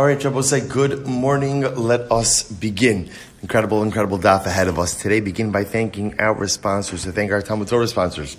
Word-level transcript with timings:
All 0.00 0.06
right, 0.06 0.24
Rabbi 0.24 0.40
say 0.40 0.66
good 0.66 1.06
morning. 1.06 1.60
Let 1.60 2.10
us 2.10 2.42
begin. 2.42 3.10
Incredible, 3.42 3.82
incredible 3.82 4.18
daf 4.18 4.46
ahead 4.46 4.66
of 4.66 4.78
us 4.78 4.94
today. 4.94 5.20
Begin 5.20 5.50
by 5.50 5.62
thanking 5.64 6.18
our 6.18 6.46
sponsors. 6.46 7.02
To 7.02 7.12
thank 7.12 7.30
our 7.30 7.42
Talmud 7.42 7.68
Torah 7.68 7.86
sponsors 7.86 8.38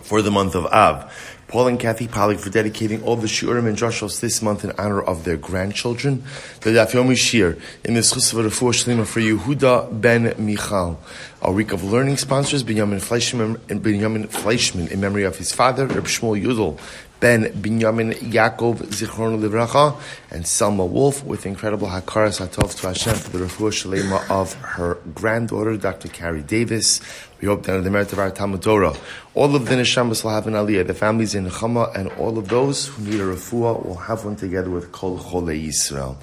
for 0.00 0.22
the 0.22 0.30
month 0.30 0.54
of 0.54 0.64
Av. 0.64 1.12
Paul 1.48 1.68
and 1.68 1.78
Kathy 1.78 2.08
Pollack 2.08 2.38
for 2.40 2.48
dedicating 2.48 3.02
all 3.02 3.16
the 3.16 3.26
shiurim 3.26 3.68
and 3.68 3.76
drushos 3.76 4.20
this 4.20 4.40
month 4.40 4.64
in 4.64 4.72
honor 4.78 5.02
of 5.02 5.24
their 5.24 5.36
grandchildren. 5.36 6.24
The 6.62 6.70
Daf 6.70 6.92
Yomi 6.92 7.18
Shir 7.18 7.58
in 7.84 7.92
the 7.92 8.00
Schus 8.00 8.32
of 8.32 8.50
Shlima 8.50 9.06
for 9.06 9.20
Yehuda 9.20 10.00
ben 10.00 10.34
Michal. 10.38 10.98
A 11.42 11.52
week 11.52 11.72
of 11.72 11.84
learning 11.84 12.16
sponsors, 12.16 12.64
Binyamin 12.64 13.02
Fleischman, 13.02 13.60
and 13.68 13.82
Fleischman 13.82 14.90
in 14.90 14.98
memory 14.98 15.24
of 15.24 15.36
his 15.36 15.52
father, 15.52 15.86
Reb 15.86 16.04
Shmuel 16.04 16.42
Yudel 16.42 16.80
ben 17.20 17.44
Binyamin 17.44 18.12
Yaakov 18.14 18.78
Zichron 18.88 19.40
Livracha, 19.40 19.98
and 20.30 20.46
Selma 20.46 20.84
Wolf 20.84 21.24
with 21.24 21.46
incredible 21.46 21.88
Hakaras 21.88 22.46
Hatov 22.46 22.78
to 22.80 22.88
Hashem 22.88 23.14
for 23.14 23.38
the 23.38 23.44
Refuah 23.44 23.70
Shalema 23.70 24.30
of 24.30 24.52
her 24.54 24.98
granddaughter, 25.14 25.76
Dr. 25.76 26.08
Carrie 26.08 26.42
Davis. 26.42 27.00
We 27.40 27.48
hope 27.48 27.64
that 27.64 27.76
in 27.76 27.84
the 27.84 27.90
merit 27.90 28.12
of 28.12 28.18
our 28.18 28.30
Talmud 28.30 28.62
Torah, 28.62 28.94
all 29.34 29.54
of 29.54 29.66
the 29.66 29.74
Neshamas 29.74 30.24
will 30.24 30.30
have 30.30 30.46
an 30.46 30.54
Aliyah, 30.54 30.86
the 30.86 30.94
families 30.94 31.34
in 31.34 31.46
Chama, 31.46 31.94
and 31.94 32.08
all 32.12 32.38
of 32.38 32.48
those 32.48 32.88
who 32.88 33.02
need 33.04 33.20
a 33.20 33.24
Refuah 33.24 33.84
will 33.84 33.96
have 33.96 34.24
one 34.24 34.36
together 34.36 34.70
with 34.70 34.92
Kol 34.92 35.18
Chole 35.18 35.66
Yisrael. 35.66 36.16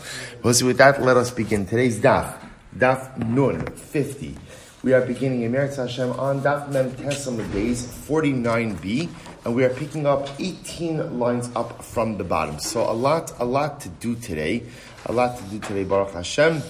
Well, 0.44 0.54
so 0.54 0.66
with 0.66 0.78
that, 0.78 1.02
let 1.02 1.18
us 1.18 1.32
begin. 1.32 1.66
Today's 1.66 2.00
Daf, 2.00 2.40
Daf 2.76 3.18
Nun 3.18 3.66
50. 3.66 4.36
We 4.84 4.94
are 4.94 5.02
beginning 5.02 5.44
in 5.44 5.52
Meretz 5.52 5.76
Hashem 5.76 6.12
on 6.14 6.42
Daf 6.42 6.72
Mem 6.72 6.90
Tesam 6.94 7.38
days 7.54 7.86
49b 7.86 9.10
and 9.44 9.56
we 9.56 9.64
are 9.64 9.70
picking 9.70 10.06
up 10.06 10.30
18 10.40 11.20
lines 11.20 11.50
up 11.56 11.84
from 11.84 12.18
the 12.18 12.24
bottom. 12.24 12.60
So 12.60 12.90
a 12.90 12.94
lot, 12.94 13.34
a 13.40 13.46
lot 13.46 13.82
to 13.82 13.90
do 13.90 14.16
today. 14.16 14.64
A 15.08 15.12
lot 15.12 15.38
to 15.38 15.44
do 15.46 15.60
today, 15.60 15.84
Baruch 15.84 16.14
Hashem. 16.14 16.62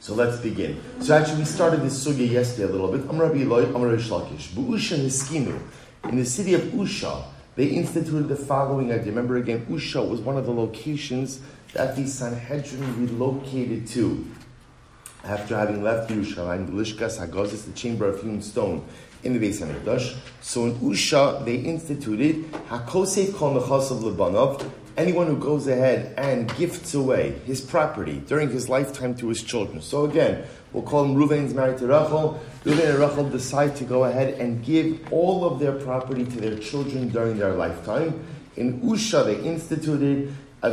So 0.00 0.14
let's 0.14 0.38
begin. 0.38 0.80
So 1.00 1.16
actually, 1.16 1.38
we 1.38 1.44
started 1.46 1.80
this 1.80 2.06
sugya 2.06 2.30
yesterday 2.30 2.68
a 2.68 2.72
little 2.72 2.92
bit. 2.92 3.08
Amr 3.08 3.26
Rabbi 3.26 3.40
Eloi, 3.40 3.72
Amr 3.74 3.96
Reish 3.96 4.08
Lakish. 4.08 4.48
Bu'usha 4.48 4.98
Niskinu. 4.98 5.58
In 6.04 6.16
the 6.16 6.24
city 6.26 6.54
of 6.54 6.60
Usha, 6.60 7.24
they 7.56 7.66
instituted 7.66 8.28
the 8.28 8.36
following 8.36 8.92
idea. 8.92 9.06
Remember 9.06 9.36
again, 9.36 9.66
Usha 9.66 10.06
was 10.06 10.20
one 10.20 10.36
of 10.36 10.44
the 10.44 10.52
locations 10.52 11.40
that 11.72 11.96
the 11.96 12.06
Sanhedrin 12.06 13.00
relocated 13.00 13.86
to 13.88 14.26
after 15.26 15.56
having 15.56 15.82
left 15.82 16.10
Yerushalayim, 16.10 16.66
the 16.66 16.72
Lishkas 16.72 17.18
Hagozis, 17.18 17.64
the 17.64 17.72
chamber 17.72 18.06
of 18.06 18.22
hewn 18.22 18.40
stone, 18.40 18.84
in 19.22 19.32
the 19.32 19.38
Beis 19.38 19.60
Hamikdash. 19.60 20.16
So 20.40 20.66
in 20.66 20.74
Usha, 20.76 21.44
they 21.44 21.56
instituted 21.56 22.50
Hakosef 22.68 23.34
Kol 23.34 23.56
of 23.56 23.64
Lebanov, 23.64 24.70
anyone 24.96 25.26
who 25.26 25.36
goes 25.36 25.66
ahead 25.66 26.14
and 26.16 26.54
gifts 26.56 26.94
away 26.94 27.32
his 27.44 27.60
property 27.60 28.22
during 28.26 28.50
his 28.50 28.68
lifetime 28.68 29.14
to 29.16 29.28
his 29.28 29.42
children. 29.42 29.80
So 29.80 30.04
again, 30.04 30.44
we'll 30.72 30.84
call 30.84 31.04
him 31.04 31.16
Reuven's 31.16 31.54
married 31.54 31.78
to 31.78 31.86
Rachel. 31.86 32.40
Reuven 32.64 32.90
and 32.90 32.98
Rachel 32.98 33.28
decide 33.28 33.76
to 33.76 33.84
go 33.84 34.04
ahead 34.04 34.34
and 34.34 34.64
give 34.64 35.12
all 35.12 35.44
of 35.44 35.58
their 35.58 35.72
property 35.72 36.24
to 36.24 36.40
their 36.40 36.58
children 36.58 37.08
during 37.08 37.38
their 37.38 37.52
lifetime. 37.52 38.24
In 38.56 38.80
Usha, 38.80 39.24
they 39.24 39.40
instituted 39.42 40.34
uh, 40.62 40.70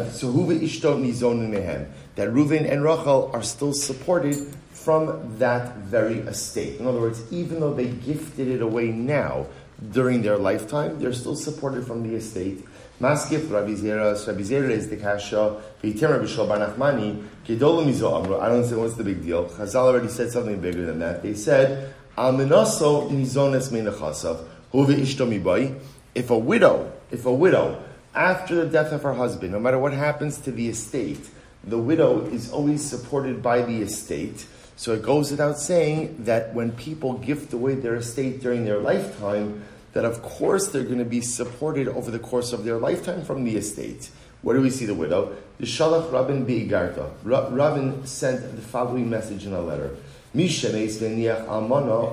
that 2.15 2.29
Reuven 2.29 2.71
and 2.71 2.83
Rachel 2.83 3.29
are 3.33 3.43
still 3.43 3.73
supported 3.73 4.37
from 4.83 5.37
that 5.39 5.77
very 5.77 6.19
estate. 6.19 6.79
In 6.79 6.87
other 6.87 6.99
words, 6.99 7.23
even 7.31 7.59
though 7.59 7.73
they 7.73 7.87
gifted 7.87 8.47
it 8.47 8.61
away 8.61 8.87
now 8.87 9.47
during 9.91 10.21
their 10.21 10.37
lifetime, 10.37 10.99
they're 10.99 11.13
still 11.13 11.35
supported 11.35 11.85
from 11.87 12.07
the 12.07 12.15
estate. 12.15 12.65
Maskif 12.99 13.49
Rabbi 13.51 13.71
Zera, 13.71 14.27
Rabbi 14.27 14.41
Zera 14.41 14.69
is 14.69 14.89
the 14.89 14.97
kasha, 14.97 15.61
Veitim 15.81 16.09
Rabbi 16.09 16.25
Shal 16.25 16.47
Bar 16.47 16.57
Nachmani, 16.57 17.25
Gedolim 17.45 17.93
Amro. 17.93 18.39
I 18.39 18.49
don't 18.49 18.63
say 18.65 18.75
what's 18.75 18.93
the 18.95 19.03
big 19.03 19.23
deal. 19.23 19.45
Chazal 19.49 19.75
already 19.75 20.09
said 20.09 20.31
something 20.31 20.59
bigger 20.59 20.85
than 20.85 20.99
that. 20.99 21.23
They 21.23 21.33
said, 21.33 21.93
Alminoso 22.17 23.09
nizones 23.09 23.71
meinachasav, 23.71 24.45
huve 24.71 24.95
ishto 24.95 25.27
mibai. 25.27 25.79
If 26.13 26.29
a 26.29 26.37
widow, 26.37 26.91
if 27.09 27.25
a 27.25 27.33
widow, 27.33 27.83
after 28.13 28.55
the 28.55 28.67
death 28.67 28.91
of 28.91 29.01
her 29.01 29.13
husband, 29.13 29.51
no 29.51 29.59
matter 29.59 29.79
what 29.79 29.93
happens 29.93 30.37
to 30.39 30.51
the 30.51 30.69
estate, 30.69 31.29
the 31.63 31.77
widow 31.77 32.25
is 32.25 32.51
always 32.51 32.83
supported 32.83 33.41
by 33.41 33.63
the 33.63 33.81
estate. 33.81 34.45
So 34.75 34.93
it 34.93 35.01
goes 35.03 35.31
without 35.31 35.59
saying 35.59 36.23
that 36.25 36.53
when 36.53 36.71
people 36.71 37.13
gift 37.13 37.53
away 37.53 37.75
their 37.75 37.95
estate 37.95 38.41
during 38.41 38.65
their 38.65 38.79
lifetime, 38.79 39.63
that 39.93 40.05
of 40.05 40.21
course 40.23 40.69
they're 40.69 40.83
going 40.83 40.97
to 40.97 41.05
be 41.05 41.21
supported 41.21 41.87
over 41.87 42.09
the 42.09 42.19
course 42.19 42.51
of 42.53 42.63
their 42.65 42.77
lifetime 42.77 43.23
from 43.23 43.43
the 43.43 43.55
estate. 43.55 44.09
Where 44.41 44.57
do 44.57 44.61
we 44.61 44.71
see 44.71 44.85
the 44.85 44.95
widow? 44.95 45.35
The 45.59 45.65
Shalach 45.65 46.11
Rabin 46.11 46.45
Beigarta. 46.45 47.11
Rabin 47.23 48.05
sent 48.05 48.55
the 48.55 48.61
following 48.61 49.09
message 49.09 49.45
in 49.45 49.53
a 49.53 49.61
letter. 49.61 49.95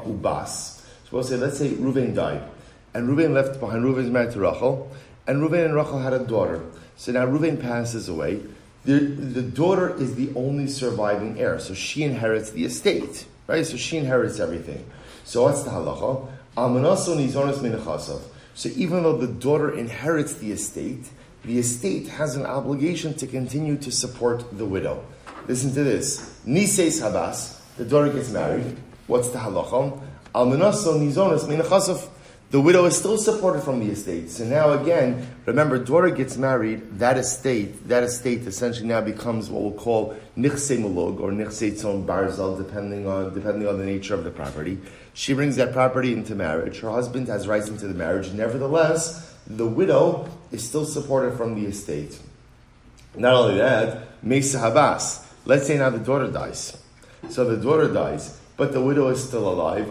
Ubas. 0.07 0.77
So 0.77 1.11
we'll 1.11 1.25
say, 1.25 1.37
let's 1.37 1.59
say 1.59 1.71
Reuven 1.71 2.15
died. 2.15 2.43
And 2.95 3.09
Reuven 3.09 3.33
left 3.33 3.59
behind, 3.59 3.83
Reuven's 3.85 4.11
married 4.11 4.33
to 4.33 4.41
Rachel. 4.41 4.93
And 5.27 5.43
Reuven 5.43 5.65
and 5.65 5.75
Rachel 5.75 5.99
had 5.99 6.13
a 6.13 6.19
daughter. 6.21 6.63
So 6.97 7.13
now 7.13 7.27
Reuven 7.27 7.61
passes 7.61 8.09
away. 8.09 8.43
The, 8.85 8.99
the 8.99 9.43
daughter 9.43 9.95
is 9.97 10.15
the 10.15 10.33
only 10.35 10.67
surviving 10.67 11.39
heir, 11.39 11.59
so 11.59 11.75
she 11.75 12.03
inherits 12.03 12.51
the 12.51 12.65
estate, 12.65 13.27
right? 13.47 13.67
So 13.67 13.77
she 13.77 13.99
inherits 13.99 14.41
everything. 14.41 14.85
So 15.25 15.43
what's 15.43 15.63
the 15.63 15.71
halacha? 15.71 16.29
So 18.55 18.69
even 18.71 19.03
though 19.03 19.17
the 19.17 19.27
daughter 19.27 19.77
inherits 19.77 20.35
the 20.35 20.53
estate, 20.53 21.09
the 21.45 21.59
estate 21.59 22.09
has 22.09 22.37
an 22.37 22.45
obligation 22.45 23.15
to 23.15 23.27
continue 23.27 23.77
to 23.79 23.93
support 23.93 24.57
the 24.59 24.65
widow. 24.65 25.05
Listen 25.47 25.73
to 25.75 25.85
this. 25.85 26.41
Nises 26.47 27.01
habas, 27.01 27.61
the 27.77 27.85
daughter 27.85 28.13
gets 28.13 28.31
married. 28.31 28.77
What's 29.07 29.29
the 29.29 29.39
halacha? 29.39 30.01
Almanaso 30.35 30.99
nizonas 30.99 31.45
minachasov 31.45 32.09
the 32.51 32.61
widow 32.61 32.85
is 32.87 32.97
still 32.97 33.17
supported 33.17 33.63
from 33.63 33.79
the 33.79 33.93
estate. 33.93 34.29
So 34.29 34.45
now 34.45 34.73
again, 34.73 35.25
remember, 35.47 35.79
daughter 35.79 36.11
gets 36.11 36.37
married, 36.37 36.99
that 36.99 37.17
estate, 37.17 37.87
that 37.89 38.03
estate 38.03 38.41
essentially 38.41 38.89
now 38.89 39.01
becomes 39.01 39.49
what 39.49 39.63
we'll 39.63 39.73
call 39.73 40.17
nichse 40.37 40.77
mulog 40.77 41.21
or 41.21 41.31
nichse 41.31 41.71
tzon 41.73 42.05
barzal, 42.05 42.59
depending 42.59 43.07
on, 43.07 43.33
depending 43.35 43.69
on 43.69 43.79
the 43.79 43.85
nature 43.85 44.15
of 44.15 44.25
the 44.25 44.31
property. 44.31 44.79
She 45.15 45.33
brings 45.33 45.57
that 45.57 45.73
property 45.73 46.13
into 46.13 46.35
marriage. 46.35 46.81
Her 46.81 46.91
husband 46.91 47.29
has 47.29 47.47
rights 47.47 47.69
into 47.69 47.87
the 47.87 47.95
marriage. 47.95 48.33
Nevertheless, 48.33 49.33
the 49.47 49.67
widow 49.67 50.29
is 50.51 50.67
still 50.67 50.85
supported 50.85 51.37
from 51.37 51.55
the 51.55 51.69
estate. 51.69 52.19
Not 53.15 53.35
only 53.35 53.59
that, 53.59 54.25
Mesa 54.25 54.59
Habas. 54.59 55.25
Let's 55.45 55.69
say 55.69 55.79
now 55.79 55.91
the 55.91 55.99
daughter 55.99 56.29
dies. 56.29 56.77
So 57.29 57.45
the 57.45 57.63
daughter 57.63 57.93
dies 57.93 58.40
but 58.61 58.73
the 58.75 58.81
widow 58.81 59.09
is 59.09 59.25
still 59.25 59.49
alive. 59.49 59.89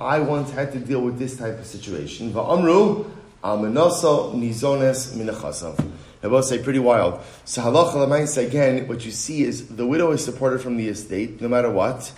I 0.00 0.20
once 0.20 0.50
had 0.50 0.72
to 0.72 0.78
deal 0.78 1.02
with 1.02 1.18
this 1.18 1.36
type 1.36 1.58
of 1.58 1.66
situation. 1.66 2.32
Va'amru 2.32 3.04
almenoso 3.44 4.32
nizones 4.32 5.14
minachasav. 5.14 5.86
I 6.22 6.26
will 6.26 6.42
say 6.42 6.62
pretty 6.62 6.78
wild. 6.78 7.20
So 7.44 7.60
halacha 7.60 8.38
again, 8.38 8.88
what 8.88 9.04
you 9.04 9.10
see 9.10 9.42
is 9.42 9.68
the 9.68 9.86
widow 9.86 10.12
is 10.12 10.24
supported 10.24 10.62
from 10.62 10.78
the 10.78 10.88
estate, 10.88 11.42
no 11.42 11.48
matter 11.48 11.70
what, 11.70 12.10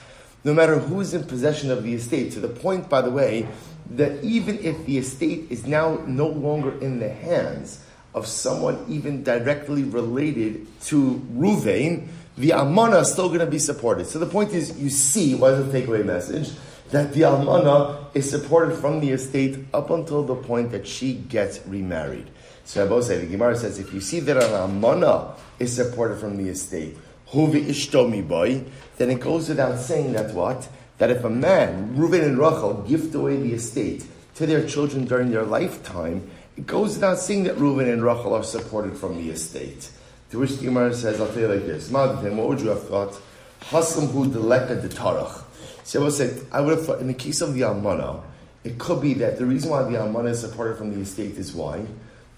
no 0.44 0.54
matter 0.54 0.78
who 0.78 1.00
is 1.00 1.12
in 1.12 1.24
possession 1.24 1.72
of 1.72 1.82
the 1.82 1.94
estate. 1.94 2.30
To 2.34 2.40
the 2.40 2.46
point, 2.46 2.88
by 2.88 3.00
the 3.00 3.10
way, 3.10 3.48
that 3.90 4.22
even 4.22 4.60
if 4.60 4.86
the 4.86 4.96
estate 4.96 5.48
is 5.50 5.66
now 5.66 5.96
no 6.06 6.28
longer 6.28 6.80
in 6.80 7.00
the 7.00 7.08
hands 7.08 7.84
of 8.14 8.26
someone 8.26 8.84
even 8.88 9.22
directly 9.22 9.84
related 9.84 10.66
to 10.82 11.20
Ruvain, 11.32 12.08
the 12.36 12.50
Almana 12.50 13.02
is 13.02 13.12
still 13.12 13.28
going 13.28 13.40
to 13.40 13.46
be 13.46 13.58
supported. 13.58 14.06
So 14.06 14.18
the 14.18 14.26
point 14.26 14.52
is, 14.52 14.78
you 14.78 14.90
see, 14.90 15.34
what 15.34 15.54
is 15.54 15.70
the 15.70 15.80
takeaway 15.80 16.04
message? 16.04 16.50
That 16.90 17.12
the 17.12 17.22
Almana 17.22 18.06
is 18.14 18.28
supported 18.28 18.76
from 18.76 19.00
the 19.00 19.10
estate 19.10 19.58
up 19.72 19.90
until 19.90 20.24
the 20.24 20.34
point 20.34 20.72
that 20.72 20.86
she 20.86 21.14
gets 21.14 21.60
remarried. 21.66 22.30
So 22.64 22.84
Rabbi 22.84 23.00
the 23.00 23.26
Gemara 23.26 23.56
says, 23.56 23.78
if 23.78 23.92
you 23.92 24.00
see 24.00 24.20
that 24.20 24.36
an 24.36 24.42
Almana 24.42 25.34
is 25.58 25.74
supported 25.74 26.18
from 26.18 26.36
the 26.36 26.48
estate, 26.48 26.96
Huvi 27.30 27.66
ishtomi 27.66 28.26
boy, 28.26 28.64
then 28.96 29.10
it 29.10 29.20
goes 29.20 29.48
without 29.48 29.78
saying 29.78 30.12
that 30.14 30.34
what? 30.34 30.68
That 30.98 31.10
if 31.10 31.24
a 31.24 31.30
man, 31.30 31.94
Reuven 31.96 32.24
and 32.24 32.38
Rachel, 32.38 32.84
gift 32.88 33.14
away 33.14 33.36
the 33.36 33.54
estate 33.54 34.04
to 34.34 34.46
their 34.46 34.66
children 34.66 35.04
during 35.04 35.30
their 35.30 35.44
lifetime, 35.44 36.28
it 36.60 36.66
goes 36.66 36.96
without 36.96 37.18
saying 37.18 37.44
that 37.44 37.56
Reuven 37.56 37.90
and 37.90 38.04
Rachel 38.04 38.34
are 38.34 38.44
supported 38.44 38.94
from 38.94 39.16
the 39.16 39.30
estate. 39.30 39.90
To 40.30 40.40
which 40.40 40.58
the 40.58 40.66
Gemara 40.66 40.92
says, 40.92 41.18
I'll 41.18 41.28
tell 41.28 41.38
you 41.38 41.48
like 41.48 41.64
this. 41.64 41.88
Ma'adin, 41.88 42.34
what 42.34 42.50
would 42.50 42.60
you 42.60 42.68
have 42.68 42.86
thought? 42.86 43.18
Hasam 43.62 44.10
hu 44.10 44.26
deleka 44.26 44.82
de 44.82 44.88
tarach. 44.90 45.42
So 45.84 46.06
say, 46.10 46.38
I 46.52 46.60
would 46.60 46.76
have 46.76 46.84
thought, 46.84 47.00
in 47.00 47.06
the 47.06 47.14
case 47.14 47.40
of 47.40 47.54
the 47.54 47.62
Almana, 47.62 48.22
it 48.62 48.78
could 48.78 49.00
be 49.00 49.14
that 49.14 49.38
the 49.38 49.46
reason 49.46 49.70
why 49.70 49.84
the 49.84 49.96
Almana 49.96 50.32
is 50.32 50.40
supported 50.40 50.76
from 50.76 50.92
the 50.92 51.00
estate 51.00 51.38
is 51.38 51.54
why? 51.54 51.86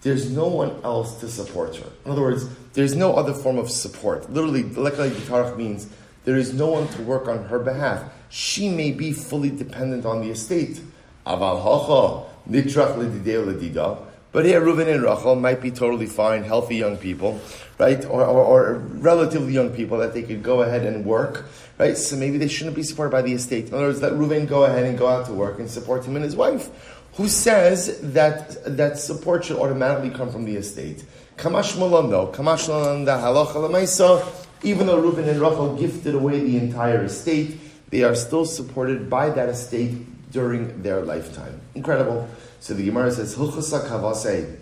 There's 0.02 0.30
no 0.30 0.46
one 0.46 0.80
else 0.84 1.18
to 1.18 1.28
support 1.28 1.74
her. 1.74 1.90
In 2.04 2.12
other 2.12 2.22
words, 2.22 2.46
there's 2.74 2.94
no 2.94 3.16
other 3.16 3.34
form 3.34 3.58
of 3.58 3.72
support. 3.72 4.32
Literally, 4.32 4.62
deleka 4.62 5.12
de 5.12 5.20
tarach 5.22 5.56
means 5.56 5.88
there 6.26 6.36
is 6.36 6.54
no 6.54 6.68
one 6.68 6.86
to 6.90 7.02
work 7.02 7.26
on 7.26 7.46
her 7.46 7.58
behalf. 7.58 8.04
She 8.28 8.68
may 8.68 8.92
be 8.92 9.12
fully 9.12 9.50
dependent 9.50 10.06
on 10.06 10.20
the 10.20 10.30
estate. 10.30 10.80
Aval 11.26 11.60
hacha, 11.60 12.30
nitrach 12.48 12.94
ledida. 12.96 14.11
But 14.32 14.46
here, 14.46 14.62
Reuven 14.62 14.88
and 14.88 15.02
Rachel 15.02 15.36
might 15.36 15.60
be 15.60 15.70
totally 15.70 16.06
fine, 16.06 16.42
healthy 16.42 16.76
young 16.76 16.96
people, 16.96 17.38
right? 17.78 18.02
Or, 18.06 18.24
or, 18.24 18.42
or, 18.42 18.74
relatively 18.78 19.52
young 19.52 19.70
people 19.70 19.98
that 19.98 20.14
they 20.14 20.22
could 20.22 20.42
go 20.42 20.62
ahead 20.62 20.86
and 20.86 21.04
work, 21.04 21.44
right? 21.78 21.96
So 21.98 22.16
maybe 22.16 22.38
they 22.38 22.48
shouldn't 22.48 22.74
be 22.74 22.82
supported 22.82 23.10
by 23.10 23.20
the 23.20 23.34
estate. 23.34 23.68
In 23.68 23.74
other 23.74 23.88
words, 23.88 24.00
let 24.00 24.12
Reuven 24.12 24.48
go 24.48 24.64
ahead 24.64 24.84
and 24.84 24.98
go 24.98 25.06
out 25.06 25.26
to 25.26 25.34
work 25.34 25.58
and 25.58 25.70
support 25.70 26.06
him 26.06 26.16
and 26.16 26.24
his 26.24 26.34
wife. 26.34 26.70
Who 27.16 27.28
says 27.28 28.00
that 28.14 28.76
that 28.78 28.98
support 28.98 29.44
should 29.44 29.58
automatically 29.58 30.08
come 30.08 30.32
from 30.32 30.46
the 30.46 30.56
estate? 30.56 31.04
Kamash 31.36 31.76
no. 31.76 32.28
Kamash 32.28 32.66
the 33.04 33.12
halacha 33.12 34.42
even 34.64 34.86
though 34.86 35.02
Reuven 35.02 35.28
and 35.28 35.40
Rachel 35.40 35.76
gifted 35.76 36.14
away 36.14 36.40
the 36.40 36.56
entire 36.56 37.04
estate, 37.04 37.58
they 37.90 38.04
are 38.04 38.14
still 38.14 38.46
supported 38.46 39.10
by 39.10 39.28
that 39.30 39.48
estate 39.48 40.30
during 40.30 40.82
their 40.82 41.02
lifetime. 41.02 41.60
Incredible. 41.74 42.28
So 42.62 42.74
the 42.74 42.84
Gemara 42.84 43.10
says, 43.10 43.34
Hilchasa 43.34 43.88
kavase, 43.88 44.56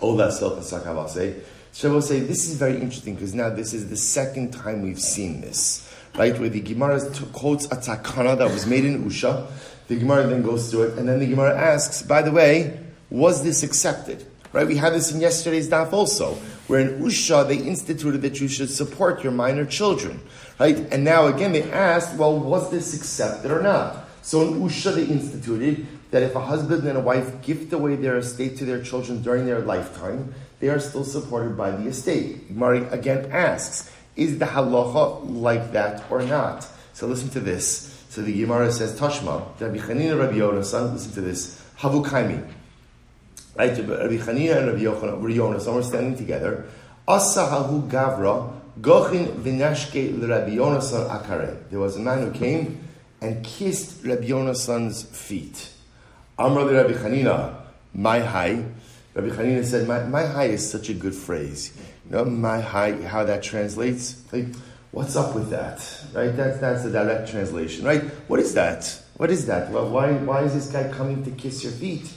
Ola 0.00 0.32
silchasa 0.32 0.82
kavase. 0.82 1.42
Shavuot 1.72 2.02
say, 2.02 2.18
this 2.18 2.48
is 2.48 2.56
very 2.56 2.74
interesting 2.74 3.14
because 3.14 3.36
now 3.36 3.50
this 3.50 3.72
is 3.72 3.88
the 3.88 3.96
second 3.96 4.52
time 4.52 4.82
we've 4.82 4.98
seen 4.98 5.40
this. 5.40 5.88
Right, 6.16 6.36
where 6.36 6.48
the 6.48 6.60
Gemara 6.60 7.00
quotes 7.32 7.66
a 7.66 7.76
takana 7.76 8.36
that 8.36 8.50
was 8.50 8.66
made 8.66 8.84
in 8.84 9.04
Usha, 9.04 9.46
the 9.86 9.96
Gemara 9.96 10.26
then 10.26 10.42
goes 10.42 10.72
through 10.72 10.88
it, 10.88 10.98
and 10.98 11.08
then 11.08 11.20
the 11.20 11.26
Gemara 11.28 11.56
asks, 11.56 12.02
by 12.02 12.20
the 12.20 12.32
way, 12.32 12.80
was 13.10 13.44
this 13.44 13.62
accepted? 13.62 14.26
Right, 14.52 14.66
we 14.66 14.76
had 14.76 14.92
this 14.92 15.12
in 15.12 15.20
yesterday's 15.20 15.68
daf 15.68 15.92
also, 15.92 16.34
where 16.66 16.80
in 16.80 17.00
Usha 17.00 17.46
they 17.46 17.58
instituted 17.58 18.22
that 18.22 18.40
you 18.40 18.48
should 18.48 18.70
support 18.70 19.22
your 19.22 19.32
minor 19.32 19.64
children. 19.64 20.20
Right, 20.58 20.78
and 20.92 21.04
now 21.04 21.26
again 21.26 21.52
they 21.52 21.70
asked, 21.70 22.16
well, 22.16 22.36
was 22.36 22.72
this 22.72 22.92
accepted 22.92 23.52
or 23.52 23.62
not? 23.62 24.08
So 24.22 24.42
in 24.42 24.60
Usha 24.60 24.94
they 24.96 25.04
instituted 25.04 25.86
that 26.14 26.22
if 26.22 26.36
a 26.36 26.40
husband 26.40 26.86
and 26.86 26.96
a 26.96 27.00
wife 27.00 27.42
gift 27.42 27.72
away 27.72 27.96
their 27.96 28.18
estate 28.18 28.56
to 28.56 28.64
their 28.64 28.80
children 28.80 29.20
during 29.20 29.46
their 29.46 29.58
lifetime, 29.58 30.32
they 30.60 30.68
are 30.68 30.78
still 30.78 31.02
supported 31.02 31.56
by 31.56 31.72
the 31.72 31.88
estate. 31.88 32.48
Mari 32.52 32.84
again 32.84 33.32
asks, 33.32 33.90
is 34.14 34.38
the 34.38 34.44
halacha 34.44 35.28
like 35.28 35.72
that 35.72 36.08
or 36.12 36.22
not? 36.22 36.68
So 36.92 37.08
listen 37.08 37.30
to 37.30 37.40
this. 37.40 38.06
So 38.10 38.22
the 38.22 38.32
Gemara 38.32 38.70
says, 38.70 38.96
Tashma, 38.96 39.60
Rabbi 39.60 39.78
Chanina, 39.78 40.16
Rabbi 40.16 40.36
Yonasan, 40.36 40.92
listen 40.92 41.10
to 41.14 41.20
this. 41.20 41.60
Havukaimi. 41.80 42.48
Right, 43.56 43.76
Rabbi 43.76 44.18
Chanina 44.18 44.58
and 44.58 44.66
Rabbi 44.68 44.84
Yonasan 44.84 45.74
were 45.74 45.82
standing 45.82 46.16
together. 46.16 46.64
Asahahu 47.08 47.90
Gavra, 47.90 48.54
Gochin 48.80 49.34
Vinashke 49.42 50.16
Rabbi 50.28 50.50
Yonasan 50.50 51.10
Akare. 51.10 51.68
There 51.70 51.80
was 51.80 51.96
a 51.96 52.00
man 52.00 52.20
who 52.20 52.30
came 52.30 52.86
and 53.20 53.44
kissed 53.44 54.04
Rabbi 54.04 54.28
Yonasan's 54.28 55.02
feet. 55.02 55.70
Amr 56.36 56.66
Rabbi 56.66 56.94
Chanina, 56.94 57.54
my 57.94 58.18
high. 58.18 58.64
Rabbi 59.14 59.28
Chanina 59.28 59.64
said, 59.64 59.86
my, 59.86 60.02
my 60.04 60.26
high 60.26 60.46
is 60.46 60.68
such 60.68 60.88
a 60.88 60.94
good 60.94 61.14
phrase. 61.14 61.72
You 62.06 62.16
know, 62.16 62.24
my 62.24 62.60
high, 62.60 63.00
how 63.02 63.22
that 63.22 63.44
translates? 63.44 64.20
Like, 64.32 64.46
what's 64.90 65.14
up 65.14 65.36
with 65.36 65.50
that? 65.50 65.78
Right? 66.12 66.36
That's, 66.36 66.58
that's 66.58 66.82
the 66.82 66.90
direct 66.90 67.30
translation, 67.30 67.84
right? 67.84 68.02
What 68.26 68.40
is 68.40 68.52
that? 68.54 69.00
What 69.16 69.30
is 69.30 69.46
that? 69.46 69.70
Well, 69.70 69.88
why, 69.88 70.12
why 70.12 70.42
is 70.42 70.54
this 70.54 70.66
guy 70.72 70.92
coming 70.92 71.24
to 71.24 71.30
kiss 71.30 71.62
your 71.62 71.72
feet? 71.72 72.12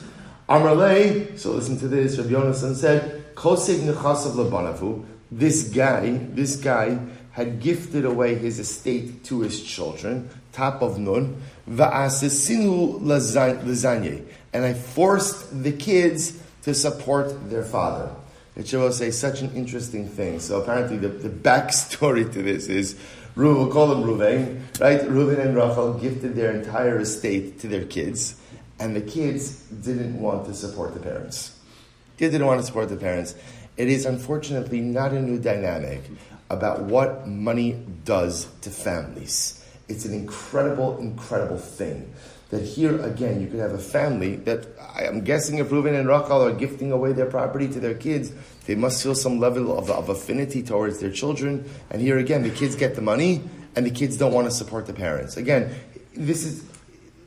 Amrle, 0.50 1.38
so 1.38 1.52
listen 1.52 1.78
to 1.78 1.88
this, 1.88 2.18
Rabbi 2.18 2.32
Yonasan 2.32 2.76
said, 2.76 3.36
Koseg 3.36 3.82
nechasav 3.82 4.32
labanavu, 4.32 5.06
this 5.30 5.70
guy, 5.70 6.18
this 6.32 6.56
guy 6.56 6.98
had 7.34 7.60
gifted 7.60 8.04
away 8.04 8.34
his 8.34 8.58
estate 8.58 9.24
to 9.26 9.42
his 9.42 9.64
children, 9.64 10.28
top 10.58 10.82
of 10.82 10.98
Nun, 10.98 11.40
va'asesinu 11.70 13.00
lazanye, 13.02 14.26
and 14.54 14.66
I 14.66 14.74
forced 14.74 15.64
the 15.64 15.72
kids 15.72 16.42
to 16.64 16.74
support 16.74 17.50
their 17.50 17.64
father. 17.64 18.10
It 18.56 18.68
should 18.68 18.92
say 18.94 19.12
such 19.12 19.42
an 19.42 19.54
interesting 19.54 20.10
thing. 20.10 20.40
So 20.40 20.60
apparently 20.60 20.98
the, 20.98 21.10
the 21.10 21.30
backstory 21.30 22.32
to 22.34 22.42
this 22.42 22.68
is 22.68 22.98
we'll 23.36 23.72
call 23.72 23.88
them 23.88 24.04
Reuven, 24.04 24.62
right? 24.80 25.02
Reuven 25.02 25.40
and 25.40 25.56
Rachel 25.56 25.94
gifted 25.94 26.36
their 26.36 26.52
entire 26.52 27.00
estate 27.00 27.60
to 27.60 27.68
their 27.68 27.86
kids, 27.86 28.36
and 28.80 28.96
the 28.96 29.02
kids 29.02 29.62
didn't 29.70 30.20
want 30.20 30.48
to 30.48 30.56
support 30.56 30.96
the 30.96 31.00
parents. 31.00 31.56
They 32.18 32.32
didn't 32.32 32.48
want 32.48 32.60
to 32.62 32.66
support 32.66 32.90
the 32.90 32.98
parents. 32.98 33.36
It 33.78 33.90
is 33.90 34.08
unfortunately 34.08 34.82
not 34.82 35.14
a 35.14 35.22
new 35.22 35.38
dynamic 35.38 36.02
about 36.50 36.82
what 36.82 37.28
money 37.28 37.78
does 38.06 38.48
to 38.62 38.72
families. 38.72 39.57
It's 39.88 40.06
an 40.06 40.14
incredible, 40.14 40.98
incredible 40.98 41.58
thing. 41.58 42.14
That 42.50 42.64
here 42.64 43.02
again, 43.02 43.42
you 43.42 43.48
could 43.48 43.60
have 43.60 43.74
a 43.74 43.78
family 43.78 44.38
that 44.38 44.66
I'm 44.96 45.22
guessing 45.22 45.58
if 45.58 45.70
Reuven 45.70 46.00
and 46.00 46.08
Rachel 46.08 46.44
are 46.44 46.54
gifting 46.54 46.92
away 46.94 47.12
their 47.12 47.26
property 47.26 47.68
to 47.68 47.80
their 47.80 47.94
kids, 47.94 48.32
they 48.66 48.76
must 48.76 49.04
feel 49.04 49.16
some 49.16 49.40
level 49.40 49.78
of, 49.78 49.90
of 49.90 50.08
affinity 50.08 50.64
towards 50.64 51.00
their 51.00 51.12
children. 51.12 51.70
And 51.90 52.02
here 52.02 52.18
again, 52.18 52.44
the 52.44 52.50
kids 52.50 52.76
get 52.76 52.96
the 52.96 53.02
money 53.02 53.42
and 53.76 53.86
the 53.86 53.92
kids 53.92 54.18
don't 54.18 54.34
want 54.34 54.48
to 54.48 54.52
support 54.52 54.88
the 54.88 54.94
parents. 54.94 55.36
Again, 55.36 55.76
this 56.16 56.46
is 56.46 56.64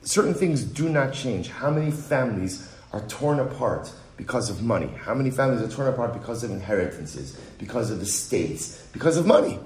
certain 0.03 0.35
things 0.35 0.65
do 0.65 0.89
not 0.89 1.13
change. 1.13 1.49
How 1.49 1.71
many 1.71 1.91
families 1.91 2.69
are 2.93 3.01
torn 3.07 3.41
apart 3.41 3.93
because 4.17 4.51
of 4.51 4.63
money? 4.63 4.91
How 5.05 5.15
many 5.15 5.31
families 5.31 5.63
are 5.63 5.75
torn 5.75 5.89
apart 5.89 6.13
because 6.13 6.43
of 6.45 6.51
inheritances, 6.51 7.39
because 7.59 7.91
of 7.91 8.01
estates, 8.01 8.87
because 8.93 9.17
of 9.17 9.27
money? 9.27 9.59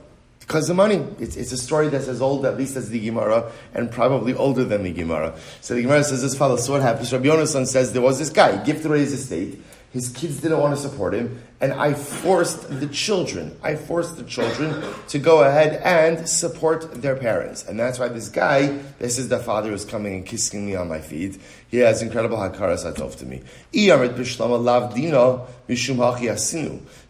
Because 0.47 0.69
of 0.69 0.77
money. 0.77 1.05
It's, 1.19 1.37
it's 1.37 1.53
a 1.53 1.57
story 1.57 1.89
that's 1.89 2.07
as 2.07 2.21
old, 2.21 2.45
at 2.45 2.59
least, 2.59 2.77
as 2.77 2.91
the 2.91 3.01
Gemara, 3.01 3.51
and 3.73 3.91
probably 3.91 4.35
older 4.35 4.63
than 4.63 4.83
the 4.83 4.93
Gemara. 4.93 5.35
So 5.63 5.75
the 5.75 5.83
Gemara 5.83 6.05
says 6.05 6.23
as 6.23 6.37
follows. 6.37 6.67
So 6.67 6.73
what 6.73 6.83
happens? 6.83 7.13
Rabbi 7.13 7.27
Yonasan 7.27 7.67
says 7.67 7.93
there 7.93 8.03
was 8.03 8.19
this 8.19 8.31
guy, 8.31 8.63
gifted 8.63 8.87
away 8.87 9.01
his 9.01 9.15
estate. 9.15 9.59
His 9.95 10.09
kids 10.09 10.41
didn't 10.41 10.59
want 10.59 10.75
to 10.75 10.81
support 10.83 11.15
him, 11.15 11.41
and 11.61 11.73
I 11.73 11.95
forced 11.95 12.81
the 12.81 12.89
children, 12.89 13.57
I 13.63 13.77
forced 13.77 14.17
the 14.17 14.25
children 14.25 14.83
to 15.07 15.21
go 15.21 15.45
ahead 15.45 15.81
and 15.85 16.29
support 16.29 17.01
their 17.01 17.15
parents. 17.15 17.65
And 17.65 17.79
that's 17.79 18.01
why 18.01 18.09
this 18.09 18.29
guy, 18.29 18.77
this 18.99 19.19
is 19.19 19.29
the 19.29 19.39
father 19.39 19.71
who's 19.71 19.85
coming 19.85 20.15
and 20.15 20.27
kissing 20.27 20.67
me 20.67 20.75
on 20.75 20.89
my 20.89 21.01
feet. 21.01 21.41
He 21.69 21.77
has 21.77 22.03
incredible 22.03 22.39
hakaras 22.39 22.85
hatov 22.85 23.15
to 23.19 23.25
me. 23.25 23.43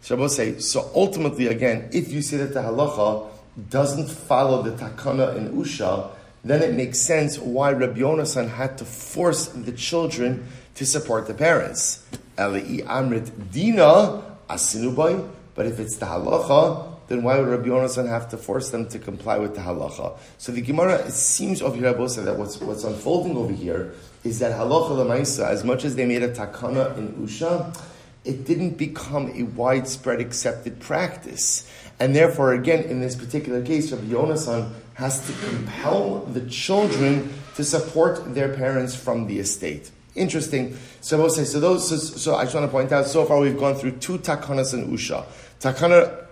So 0.01 0.27
say, 0.27 0.59
so 0.59 0.91
ultimately 0.93 1.47
again, 1.47 1.89
if 1.91 2.13
you 2.13 2.21
say 2.21 2.37
that 2.37 2.53
the 2.53 2.61
halacha 2.61 3.27
doesn't 3.67 4.09
follow 4.11 4.61
the 4.61 4.73
takana 4.73 5.35
in 5.35 5.57
Usha, 5.57 6.11
then 6.43 6.61
it 6.61 6.75
makes 6.75 7.01
sense 7.01 7.39
why 7.39 7.71
Rabbi 7.71 8.01
Yonasan 8.01 8.47
had 8.47 8.77
to 8.77 8.85
force 8.85 9.47
the 9.47 9.71
children 9.71 10.47
to 10.75 10.85
support 10.85 11.27
the 11.27 11.33
parents. 11.33 12.05
Amrit 12.37 13.51
Dina 13.51 14.23
Asinubai. 14.49 15.29
But 15.55 15.65
if 15.67 15.79
it's 15.79 15.95
the 15.97 16.05
halacha, 16.05 16.95
then 17.07 17.23
why 17.23 17.39
would 17.39 17.47
Rabbi 17.47 17.67
Yonasan 17.67 18.07
have 18.07 18.29
to 18.29 18.37
force 18.37 18.71
them 18.71 18.87
to 18.89 18.99
comply 18.99 19.37
with 19.37 19.55
the 19.55 19.61
halacha? 19.61 20.17
So 20.37 20.51
the 20.51 20.61
Gemara, 20.61 20.95
it 21.05 21.11
seems 21.11 21.61
over 21.61 21.75
here, 21.75 21.93
that 21.93 22.35
what's, 22.37 22.59
what's 22.59 22.83
unfolding 22.83 23.37
over 23.37 23.53
here 23.53 23.93
is 24.23 24.39
that 24.39 24.51
halacha 24.51 24.89
lemaisa, 24.89 25.47
as 25.47 25.63
much 25.63 25.85
as 25.85 25.95
they 25.95 26.05
made 26.05 26.23
a 26.23 26.33
takana 26.33 26.97
in 26.97 27.13
Usha, 27.13 27.77
it 28.25 28.43
didn't 28.43 28.71
become 28.71 29.31
a 29.35 29.43
widespread 29.43 30.19
accepted 30.19 30.79
practice. 30.79 31.71
And 31.99 32.15
therefore, 32.15 32.53
again, 32.53 32.83
in 32.83 32.99
this 32.99 33.15
particular 33.15 33.63
case, 33.63 33.91
Rabbi 33.91 34.07
Yonasan 34.07 34.73
has 34.95 35.25
to 35.27 35.33
compel 35.47 36.21
the 36.21 36.41
children 36.49 37.33
to 37.55 37.63
support 37.63 38.33
their 38.33 38.53
parents 38.53 38.95
from 38.95 39.27
the 39.27 39.39
estate. 39.39 39.91
Interesting. 40.15 40.77
So 41.01 41.17
we'll 41.17 41.29
say, 41.29 41.43
so 41.43 41.59
those, 41.59 41.89
so, 41.89 41.97
so, 41.97 42.35
I 42.35 42.43
just 42.43 42.55
want 42.55 42.65
to 42.65 42.71
point 42.71 42.91
out, 42.91 43.05
so 43.05 43.25
far 43.25 43.39
we've 43.39 43.57
gone 43.57 43.75
through 43.75 43.91
two 43.97 44.17
takanas 44.17 44.73
and 44.73 44.87
usha. 44.97 45.25
Takana, 45.59 46.25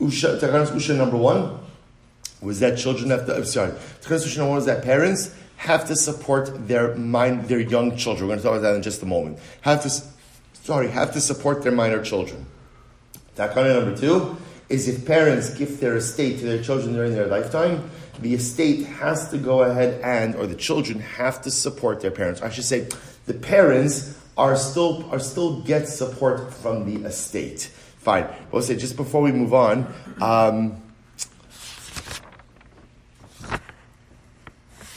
usha, 0.00 0.38
takanas 0.38 0.68
usha 0.68 0.96
number 0.96 1.16
one 1.16 1.58
was 2.40 2.60
that 2.60 2.78
children 2.78 3.10
have 3.10 3.26
to, 3.26 3.36
I'm 3.36 3.44
sorry, 3.44 3.72
takanas 4.00 4.26
usha 4.26 4.38
number 4.38 4.50
one 4.50 4.56
was 4.56 4.66
that 4.66 4.84
parents 4.84 5.34
have 5.56 5.86
to 5.88 5.96
support 5.96 6.68
their 6.68 6.94
mind, 6.94 7.46
their 7.48 7.60
young 7.60 7.96
children. 7.96 8.28
We're 8.28 8.36
going 8.36 8.38
to 8.38 8.44
talk 8.44 8.58
about 8.58 8.62
that 8.62 8.76
in 8.76 8.82
just 8.82 9.02
a 9.02 9.06
moment. 9.06 9.38
Have 9.62 9.82
to, 9.82 9.90
sorry, 10.62 10.88
have 10.88 11.12
to 11.12 11.20
support 11.20 11.62
their 11.62 11.72
minor 11.72 12.02
children. 12.02 12.46
Takana 13.36 13.74
number 13.74 13.96
two 13.96 14.36
is 14.68 14.88
if 14.88 15.04
parents 15.04 15.52
give 15.52 15.80
their 15.80 15.96
estate 15.96 16.38
to 16.38 16.46
their 16.46 16.62
children 16.62 16.94
during 16.94 17.12
their 17.12 17.26
lifetime, 17.26 17.90
the 18.20 18.34
estate 18.34 18.86
has 18.86 19.30
to 19.30 19.38
go 19.38 19.62
ahead 19.62 20.00
and, 20.02 20.34
or 20.34 20.46
the 20.46 20.54
children 20.54 21.00
have 21.00 21.42
to 21.42 21.50
support 21.50 22.00
their 22.00 22.10
parents. 22.10 22.42
I 22.42 22.50
should 22.50 22.64
say, 22.64 22.88
the 23.26 23.34
parents 23.34 24.18
are 24.36 24.56
still 24.56 25.08
are 25.10 25.18
still 25.18 25.60
get 25.60 25.88
support 25.88 26.52
from 26.52 26.92
the 26.92 27.06
estate. 27.06 27.70
Fine. 27.98 28.26
We'll 28.50 28.62
say 28.62 28.76
just 28.76 28.96
before 28.96 29.20
we 29.20 29.32
move 29.32 29.52
on. 29.52 29.92
Um, 30.22 30.82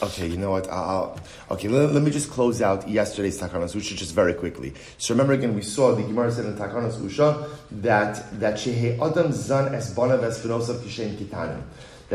okay, 0.01 0.27
you 0.27 0.37
know 0.37 0.51
what? 0.51 0.69
I'll, 0.69 1.19
okay, 1.51 1.67
let, 1.67 1.91
let, 1.91 2.01
me 2.01 2.11
just 2.11 2.29
close 2.29 2.61
out 2.61 2.87
yesterday's 2.87 3.41
Takanas 3.41 3.75
Usha 3.75 3.97
just 3.97 4.15
very 4.15 4.33
quickly. 4.33 4.73
So 4.97 5.13
remember 5.13 5.33
again, 5.33 5.53
we 5.53 5.61
saw 5.61 5.93
the 5.93 6.03
Gemara 6.03 6.31
said 6.31 6.45
in 6.45 6.55
Takanas 6.55 6.97
Usha 6.97 7.49
that 7.71 8.39
that 8.39 8.55
Shehe 8.55 8.95
Adam 8.99 9.33
Zan 9.33 9.75
Es 9.75 9.93
Banav 9.93 10.23
Es 10.23 10.39
Kishen 10.45 11.17
Kitanim 11.17 11.61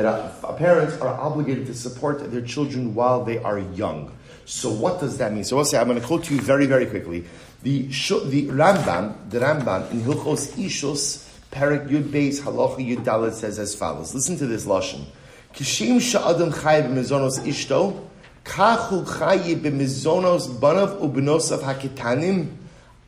that 0.02 0.58
parents 0.58 0.96
are 1.00 1.08
obligated 1.08 1.66
to 1.66 1.74
support 1.74 2.30
their 2.30 2.42
children 2.42 2.94
while 2.94 3.24
they 3.24 3.38
are 3.38 3.58
young. 3.58 4.12
So 4.44 4.70
what 4.70 5.00
does 5.00 5.18
that 5.18 5.32
mean? 5.32 5.44
So 5.44 5.58
I'll 5.58 5.64
say, 5.64 5.78
I'm 5.78 5.88
going 5.88 6.00
to 6.00 6.06
quote 6.06 6.24
to 6.24 6.34
you 6.34 6.40
very, 6.40 6.66
very 6.66 6.86
quickly. 6.86 7.24
The, 7.62 7.82
the 7.82 8.46
Rambam, 8.46 9.30
the 9.30 9.40
Rambam 9.40 9.90
in 9.90 10.00
Hilchos 10.00 10.52
Ishus, 10.52 11.28
Perik 11.50 11.88
Yud 11.88 12.04
Beis 12.04 12.40
Halacha 12.40 12.78
Yud 12.78 13.04
Dalet 13.04 13.32
says 13.32 13.58
as 13.58 13.74
follows. 13.74 14.14
Listen 14.14 14.36
to 14.38 14.46
this 14.46 14.64
lashon. 14.64 15.04
Kishim 15.54 16.00
sha'adam 16.00 16.52
chay 16.52 16.82
b'mizonos 16.82 17.40
ishto, 17.40 18.06
kachu 18.44 19.04
chayi 19.04 19.56
b'mizonos 19.56 20.48
banav 20.58 21.00
u'benosav 21.00 21.60
hakitanim, 21.60 22.48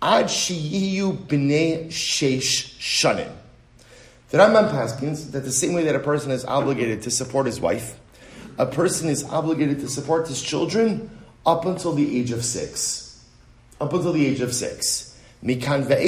ad 0.02 0.26
sheyiyu 0.26 1.16
b'nei 1.26 1.86
sheish 1.86 2.76
shanim. 2.78 3.30
The 4.30 4.38
Rambam 4.38 4.70
paskins 4.70 5.32
that 5.32 5.40
the 5.40 5.50
same 5.50 5.72
way 5.72 5.82
that 5.84 5.96
a 5.96 6.00
person 6.00 6.30
is 6.30 6.44
obligated 6.44 7.02
to 7.02 7.10
support 7.10 7.46
his 7.46 7.60
wife, 7.60 7.98
a 8.58 8.66
person 8.66 9.08
is 9.08 9.24
obligated 9.24 9.80
to 9.80 9.88
support 9.88 10.28
his 10.28 10.40
children 10.40 11.10
up 11.44 11.66
until 11.66 11.94
the 11.94 12.16
age 12.16 12.30
of 12.30 12.44
six. 12.44 13.24
Up 13.80 13.92
until 13.92 14.12
the 14.12 14.24
age 14.24 14.40
of 14.40 14.54
six. 14.54 15.18
Mikan 15.42 15.90
ad 15.90 15.98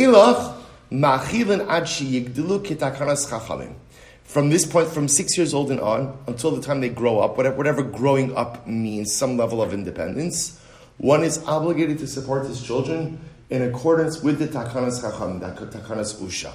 kitakanas 0.92 3.28
chachamim. 3.28 3.74
From 4.22 4.50
this 4.50 4.66
point, 4.66 4.88
from 4.88 5.08
six 5.08 5.36
years 5.36 5.52
old 5.52 5.72
and 5.72 5.80
on, 5.80 6.16
until 6.28 6.52
the 6.52 6.62
time 6.62 6.80
they 6.80 6.90
grow 6.90 7.18
up, 7.18 7.36
whatever, 7.36 7.56
whatever 7.56 7.82
growing 7.82 8.36
up 8.36 8.68
means, 8.68 9.12
some 9.12 9.36
level 9.36 9.60
of 9.60 9.74
independence, 9.74 10.60
one 10.98 11.24
is 11.24 11.42
obligated 11.46 11.98
to 11.98 12.06
support 12.06 12.46
his 12.46 12.62
children 12.62 13.18
in 13.50 13.62
accordance 13.62 14.22
with 14.22 14.38
the 14.38 14.46
takanas 14.46 15.00
chacham, 15.00 15.40
the 15.40 15.46
takanas 15.46 16.14
usha. 16.22 16.52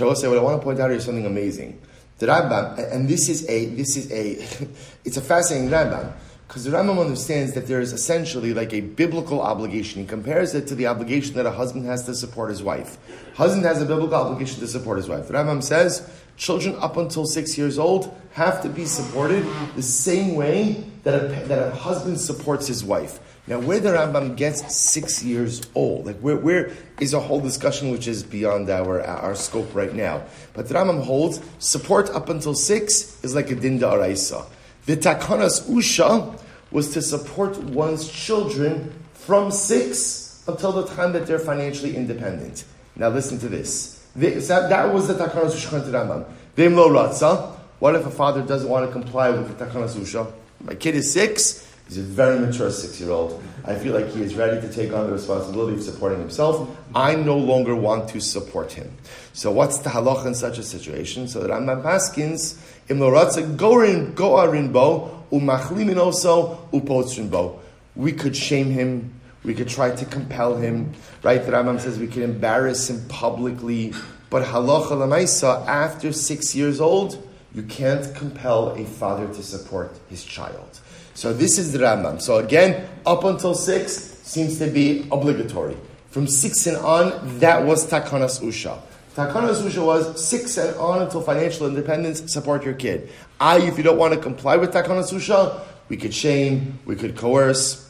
I 0.00 0.14
say, 0.14 0.28
what 0.28 0.38
I 0.38 0.42
want 0.42 0.60
to 0.60 0.64
point 0.64 0.80
out 0.80 0.90
here 0.90 0.98
is 0.98 1.04
something 1.04 1.26
amazing. 1.26 1.80
The 2.18 2.26
Rambam, 2.26 2.92
and 2.92 3.08
this 3.08 3.28
is 3.28 3.48
a, 3.48 3.66
this 3.66 3.96
is 3.96 4.10
a, 4.10 4.66
it's 5.04 5.16
a 5.16 5.20
fascinating 5.20 5.70
Rambam, 5.70 6.12
because 6.48 6.64
the 6.64 6.70
Rambam 6.70 7.00
understands 7.00 7.54
that 7.54 7.66
there 7.66 7.80
is 7.80 7.92
essentially 7.92 8.54
like 8.54 8.72
a 8.72 8.80
biblical 8.80 9.40
obligation. 9.40 10.02
He 10.02 10.06
compares 10.06 10.54
it 10.54 10.66
to 10.68 10.74
the 10.74 10.86
obligation 10.86 11.34
that 11.34 11.46
a 11.46 11.50
husband 11.50 11.86
has 11.86 12.04
to 12.06 12.14
support 12.14 12.50
his 12.50 12.62
wife. 12.62 12.98
Husband 13.34 13.64
has 13.64 13.82
a 13.82 13.86
biblical 13.86 14.14
obligation 14.14 14.60
to 14.60 14.68
support 14.68 14.98
his 14.98 15.08
wife. 15.08 15.28
The 15.28 15.34
Rambam 15.34 15.62
says, 15.62 16.08
children 16.36 16.76
up 16.76 16.96
until 16.96 17.26
six 17.26 17.56
years 17.56 17.78
old 17.78 18.14
have 18.32 18.62
to 18.62 18.68
be 18.68 18.84
supported 18.84 19.46
the 19.74 19.82
same 19.82 20.34
way 20.34 20.84
that 21.04 21.14
a, 21.14 21.28
that 21.46 21.68
a 21.68 21.70
husband 21.70 22.20
supports 22.20 22.66
his 22.66 22.84
wife. 22.84 23.18
Now, 23.48 23.60
where 23.60 23.78
the 23.78 23.90
Rambam 23.90 24.36
gets 24.36 24.74
six 24.74 25.22
years 25.22 25.62
old, 25.74 26.06
like 26.06 26.18
where, 26.18 26.36
where 26.36 26.72
is 27.00 27.14
a 27.14 27.20
whole 27.20 27.40
discussion 27.40 27.90
which 27.90 28.08
is 28.08 28.24
beyond 28.24 28.68
our, 28.68 29.00
our 29.02 29.36
scope 29.36 29.72
right 29.72 29.94
now. 29.94 30.24
But 30.52 30.68
the 30.68 30.74
Rambam 30.74 31.04
holds 31.04 31.40
support 31.60 32.10
up 32.10 32.28
until 32.28 32.54
six 32.54 33.22
is 33.24 33.36
like 33.36 33.50
a 33.50 33.54
dinda 33.54 33.82
araisa. 33.82 34.46
The 34.86 34.96
takanas 34.96 35.68
usha 35.70 36.40
was 36.72 36.92
to 36.94 37.02
support 37.02 37.56
one's 37.58 38.10
children 38.10 38.92
from 39.14 39.52
six 39.52 40.42
until 40.48 40.72
the 40.72 40.86
time 40.86 41.12
that 41.12 41.26
they're 41.26 41.38
financially 41.38 41.96
independent. 41.96 42.64
Now, 42.96 43.10
listen 43.10 43.38
to 43.38 43.48
this. 43.48 43.95
That, 44.16 44.68
that 44.70 44.92
was 44.92 45.08
the 45.08 45.14
takanas 45.14 45.52
usha 45.52 45.84
to 45.84 45.90
Rambam. 45.90 46.24
Vim 46.54 46.74
lo 46.74 46.88
ratza. 46.88 47.52
What 47.78 47.94
if 47.94 48.06
a 48.06 48.10
father 48.10 48.42
doesn't 48.42 48.68
want 48.68 48.86
to 48.86 48.92
comply 48.92 49.30
with 49.30 49.56
the 49.56 49.64
takanas 49.64 49.94
usha? 49.96 50.30
My 50.64 50.74
kid 50.74 50.94
is 50.94 51.12
six. 51.12 51.66
He's 51.88 51.98
a 51.98 52.02
very 52.02 52.40
mature 52.40 52.70
six 52.70 53.00
year 53.00 53.10
old. 53.10 53.40
I 53.64 53.76
feel 53.76 53.94
like 53.94 54.08
he 54.08 54.22
is 54.22 54.34
ready 54.34 54.60
to 54.60 54.72
take 54.72 54.92
on 54.92 55.06
the 55.06 55.12
responsibility 55.12 55.76
of 55.76 55.82
supporting 55.82 56.18
himself. 56.18 56.68
I 56.94 57.14
no 57.14 57.36
longer 57.36 57.76
want 57.76 58.08
to 58.10 58.20
support 58.20 58.72
him. 58.72 58.90
So, 59.32 59.52
what's 59.52 59.78
the 59.78 59.90
halacha 59.90 60.26
in 60.26 60.34
such 60.34 60.58
a 60.58 60.64
situation? 60.64 61.28
So, 61.28 61.40
that 61.40 61.50
Rambam 61.50 61.84
Paskins, 61.84 62.58
im 62.88 62.98
loratza 62.98 63.56
gorin 63.56 64.14
goarin 64.14 64.72
bo, 64.72 65.24
umachlimin 65.30 65.98
also 65.98 66.68
upotzrin 66.72 67.30
bo. 67.30 67.60
We 67.94 68.12
could 68.12 68.36
shame 68.36 68.70
him. 68.70 69.15
We 69.46 69.54
could 69.54 69.68
try 69.68 69.94
to 69.94 70.04
compel 70.04 70.56
him. 70.56 70.92
Right? 71.22 71.42
The 71.42 71.52
Rambam 71.52 71.80
says 71.80 71.98
we 71.98 72.08
could 72.08 72.24
embarrass 72.24 72.90
him 72.90 73.08
publicly. 73.08 73.94
But 74.28 74.42
halacha 74.42 74.90
lamaisa, 74.90 75.66
after 75.66 76.12
six 76.12 76.54
years 76.54 76.80
old, 76.80 77.26
you 77.54 77.62
can't 77.62 78.14
compel 78.14 78.70
a 78.72 78.84
father 78.84 79.26
to 79.28 79.42
support 79.42 79.98
his 80.10 80.24
child. 80.24 80.80
So 81.14 81.32
this 81.32 81.58
is 81.58 81.72
the 81.72 81.78
Rambam. 81.78 82.20
So 82.20 82.36
again, 82.38 82.86
up 83.06 83.24
until 83.24 83.54
six 83.54 83.94
seems 83.94 84.58
to 84.58 84.66
be 84.66 85.08
obligatory. 85.10 85.76
From 86.10 86.26
six 86.26 86.66
and 86.66 86.76
on, 86.78 87.38
that 87.38 87.64
was 87.64 87.86
Takanas 87.86 88.42
Usha. 88.42 88.80
Takanas 89.14 89.62
Usha 89.62 89.84
was 89.84 90.22
six 90.22 90.58
and 90.58 90.76
on 90.76 91.02
until 91.02 91.22
financial 91.22 91.66
independence, 91.66 92.30
support 92.30 92.64
your 92.64 92.74
kid. 92.74 93.08
I, 93.40 93.60
if 93.60 93.78
you 93.78 93.84
don't 93.84 93.96
want 93.96 94.12
to 94.12 94.20
comply 94.20 94.56
with 94.56 94.72
Takanas 94.72 95.12
Usha, 95.12 95.60
we 95.88 95.96
could 95.96 96.12
shame, 96.12 96.78
we 96.84 96.96
could 96.96 97.16
coerce, 97.16 97.85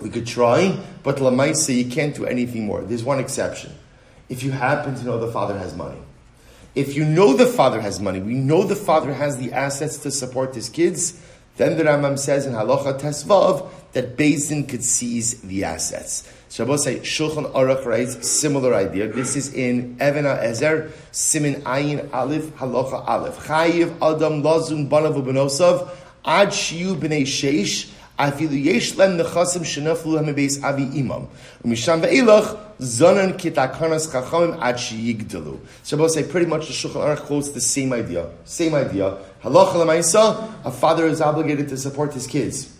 we 0.00 0.10
could 0.10 0.26
try, 0.26 0.78
but 1.02 1.16
Lamaisa, 1.16 1.76
you 1.76 1.90
can't 1.90 2.14
do 2.14 2.26
anything 2.26 2.66
more. 2.66 2.82
There's 2.82 3.04
one 3.04 3.18
exception. 3.18 3.72
If 4.28 4.42
you 4.42 4.50
happen 4.50 4.94
to 4.96 5.04
know 5.04 5.18
the 5.18 5.30
father 5.30 5.58
has 5.58 5.74
money. 5.76 5.98
If 6.74 6.94
you 6.94 7.04
know 7.04 7.34
the 7.34 7.46
father 7.46 7.80
has 7.80 8.00
money, 8.00 8.20
we 8.20 8.34
know 8.34 8.64
the 8.64 8.76
father 8.76 9.12
has 9.14 9.38
the 9.38 9.52
assets 9.52 9.98
to 9.98 10.10
support 10.10 10.54
his 10.54 10.68
kids, 10.68 11.20
then 11.56 11.78
the 11.78 11.84
Rambam 11.84 12.18
says 12.18 12.44
in 12.44 12.52
Halacha 12.52 13.00
Tesvav 13.00 13.70
that 13.92 14.16
Din 14.18 14.66
could 14.66 14.84
seize 14.84 15.40
the 15.40 15.64
assets. 15.64 16.30
Shabbos 16.50 16.84
say 16.84 17.00
Shulchan 17.00 17.50
Aruch 17.52 17.84
writes 17.86 18.28
similar 18.28 18.74
idea. 18.74 19.08
This 19.08 19.36
is 19.36 19.54
in 19.54 19.96
Even 20.02 20.24
Ha'ezer 20.24 20.92
Simin 21.12 21.62
Ayin 21.62 22.12
Aleph 22.12 22.44
Halacha 22.56 23.08
Aleph. 23.08 23.38
Chayiv 23.46 23.96
Adam 24.02 24.42
Lazun 24.42 24.88
Banav 24.88 25.22
Ubenosav 25.22 25.88
Ad 26.24 26.48
Shiu 26.48 26.94
Bnei 26.94 27.22
Sheish 27.22 27.90
Afilu 28.18 28.62
Yesh 28.64 28.96
Lem 28.96 29.18
Nechasim 29.18 29.62
Shenaflu 29.62 30.18
Hamibeis 30.20 30.62
Avi 30.64 30.84
Imam 30.98 31.28
Umisham 31.64 32.00
Ve'ilach 32.02 32.58
Zonan 32.78 33.38
Kitakanas 33.38 34.10
Chachamim 34.10 34.58
Ad 34.60 34.76
Sheyigdalu. 34.76 35.58
Shabbos 35.84 36.14
say 36.14 36.24
pretty 36.24 36.46
much 36.46 36.66
the 36.66 36.72
Shulchan 36.72 37.16
Aruch 37.16 37.26
quotes 37.26 37.50
the 37.50 37.60
same 37.60 37.92
idea. 37.92 38.30
Same 38.44 38.74
idea. 38.74 39.18
Halacha 39.42 39.74
lemaisa, 39.74 40.50
a 40.64 40.70
father 40.70 41.06
is 41.06 41.20
obligated 41.20 41.68
to 41.68 41.76
support 41.76 42.14
his 42.14 42.26
kids 42.26 42.74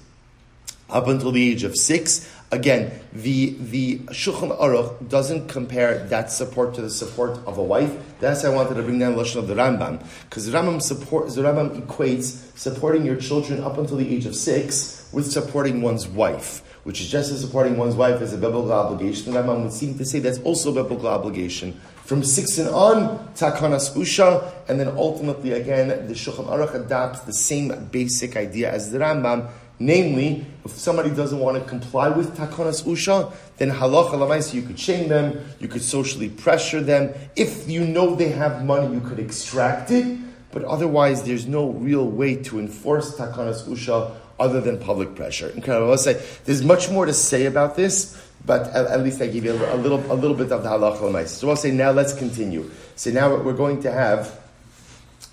up 0.88 1.08
until 1.08 1.32
the 1.32 1.50
age 1.50 1.64
of 1.64 1.76
six. 1.76 2.32
Again, 2.56 2.90
the 3.12 3.50
the 3.60 3.98
Shulchan 4.20 4.58
Aruch 4.58 5.08
doesn't 5.10 5.48
compare 5.48 6.06
that 6.06 6.32
support 6.32 6.72
to 6.76 6.80
the 6.80 6.88
support 6.88 7.38
of 7.46 7.58
a 7.58 7.62
wife. 7.62 7.92
That's 8.18 8.42
why 8.42 8.50
I 8.50 8.54
wanted 8.54 8.76
to 8.76 8.82
bring 8.82 8.98
down 8.98 9.14
the 9.14 9.22
lashon 9.22 9.36
of 9.36 9.46
the 9.46 9.54
Rambam 9.54 10.02
because 10.24 10.46
the 10.46 10.56
Rambam 10.56 10.80
support 10.80 11.28
the 11.34 11.42
Rambam 11.42 11.78
equates 11.78 12.56
supporting 12.56 13.04
your 13.04 13.16
children 13.16 13.62
up 13.62 13.76
until 13.76 13.98
the 13.98 14.08
age 14.08 14.24
of 14.24 14.34
six 14.34 15.08
with 15.12 15.30
supporting 15.30 15.82
one's 15.82 16.06
wife 16.08 16.62
which 16.86 17.00
is 17.00 17.08
just 17.08 17.32
as 17.32 17.40
supporting 17.40 17.76
one's 17.76 17.96
wife 17.96 18.22
as 18.22 18.32
a 18.32 18.38
biblical 18.38 18.72
obligation. 18.72 19.32
The 19.32 19.40
Rambam 19.40 19.64
would 19.64 19.72
seem 19.72 19.98
to 19.98 20.04
say 20.04 20.20
that's 20.20 20.38
also 20.38 20.70
a 20.70 20.84
biblical 20.84 21.08
obligation. 21.08 21.72
From 22.04 22.22
six 22.22 22.58
and 22.58 22.68
on, 22.68 23.18
takanas 23.34 23.92
usha, 23.96 24.52
and 24.68 24.78
then 24.78 24.86
ultimately 24.96 25.50
again, 25.50 25.88
the 26.06 26.14
Shulchan 26.14 26.46
Aruch 26.46 26.76
adopts 26.76 27.22
the 27.22 27.32
same 27.32 27.88
basic 27.90 28.36
idea 28.36 28.70
as 28.70 28.92
the 28.92 28.98
Rambam. 28.98 29.50
Namely, 29.78 30.46
if 30.64 30.70
somebody 30.72 31.10
doesn't 31.10 31.38
want 31.38 31.62
to 31.62 31.68
comply 31.68 32.08
with 32.08 32.36
takanas 32.36 32.84
usha, 32.84 33.32
then 33.58 33.70
halacha 33.70 34.12
lamaisa, 34.12 34.54
you 34.54 34.62
could 34.62 34.78
shame 34.78 35.08
them, 35.08 35.38
you 35.60 35.68
could 35.68 35.82
socially 35.82 36.30
pressure 36.30 36.80
them. 36.80 37.12
If 37.36 37.68
you 37.68 37.84
know 37.84 38.14
they 38.14 38.30
have 38.30 38.64
money, 38.64 38.94
you 38.94 39.00
could 39.00 39.18
extract 39.18 39.90
it, 39.90 40.18
but 40.50 40.64
otherwise, 40.64 41.24
there's 41.24 41.46
no 41.46 41.68
real 41.68 42.08
way 42.08 42.36
to 42.44 42.58
enforce 42.58 43.16
takanas 43.16 43.68
usha 43.68 44.14
other 44.40 44.60
than 44.60 44.78
public 44.78 45.14
pressure. 45.14 45.48
Incredible. 45.50 45.90
I'll 45.90 45.98
say 45.98 46.22
there's 46.44 46.62
much 46.62 46.90
more 46.90 47.04
to 47.04 47.12
say 47.12 47.44
about 47.44 47.76
this, 47.76 48.20
but 48.46 48.66
at, 48.68 48.86
at 48.86 49.02
least 49.02 49.20
I 49.20 49.26
give 49.26 49.44
you 49.44 49.52
a, 49.52 49.76
little, 49.76 50.00
a 50.10 50.14
little 50.14 50.36
bit 50.36 50.52
of 50.52 50.62
the 50.62 50.68
halacha 50.70 51.28
So 51.28 51.50
I'll 51.50 51.56
say 51.56 51.70
now 51.70 51.90
let's 51.90 52.14
continue. 52.14 52.70
So 52.94 53.10
now 53.10 53.36
we're 53.36 53.52
going 53.52 53.82
to 53.82 53.92
have, 53.92 54.38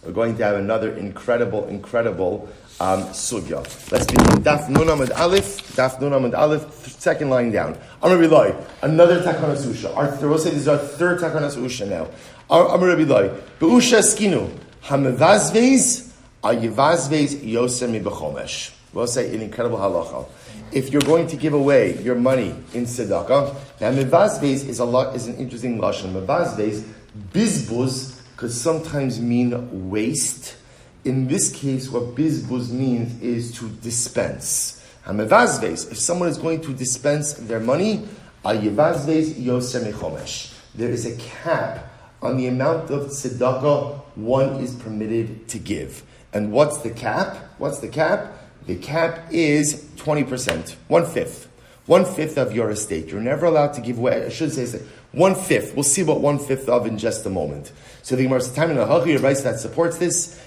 we're 0.03 0.11
going 0.11 0.35
to 0.37 0.43
have 0.43 0.55
another 0.55 0.91
incredible, 0.95 1.67
incredible 1.67 2.49
um, 2.79 3.03
sugya. 3.13 3.63
Let's 3.91 4.05
begin. 4.05 4.43
Daf 4.43 4.69
Nun 4.69 4.87
Amud 4.87 5.11
Aleph. 5.17 5.75
Daf 5.75 5.99
Nun 6.01 6.11
Amud 6.11 6.37
Aleph. 6.37 6.87
Second 6.99 7.29
line 7.29 7.51
down. 7.51 7.77
Amar 8.01 8.17
Bilai. 8.17 8.55
Another 8.81 9.21
Takanas 9.21 9.65
Usha. 9.65 9.95
Our, 9.95 10.15
we'll 10.27 10.37
say 10.37 10.49
this 10.51 10.61
is 10.61 10.67
our 10.67 10.77
third 10.77 11.19
Takanas 11.19 11.55
Usha 11.57 11.87
now. 11.87 12.07
Amar 12.49 12.95
Bilai. 12.95 13.39
Beusha 13.59 13.99
Skinu. 13.99 14.49
Hamevazvez. 14.83 16.11
Ayivazvez 16.43 17.41
Yosem 17.41 18.01
Bechomesh. 18.03 18.71
We'll 18.93 19.07
say 19.07 19.33
an 19.33 19.41
incredible 19.41 19.77
halacha. 19.77 20.27
If 20.71 20.91
you're 20.91 21.01
going 21.01 21.27
to 21.27 21.35
give 21.35 21.53
away 21.53 22.01
your 22.01 22.15
money 22.15 22.55
in 22.73 22.85
tzedakah, 22.85 23.55
now 23.79 23.91
mevazvez 23.91 24.67
is 24.67 24.79
a 24.79 24.85
lot 24.85 25.15
is 25.15 25.27
an 25.27 25.35
interesting 25.37 25.79
lashon. 25.79 26.13
Mevazvez, 26.13 26.83
bizbuz 27.31 28.19
could 28.37 28.51
sometimes 28.51 29.19
mean 29.19 29.89
waste. 29.89 30.57
In 31.05 31.27
this 31.27 31.51
case, 31.51 31.89
what 31.89 32.15
bizbuz 32.15 32.71
means 32.71 33.21
is 33.21 33.51
to 33.59 33.69
dispense. 33.69 34.81
Hamevazvez, 35.05 35.91
if 35.91 35.99
someone 35.99 36.29
is 36.29 36.37
going 36.37 36.61
to 36.61 36.73
dispense 36.73 37.33
their 37.33 37.59
money, 37.59 38.07
yosemichomesh. 38.45 40.53
There 40.75 40.89
is 40.89 41.05
a 41.05 41.15
cap 41.17 41.89
on 42.21 42.37
the 42.37 42.47
amount 42.47 42.89
of 42.89 43.07
tzedakah 43.07 43.99
one 44.15 44.61
is 44.61 44.75
permitted 44.75 45.47
to 45.49 45.59
give. 45.59 46.03
And 46.33 46.51
what's 46.51 46.77
the 46.77 46.89
cap? 46.89 47.37
What's 47.57 47.79
the 47.79 47.89
cap? 47.89 48.31
The 48.65 48.77
cap 48.77 49.27
is 49.29 49.83
20%, 49.97 50.75
one 50.87 51.05
fifth. 51.05 51.49
one 51.85 52.05
fifth 52.05 52.37
of 52.37 52.55
your 52.55 52.71
estate. 52.71 53.09
You're 53.09 53.19
never 53.19 53.45
allowed 53.45 53.73
to 53.73 53.81
give 53.81 53.97
away. 53.97 54.25
I 54.25 54.29
should 54.29 54.53
say 54.53 54.79
one 55.11 55.35
fifth. 55.35 55.75
We'll 55.75 55.83
see 55.83 56.03
what 56.03 56.21
one 56.21 56.39
fifth 56.39 56.69
of 56.69 56.87
in 56.87 56.97
just 56.97 57.25
a 57.25 57.29
moment. 57.29 57.73
So 58.03 58.17
the 58.17 58.23
Gemara's 58.23 58.51
time 58.51 58.69
in 58.69 58.75
the 58.75 58.85
Hachi 58.85 59.21
writes 59.23 59.43
that 59.43 59.61
supports 59.61 59.97
this. 59.97 60.37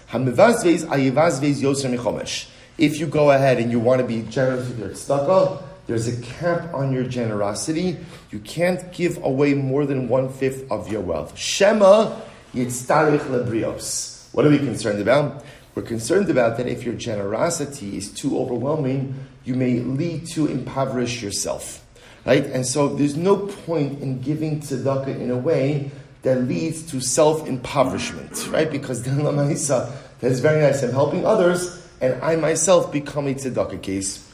If 2.78 3.00
you 3.00 3.06
go 3.06 3.30
ahead 3.30 3.58
and 3.58 3.70
you 3.72 3.80
want 3.80 4.02
to 4.02 4.06
be 4.06 4.22
generous 4.25 4.68
with 4.68 4.78
your 4.78 4.90
tzedakah, 4.90 5.62
there's 5.86 6.06
a 6.06 6.20
cap 6.20 6.75
on 6.75 6.92
your 6.92 7.04
generosity. 7.04 7.96
You 8.30 8.40
can't 8.40 8.92
give 8.92 9.16
away 9.25 9.54
more 9.54 9.86
than 9.86 10.06
one 10.06 10.28
fifth 10.28 10.70
of 10.70 10.92
your 10.92 11.00
wealth. 11.00 11.38
Shema 11.38 12.20
lebrios. 12.54 14.28
What 14.34 14.44
are 14.44 14.50
we 14.50 14.58
concerned 14.58 15.00
about? 15.00 15.42
We're 15.75 15.82
concerned 15.82 16.28
about 16.28 16.58
that 16.58 16.66
if 16.66 16.84
your 16.84 16.94
generosity 16.94 17.96
is 17.96 18.12
too 18.12 18.38
overwhelming, 18.38 19.14
you 19.44 19.54
may 19.54 19.80
lead 19.80 20.26
to 20.28 20.46
impoverish 20.46 21.22
yourself. 21.22 21.82
Right? 22.26 22.44
And 22.44 22.66
so 22.66 22.88
there's 22.88 23.16
no 23.16 23.46
point 23.46 24.02
in 24.02 24.20
giving 24.20 24.60
tzedakah 24.60 25.18
in 25.18 25.30
a 25.30 25.38
way 25.38 25.90
that 26.26 26.42
leads 26.49 26.83
to 26.90 27.00
self-impoverishment, 27.00 28.49
right? 28.50 28.68
Because 28.68 29.04
then 29.04 29.18
lamaisa, 29.18 29.92
that 30.18 30.33
is 30.33 30.40
very 30.40 30.61
nice. 30.61 30.83
I'm 30.83 30.90
helping 30.90 31.25
others, 31.25 31.87
and 32.00 32.21
I 32.21 32.35
myself 32.35 32.90
become 32.90 33.28
a 33.28 33.35
tzedakah 33.35 33.80
case. 33.80 34.28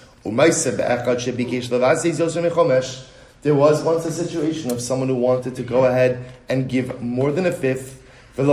There 3.42 3.54
was 3.54 3.82
once 3.82 4.06
a 4.06 4.10
situation 4.10 4.70
of 4.70 4.80
someone 4.80 5.08
who 5.08 5.16
wanted 5.16 5.54
to 5.56 5.62
go 5.62 5.84
ahead 5.84 6.24
and 6.48 6.66
give 6.66 7.02
more 7.02 7.30
than 7.30 7.44
a 7.44 7.52
fifth, 7.52 8.02
but 8.36 8.48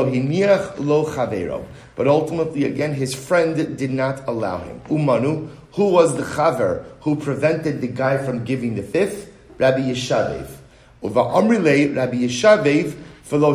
ultimately, 2.08 2.66
again, 2.66 2.94
his 2.94 3.16
friend 3.16 3.78
did 3.78 3.92
not 3.92 4.28
allow 4.28 4.58
him. 4.58 4.82
Umanu, 4.90 5.48
who 5.76 5.86
was 5.86 6.18
the 6.18 6.24
chaver 6.24 6.84
who 7.04 7.16
prevented 7.16 7.80
the 7.80 7.88
guy 7.88 8.18
from 8.18 8.44
giving 8.44 8.76
the 8.76 8.84
fifth? 8.84 9.32
Rabbi 9.58 9.80
Yeshavev. 9.80 10.50
Uva 11.02 11.22
Amrile, 11.22 11.96
Rabbi 11.96 12.18
Yeshavev, 12.18 12.98
Some 13.30 13.46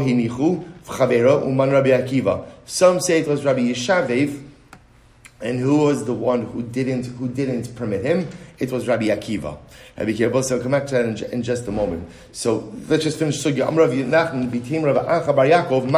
say 3.00 3.18
it 3.18 3.26
was 3.26 3.44
Rabbi 3.44 3.60
Yeshavev, 3.60 4.42
and 5.40 5.58
who 5.58 5.78
was 5.78 6.04
the 6.04 6.14
one 6.14 6.42
who 6.46 6.62
didn't 6.62 7.06
who 7.06 7.28
didn't 7.28 7.74
permit 7.74 8.04
him? 8.04 8.28
It 8.60 8.70
was 8.70 8.86
Rabbi 8.86 9.06
Akiva. 9.06 9.58
Rabbi 9.98 10.12
Akiva. 10.12 10.44
So 10.44 10.56
I'll 10.56 10.62
come 10.62 10.70
back 10.70 10.86
to 10.86 10.94
that 10.94 11.04
in, 11.04 11.32
in, 11.32 11.42
just 11.42 11.66
a 11.66 11.72
moment. 11.72 12.08
So 12.30 12.72
let's 12.88 13.02
just 13.02 13.18
finish. 13.18 13.42
Sugya 13.42 13.68
Amrav 13.68 13.92
Yinachman 13.92 14.48
Bitim 14.48 14.84
Rabbi 14.84 15.02
Acha 15.02 15.34
Bar 15.34 15.46
Yaakov. 15.46 15.92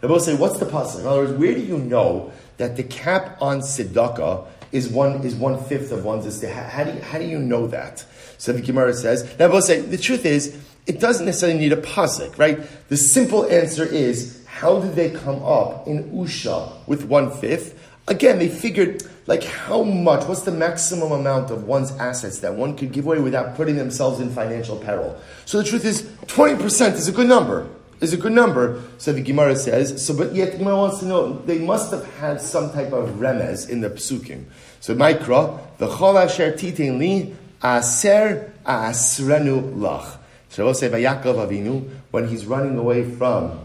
Rabbi 0.00 0.18
say, 0.18 0.36
what's 0.36 0.58
the 0.58 0.66
pasuk? 0.66 1.00
In 1.00 1.06
other 1.06 1.22
words, 1.22 1.32
where 1.32 1.54
do 1.54 1.60
you 1.60 1.78
know 1.78 2.32
that 2.58 2.76
the 2.76 2.84
cap 2.84 3.38
on 3.40 3.60
tzedakah 3.60 4.46
is 4.70 4.88
one 4.88 5.22
is 5.22 5.34
one 5.34 5.62
fifth 5.64 5.90
of 5.90 6.04
one's 6.04 6.26
estate? 6.26 6.52
How, 6.52 6.62
how, 6.62 6.84
do 6.84 6.92
you, 6.92 7.00
how 7.00 7.18
do 7.18 7.24
you 7.24 7.40
know 7.40 7.66
that? 7.66 8.04
So 8.38 8.52
the 8.52 8.62
Gemara 8.62 8.94
says. 8.94 9.28
Rabbi 9.38 9.60
say 9.60 9.80
the 9.80 9.98
truth 9.98 10.24
is 10.24 10.56
it 10.86 11.00
doesn't 11.00 11.26
necessarily 11.26 11.58
need 11.58 11.72
a 11.72 11.80
pasuk, 11.80 12.38
right? 12.38 12.60
The 12.88 12.96
simple 12.96 13.50
answer 13.50 13.84
is 13.84 14.44
how 14.46 14.80
did 14.80 14.94
they 14.94 15.10
come 15.10 15.42
up 15.42 15.86
in 15.86 16.10
Usha 16.10 16.86
with 16.86 17.04
one 17.06 17.30
fifth? 17.30 17.80
Again, 18.06 18.38
they 18.38 18.48
figured 18.48 19.02
like 19.26 19.44
how 19.44 19.82
much, 19.82 20.26
what's 20.26 20.42
the 20.42 20.52
maximum 20.52 21.12
amount 21.12 21.50
of 21.50 21.64
one's 21.64 21.90
assets 21.92 22.40
that 22.40 22.54
one 22.54 22.76
could 22.76 22.92
give 22.92 23.06
away 23.06 23.18
without 23.20 23.56
putting 23.56 23.76
themselves 23.76 24.20
in 24.20 24.30
financial 24.30 24.76
peril. 24.76 25.18
So 25.46 25.58
the 25.58 25.64
truth 25.64 25.84
is, 25.84 26.02
20% 26.26 26.94
is 26.94 27.08
a 27.08 27.12
good 27.12 27.28
number. 27.28 27.66
Is 28.00 28.12
a 28.12 28.18
good 28.18 28.32
number. 28.32 28.82
So 28.98 29.12
the 29.12 29.22
Gemara 29.22 29.56
says, 29.56 30.04
so 30.04 30.14
but 30.14 30.34
yet 30.34 30.52
the 30.52 30.58
Gemara 30.58 30.76
wants 30.76 30.98
to 30.98 31.06
know, 31.06 31.38
they 31.38 31.58
must 31.58 31.90
have 31.92 32.04
had 32.16 32.40
some 32.40 32.70
type 32.72 32.92
of 32.92 33.08
remez 33.12 33.68
in 33.70 33.80
the 33.80 33.88
psukim. 33.88 34.44
So 34.80 34.94
Mikra, 34.94 35.58
the 35.78 35.88
chol 35.88 36.22
asher 36.22 36.52
titin 36.52 36.98
li, 36.98 37.34
aser 37.62 38.52
asrenu 38.66 39.74
lach. 39.76 40.18
Yaakov 40.62 41.48
Avinu, 41.48 41.88
when 42.10 42.28
he's 42.28 42.46
running 42.46 42.78
away 42.78 43.10
from 43.10 43.60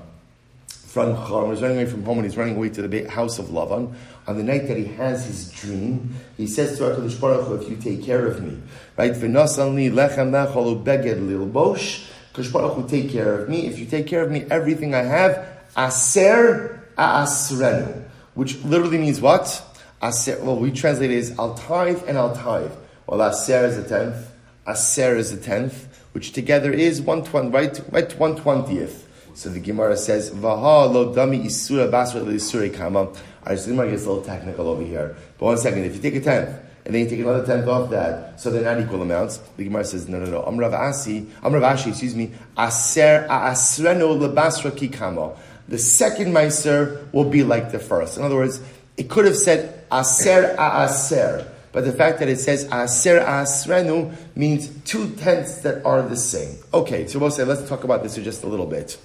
from 0.90 1.16
Chom, 1.16 1.52
he's 1.52 1.62
running 1.62 1.78
away 1.78 1.86
from 1.86 2.04
home 2.04 2.18
and 2.18 2.26
he's 2.26 2.36
running 2.36 2.56
away 2.56 2.70
to 2.70 2.88
the 2.88 3.04
house 3.06 3.38
of 3.38 3.46
Lavan. 3.48 3.94
On 4.26 4.38
the 4.38 4.44
night 4.44 4.68
that 4.68 4.76
he 4.76 4.86
has 4.86 5.26
his 5.26 5.52
dream, 5.52 6.16
he 6.36 6.48
says 6.48 6.80
to 6.80 6.84
HaKadosh 6.86 7.22
Baruch 7.22 7.46
Hu, 7.46 7.56
if 7.56 7.70
you 7.70 7.76
take 7.76 8.04
care 8.04 8.26
of 8.26 8.42
me, 8.42 8.60
right? 8.98 9.12
V'nasan 9.12 9.76
lechem 9.92 10.32
nacholu 10.32 10.84
beged 10.84 11.28
lilbosh. 11.28 12.08
Kadosh 12.34 12.52
Baruch 12.52 12.74
Hu, 12.74 12.88
take 12.88 13.12
care 13.12 13.40
of 13.40 13.50
me. 13.50 13.68
If 13.68 13.78
you 13.78 13.86
take 13.86 14.08
care 14.08 14.24
of 14.24 14.32
me, 14.32 14.46
everything 14.50 14.96
I 14.96 15.04
have, 15.04 15.48
aser 15.78 16.90
asrenu. 16.98 18.06
Which 18.34 18.64
literally 18.64 18.98
means 18.98 19.22
what? 19.22 19.64
Aser, 20.02 20.40
well, 20.42 20.58
we 20.58 20.72
translate 20.72 21.12
it 21.12 21.18
as 21.18 21.38
I'll 21.38 21.54
tithe 21.54 22.02
and 22.08 22.18
I'll 22.18 22.36
tithe. 22.36 22.72
Well, 23.06 23.22
aser 23.22 23.66
is 23.66 23.78
a 23.78 23.88
tenth, 23.88 24.32
aser 24.68 25.16
is 25.16 25.32
a 25.32 25.38
tenth, 25.38 25.88
which 26.12 26.32
together 26.34 26.72
is 26.72 27.02
one 27.02 27.24
twenty, 27.24 27.50
right? 27.50 27.82
Right, 27.92 28.20
one 28.20 28.36
twentieth. 28.36 29.08
So 29.36 29.50
the 29.50 29.60
Gemara 29.60 29.96
says, 29.96 30.32
Vaha 30.32 30.92
lo 30.92 31.14
dami 31.14 31.46
isura 31.46 31.90
basra 31.90 32.22
isura 32.22 32.74
kama. 32.74 33.14
Our 33.46 33.56
Gemara 33.56 33.92
gets 33.92 34.06
a 34.06 34.10
little 34.10 34.24
technical 34.24 34.68
over 34.68 34.84
here. 34.84 35.16
But 35.38 35.46
one 35.46 35.58
second, 35.58 35.86
if 35.86 35.96
you 35.96 36.02
take 36.02 36.16
a 36.16 36.22
tenth, 36.22 36.50
and 36.86 36.96
then 36.96 37.04
you 37.04 37.10
take 37.10 37.20
another 37.20 37.46
tenth 37.46 37.68
off 37.68 37.90
that, 37.92 38.40
so 38.42 38.50
they're 38.50 38.64
not 38.64 38.84
equal 38.84 39.02
amounts. 39.02 39.38
The 39.58 39.66
Gemara 39.66 39.86
says, 39.86 40.10
no, 40.10 40.20
no, 40.20 40.26
no. 40.26 40.42
Amrav 40.42 40.74
Asi, 40.74 41.22
Amrav 41.44 41.74
Ashi, 41.74 41.90
excuse 41.90 42.16
me, 42.16 42.32
Aser 42.58 43.28
Asreno 43.30 44.18
lebasra 44.20 44.72
kikamo. 44.72 45.38
The 45.68 45.78
second 45.78 46.34
Meiser 46.34 47.12
will 47.14 47.30
be 47.30 47.44
like 47.44 47.72
the 47.72 47.80
first. 47.80 48.18
In 48.18 48.24
other 48.24 48.36
words, 48.36 48.60
it 48.98 49.10
could 49.10 49.26
have 49.26 49.38
said 49.38 49.86
Aser 49.94 50.56
Aser. 50.60 51.48
But 51.72 51.86
the 51.86 51.92
fact 51.92 52.20
that 52.20 52.28
it 52.28 52.38
says 52.38 52.68
ah, 52.72 52.84
Aser 52.84 53.20
Asrenu 53.20 54.12
ah, 54.12 54.16
means 54.36 54.70
two 54.86 55.10
tenths 55.12 55.60
that 55.62 55.86
are 55.86 56.02
the 56.02 56.18
same. 56.18 56.58
Okay, 56.74 57.08
so 57.08 57.20
we'll 57.20 57.32
say, 57.32 57.44
let's 57.44 57.68
talk 57.70 57.84
about 57.84 58.04
this 58.04 58.16
for 58.16 58.22
just 58.22 58.44
a 58.44 58.48
little 58.48 58.66
bit 58.66 58.98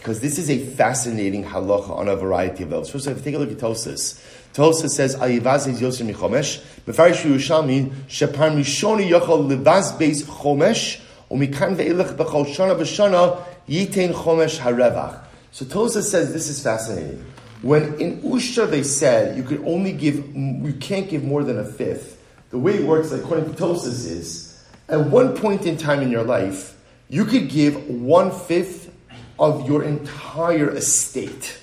because 0.00 0.20
this 0.20 0.38
is 0.38 0.48
a 0.48 0.58
fascinating 0.58 1.44
halacha 1.44 1.90
on 1.90 2.08
a 2.08 2.16
variety 2.16 2.62
of 2.62 2.70
levels. 2.70 2.90
First, 2.90 3.06
if 3.06 3.18
you 3.18 3.22
take 3.22 3.34
a 3.34 3.38
look 3.38 3.50
at 3.50 3.58
Tosis, 3.58 4.22
Tosis 4.54 4.90
says, 4.90 5.14
"Ayivaz 5.16 5.68
is 5.68 5.80
Yosef 5.80 6.06
Michomesh." 6.06 6.62
Mefarish 6.86 7.22
Yerushalmi 7.22 7.90
Shepar 8.08 8.50
Mishoni 8.50 9.10
Yochol 9.10 9.48
Livaz 9.48 9.96
Beis 9.98 10.22
Chomesh 10.22 11.00
Umikan 11.30 11.76
Ve'ilach 11.76 12.16
B'Chol 12.16 12.46
Shana 12.46 12.78
B'Shana 12.78 13.42
Yitain 13.68 14.12
Chomesh 14.12 14.58
Harevach. 14.58 15.20
So 15.52 15.66
Tosis 15.66 16.04
says 16.04 16.32
this 16.32 16.48
is 16.48 16.62
fascinating. 16.62 17.24
When 17.62 18.00
in 18.00 18.22
Usha 18.22 18.70
they 18.70 18.82
said 18.82 19.36
you 19.36 19.42
could 19.42 19.62
only 19.66 19.92
give, 19.92 20.34
you 20.34 20.74
can't 20.80 21.08
give 21.08 21.24
more 21.24 21.44
than 21.44 21.58
a 21.58 21.64
fifth. 21.64 22.22
The 22.50 22.58
way 22.58 22.74
it 22.74 22.84
works, 22.84 23.12
according 23.12 23.54
to 23.54 23.62
Tosis, 23.62 24.06
is 24.06 24.64
at 24.88 25.00
one 25.00 25.36
point 25.36 25.66
in 25.66 25.76
time 25.76 26.00
in 26.00 26.10
your 26.10 26.24
life, 26.24 26.76
you 27.08 27.24
could 27.24 27.48
give 27.48 27.88
one 27.88 28.30
fifth 28.30 28.92
of 29.38 29.68
your 29.68 29.84
entire 29.84 30.70
estate. 30.70 31.58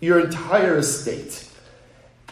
Your 0.00 0.20
entire 0.20 0.78
estate. 0.78 1.48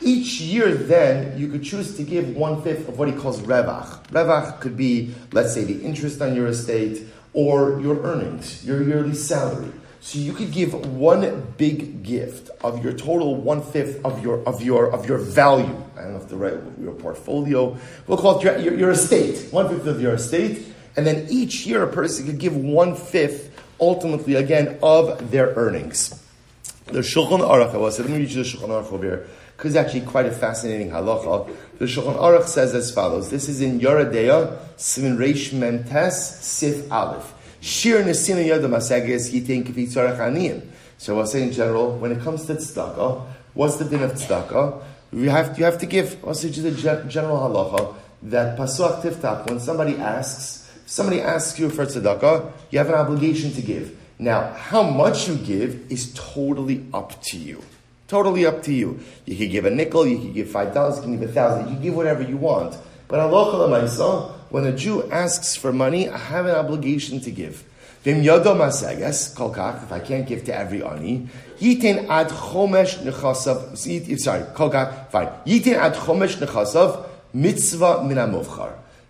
Each 0.01 0.41
year, 0.41 0.75
then, 0.75 1.39
you 1.39 1.49
could 1.49 1.63
choose 1.63 1.97
to 1.97 2.03
give 2.03 2.35
one 2.35 2.61
fifth 2.63 2.89
of 2.89 2.99
what 2.99 3.09
he 3.09 3.15
calls 3.15 3.41
revach. 3.43 4.05
Revach 4.09 4.61
could 4.61 4.77
be, 4.77 5.15
let's 5.31 5.55
say, 5.55 5.63
the 5.65 5.81
interest 5.83 6.21
on 6.21 6.35
your 6.35 6.49
estate 6.49 7.07
or 7.35 7.81
your 7.81 8.03
earnings, 8.03 8.65
your 8.67 8.83
yearly 8.83 9.15
salary. 9.15 9.71
So 10.05 10.19
you 10.19 10.33
could 10.33 10.51
give 10.51 10.75
one 10.75 11.55
big 11.57 12.03
gift 12.03 12.51
of 12.65 12.83
your 12.83 12.93
total 12.93 13.37
one 13.37 13.63
fifth 13.63 14.05
of 14.05 14.21
your 14.21 14.43
of 14.49 14.61
your 14.61 14.91
of 14.91 15.07
your 15.09 15.19
value. 15.19 15.81
I 15.97 16.03
don't 16.03 16.15
know 16.15 16.19
if 16.19 16.29
the 16.29 16.37
right 16.37 16.55
your 16.81 16.93
portfolio. 16.93 17.79
We'll 18.09 18.19
call 18.19 18.39
it 18.39 18.43
your, 18.43 18.59
your, 18.59 18.75
your 18.75 18.91
estate. 18.91 19.53
One 19.53 19.69
fifth 19.69 19.87
of 19.87 20.03
your 20.03 20.15
estate, 20.15 20.67
and 20.97 21.07
then 21.07 21.29
each 21.31 21.67
year 21.67 21.85
a 21.85 21.87
person 21.87 22.27
could 22.27 22.39
give 22.39 22.57
one 22.57 22.97
fifth 22.97 23.57
ultimately, 23.81 24.35
again, 24.35 24.79
of 24.83 25.31
their 25.31 25.55
earnings. 25.55 26.21
The 26.87 26.99
Shulchan 26.99 27.39
Aruch, 27.39 27.73
I 27.73 27.77
was 27.77 28.01
let 28.01 28.09
me 28.09 28.19
read 28.19 28.31
you 28.31 28.43
the 28.43 28.49
Shulchan 28.49 28.69
Aruch 28.71 28.93
over 28.93 29.05
here, 29.05 29.27
because 29.57 29.77
it's 29.77 29.85
actually 29.85 30.03
quite 30.03 30.27
a 30.27 30.33
fascinating 30.33 30.91
halacha. 30.91 31.49
The 31.79 31.85
Shulchan 31.87 32.17
Aruch 32.17 32.49
says 32.49 32.75
as 32.75 32.93
follows. 32.93 33.31
This 33.31 33.49
is 33.49 33.61
in 33.61 33.79
Yoreh 33.79 34.13
De'ah, 34.13 34.59
Simin 34.77 35.17
Reish 35.17 35.53
Mentes, 35.53 36.43
Sif 36.43 36.91
Aleph. 36.91 37.35
Shir 37.63 38.03
Nesina 38.03 38.45
Yada 38.45 38.67
Masages 38.67 39.33
Yitin 39.33 39.65
Kifi 39.65 39.87
Tzarech 39.87 40.19
Aniyim. 40.19 40.63
So 40.99 41.17
I'll 41.21 41.27
say 41.29 41.45
in 41.45 41.53
general, 41.53 41.97
when 41.97 42.11
it 42.11 42.21
comes 42.21 42.45
to 42.47 42.55
tzedakah, 42.55 43.25
what's 43.55 43.77
the 43.77 43.85
din 43.85 44.03
of 44.03 44.11
tzedakah? 44.15 44.83
You 45.13 45.31
have, 45.31 45.57
you 45.57 45.65
have 45.65 45.79
to 45.79 45.87
give, 45.87 46.19
say 46.33 46.51
just 46.51 46.85
a 46.85 47.05
general 47.05 47.37
halacha, 47.37 47.95
that 48.25 48.59
Pasuach 48.59 49.03
Tiftach, 49.03 49.49
when 49.49 49.61
somebody 49.61 49.97
asks, 49.97 50.73
somebody 50.87 51.21
asks 51.21 51.61
you 51.61 51.71
for 51.71 51.87
tzedakah, 51.87 52.51
you 52.71 52.79
have 52.79 52.89
an 52.89 52.97
obligation 52.97 53.53
to 53.53 53.63
give. 53.63 53.97
Now, 54.19 54.53
how 54.55 54.83
much 54.83 55.29
you 55.29 55.37
give 55.37 55.87
is 55.89 56.13
totally 56.15 56.85
up 56.93 57.23
to 57.23 57.39
you. 57.39 57.63
Totally 58.09 58.45
up 58.45 58.65
to 58.65 58.73
you. 58.73 58.99
You 59.25 59.37
can 59.37 59.51
give 59.51 59.67
a 59.67 59.71
nickel, 59.71 60.05
you 60.05 60.19
can 60.19 60.33
give 60.33 60.51
five 60.51 60.75
dollars, 60.75 60.97
you 60.97 61.03
can 61.03 61.17
give 61.17 61.31
a 61.31 61.33
thousand, 61.33 61.69
you 61.69 61.75
can 61.75 61.83
give 61.85 61.95
whatever 61.95 62.23
you 62.23 62.39
want. 62.39 62.77
But 63.07 63.21
Allah 63.21 64.39
when 64.53 64.65
a 64.67 64.73
Jew 64.73 65.11
asks 65.11 65.57
for 65.57 65.73
money, 65.73 66.11
I 66.11 66.19
have 66.19 66.45
an 66.45 66.55
obligation 66.55 67.21
to 67.21 67.31
give. 67.31 67.65
If 68.05 69.93
I 69.93 70.01
can't 70.01 70.29
give 70.29 70.45
to 70.45 70.55
every 70.55 70.83
ani, 70.85 71.29
yitin 71.59 72.07
ad 72.11 72.29
chomesh 72.29 72.99
nechasav, 72.99 74.19
sorry, 74.21 74.43
kolkach, 74.55 75.09
fine. 75.09 75.29
Yitin 75.47 75.77
ad 75.77 75.95
chomesh 75.95 76.39
mitzvah 77.33 78.05
min 78.05 78.19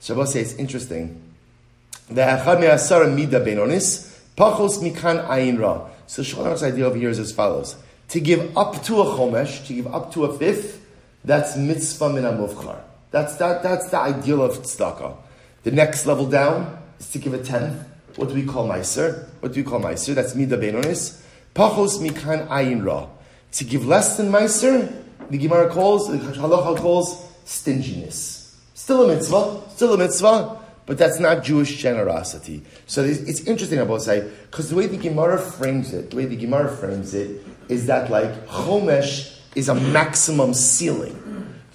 Shabbos 0.00 0.32
say 0.32 0.42
it's 0.42 0.54
interesting. 0.54 1.20
The 2.08 2.20
echad 2.20 2.60
me'asara 2.60 3.12
mida 3.12 3.40
benonis, 3.40 4.16
pachos. 4.36 4.78
So 6.06 6.22
Shulchan 6.22 6.62
idea 6.62 6.86
over 6.86 6.96
here 6.96 7.10
is 7.10 7.18
as 7.18 7.32
follows. 7.32 7.74
To 8.10 8.20
give 8.20 8.56
up 8.56 8.80
to 8.84 9.00
a 9.00 9.06
chomesh, 9.06 9.66
to 9.66 9.74
give 9.74 9.92
up 9.92 10.12
to 10.12 10.24
a 10.24 10.38
fifth, 10.38 10.86
that's 11.24 11.56
mitzvah 11.56 12.10
min 12.12 12.22
amuvchar. 12.22 12.78
That's, 13.10 13.34
that, 13.36 13.64
that's 13.64 13.90
the 13.90 13.98
ideal 13.98 14.42
of 14.42 14.58
tzedakah. 14.58 15.16
The 15.64 15.70
next 15.70 16.06
level 16.06 16.26
down 16.26 16.78
is 16.98 17.10
to 17.10 17.18
give 17.18 17.34
a 17.34 17.42
tenth. 17.42 17.86
What 18.16 18.28
do 18.28 18.34
we 18.34 18.44
call 18.44 18.68
meiser? 18.68 19.28
What 19.40 19.52
do 19.52 19.62
we 19.62 19.68
call 19.68 19.80
meiser? 19.80 20.14
That's 20.14 20.34
mida 20.34 20.56
benonis. 20.56 21.22
Pachos 21.54 22.00
mikan 22.00 22.48
ayin 22.48 22.84
ra. 22.84 23.06
To 23.52 23.64
give 23.64 23.86
less 23.86 24.16
than 24.16 24.30
meiser, 24.30 24.92
the 25.30 25.38
Gemara 25.38 25.70
calls, 25.70 26.10
the 26.10 26.18
halacha 26.18 26.78
calls 26.78 27.24
stinginess. 27.44 28.58
Still 28.74 29.08
a 29.08 29.14
mitzvah, 29.14 29.62
still 29.70 29.94
a 29.94 29.98
mitzvah, 29.98 30.58
but 30.84 30.98
that's 30.98 31.20
not 31.20 31.44
Jewish 31.44 31.80
generosity. 31.80 32.62
So 32.86 33.04
it's 33.04 33.42
interesting, 33.42 33.78
I 33.78 33.84
will 33.84 34.00
say, 34.00 34.28
because 34.50 34.68
the 34.68 34.76
way 34.76 34.86
the 34.86 34.96
Gemara 34.96 35.38
frames 35.38 35.94
it, 35.94 36.10
the 36.10 36.16
way 36.16 36.24
the 36.24 36.36
Gemara 36.36 36.74
frames 36.76 37.14
it, 37.14 37.46
is 37.68 37.86
that 37.86 38.10
like 38.10 38.46
Chomesh 38.48 39.38
is 39.54 39.68
a 39.68 39.74
maximum 39.74 40.54
ceiling. 40.54 41.18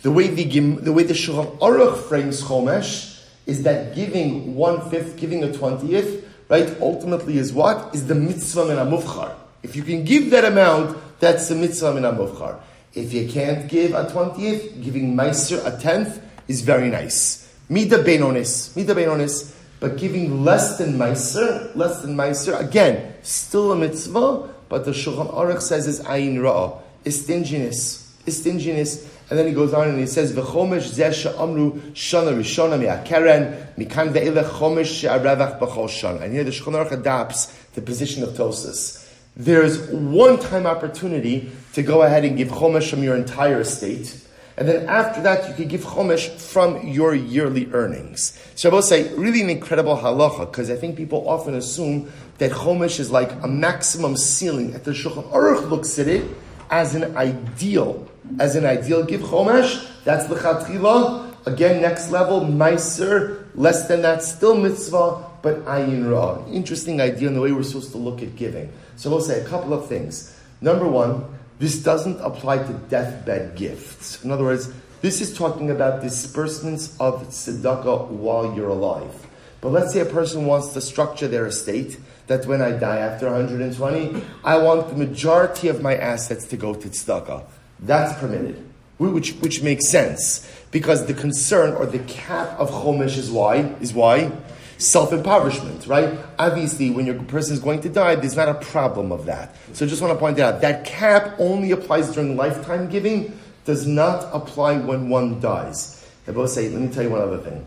The 0.02 0.12
way 0.12 0.28
the, 0.28 0.43
the 0.43 0.91
way 0.91 1.04
the 1.04 1.13
Shulchan 1.13 1.58
Aruch 1.60 2.04
frames 2.04 2.41
Chomesh 2.43 3.07
is 3.47 3.63
that 3.63 3.95
giving 3.95 4.53
one 4.53 4.88
fifth, 4.91 5.17
giving 5.17 5.43
a 5.43 5.51
twentieth, 5.51 6.23
right, 6.49 6.69
ultimately 6.79 7.39
is 7.39 7.51
what? 7.51 7.95
Is 7.95 8.05
the 8.05 8.13
mitzvah 8.13 8.65
min 8.67 8.77
amufchar. 8.77 9.33
If 9.63 9.75
you 9.75 9.81
can 9.81 10.03
give 10.03 10.29
that 10.29 10.45
amount, 10.45 10.97
that's 11.19 11.47
the 11.47 11.55
mitzvah 11.55 11.93
min 11.95 12.03
amufchar. 12.03 12.60
If 12.93 13.13
you 13.13 13.27
can't 13.27 13.67
give 13.67 13.93
a 13.93 14.07
twentieth, 14.12 14.83
giving 14.83 15.15
meiser 15.15 15.65
a 15.65 15.81
tenth 15.81 16.21
is 16.47 16.62
very 16.62 16.89
nice. 16.89 17.51
Mida 17.69 17.97
benonis, 18.03 18.75
mida 18.75 18.93
benonis, 18.93 19.53
but 19.79 19.97
giving 19.97 20.43
less 20.43 20.77
than 20.77 20.93
meiser, 20.93 21.75
less 21.75 22.01
than 22.01 22.15
meiser, 22.15 22.60
again, 22.60 23.13
still 23.21 23.71
a 23.71 23.75
mitzvah, 23.75 24.49
but 24.69 24.86
the 24.86 24.91
Shulchan 24.91 25.33
Aruch 25.33 25.62
says 25.62 25.88
is 25.88 26.01
ayin 26.01 26.36
ra'ah, 26.36 26.81
is 27.05 27.23
stinginess, 27.23 28.13
is 28.25 28.39
stinginess. 28.39 29.07
And 29.30 29.38
then 29.38 29.46
he 29.46 29.54
goes 29.54 29.74
on 29.74 29.90
and 29.90 30.00
he 30.00 30.06
says, 30.06 30.32
"V'chomesh 30.32 30.94
zeh 30.94 31.40
amru 31.40 31.74
shana 31.92 32.34
rishona 32.34 32.80
mi'akeren 32.80 33.76
mikan 33.78 34.13
ve'ile 34.13 34.44
chomesh 34.44 34.86
she'arevach 34.86 35.60
b'chol 35.60 35.90
shana." 35.90 36.22
And 36.22 36.34
here 36.34 36.46
the 36.46 36.52
Shulchan 36.52 36.86
Aruch 36.86 36.92
adapts 36.92 37.48
the 37.76 37.82
position 37.82 38.24
of 38.24 38.30
Tosis. 38.30 39.06
There's 39.36 39.80
one-time 39.92 40.66
opportunity 40.66 41.52
to 41.74 41.84
go 41.84 42.04
ahead 42.04 42.24
and 42.24 42.38
give 42.38 42.48
chomesh 42.48 42.90
from 42.90 43.04
your 43.04 43.16
entire 43.16 43.60
estate. 43.62 44.16
And 44.58 44.68
then 44.68 44.88
after 44.88 45.22
that, 45.22 45.48
you 45.48 45.54
could 45.54 45.70
give 45.70 45.82
chomesh 45.82 46.30
from 46.40 46.88
your 46.88 47.13
yearly 47.13 47.70
earnings. 47.74 48.42
So 48.56 48.70
I 48.70 48.74
will 48.74 48.82
say, 48.82 49.13
really 49.13 49.42
an 49.42 49.52
incredible 49.52 49.96
halacha, 49.96 50.50
because 50.50 50.72
I 50.72 50.76
think 50.76 50.96
people 50.96 51.30
often 51.30 51.54
assume 51.54 52.12
that 52.40 52.52
chomesh 52.52 53.00
is 53.00 53.12
like 53.12 53.32
a 53.44 53.48
maximum 53.48 54.18
ceiling. 54.18 54.74
At 54.74 54.86
the 54.86 54.92
Shulchan 54.92 55.30
Aruch 55.32 55.70
looks 55.70 56.00
at 56.00 56.08
it 56.08 56.26
as 56.72 56.96
an 56.96 57.16
ideal, 57.16 58.08
as 58.40 58.56
an 58.56 58.66
ideal 58.66 59.04
give 59.04 59.22
chomesh. 59.22 59.88
That's 60.04 60.26
the 60.28 60.36
chatchila. 60.36 61.48
Again, 61.48 61.82
next 61.82 62.12
level, 62.12 62.42
meiser. 62.42 63.46
Less 63.56 63.88
than 63.88 64.02
that, 64.02 64.22
still 64.22 64.56
mitzvah, 64.56 65.26
but 65.42 65.66
ayin 65.66 66.12
ra. 66.12 66.46
Interesting 66.52 67.02
idea 67.02 67.28
in 67.28 67.34
the 67.34 67.42
way 67.42 67.52
we're 67.52 67.63
supposed 67.63 67.92
to 67.92 67.98
look 67.98 68.22
at 68.22 68.36
giving. 68.36 68.72
So 68.98 69.10
we'll 69.10 69.22
say 69.22 69.42
a 69.42 69.46
couple 69.46 69.74
of 69.74 69.88
things. 69.88 70.36
Number 70.62 70.88
one, 70.88 71.26
this 71.60 71.82
doesn't 71.82 72.20
apply 72.20 72.60
to 72.60 72.74
deathbed 72.90 73.56
gifts. 73.56 74.24
In 74.24 74.32
other 74.32 74.44
words, 74.44 74.72
this 75.02 75.22
is 75.22 75.36
talking 75.36 75.72
about 75.72 76.02
disbursements 76.02 76.96
of 77.00 77.28
tzedakah 77.28 78.10
while 78.10 78.56
you're 78.56 78.70
alive. 78.70 79.28
But 79.62 79.70
let's 79.70 79.94
say 79.94 80.02
a 80.02 80.06
person 80.06 80.46
wants 80.46 80.74
to 80.74 80.82
structure 80.82 81.28
their 81.28 81.48
estate 81.48 82.00
that 82.28 82.46
when 82.46 82.62
I 82.62 82.72
die 82.72 82.98
after 82.98 83.32
120, 83.32 84.22
I 84.44 84.58
want 84.58 84.90
the 84.90 84.96
majority 84.96 85.68
of 85.68 85.82
my 85.82 85.96
assets 85.96 86.46
to 86.48 86.58
go 86.58 86.74
to 86.74 86.90
tzedakah. 86.90 87.44
That's 87.80 88.18
permitted, 88.20 88.63
which, 88.98 89.34
which 89.36 89.62
makes 89.62 89.90
sense 89.90 90.52
because 90.72 91.06
the 91.06 91.13
concern 91.13 91.74
or 91.74 91.86
the 91.86 92.00
cap 92.00 92.60
of 92.60 92.70
chomesh 92.70 93.18
is 93.18 93.32
why 93.32 93.58
is 93.80 93.94
why 93.94 94.32
self-impoverishment, 94.78 95.88
right? 95.88 96.18
Obviously, 96.38 96.90
when 96.90 97.06
your 97.06 97.22
person 97.24 97.54
is 97.54 97.60
going 97.60 97.82
to 97.82 97.90
die, 97.90 98.16
there's 98.16 98.36
not 98.36 98.48
a 98.48 98.54
problem 98.54 99.12
of 99.12 99.26
that. 99.26 99.56
So 99.74 99.86
I 99.86 99.90
just 99.90 100.02
want 100.02 100.13
to 100.13 100.20
point 100.20 100.40
out 100.40 100.62
that 100.62 100.86
cap 100.86 101.36
only 101.40 101.72
applies 101.72 102.12
during 102.13 102.36
lifetime 102.38 102.88
giving, 102.88 103.38
does 103.66 103.88
not 103.88 104.30
apply 104.34 104.78
when 104.78 105.10
one 105.10 105.40
dies. 105.40 106.06
I 106.28 106.32
both 106.32 106.52
say, 106.52 106.70
let 106.70 106.82
me 106.82 106.90
tell 106.90 107.04
you 107.04 107.10
one 107.10 107.22
other 107.22 107.40
thing. 107.40 107.66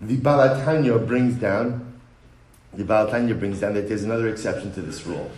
The 0.00 0.16
Baal 0.18 0.38
HaTanya 0.38 1.04
brings 1.06 1.34
down, 1.34 1.94
the 2.74 2.84
Baal 2.84 3.06
HaTanya 3.06 3.38
brings 3.38 3.60
down 3.60 3.74
that 3.74 3.88
there's 3.88 4.04
another 4.04 4.28
exception 4.28 4.72
to 4.74 4.82
this 4.82 5.06
rule. 5.06 5.30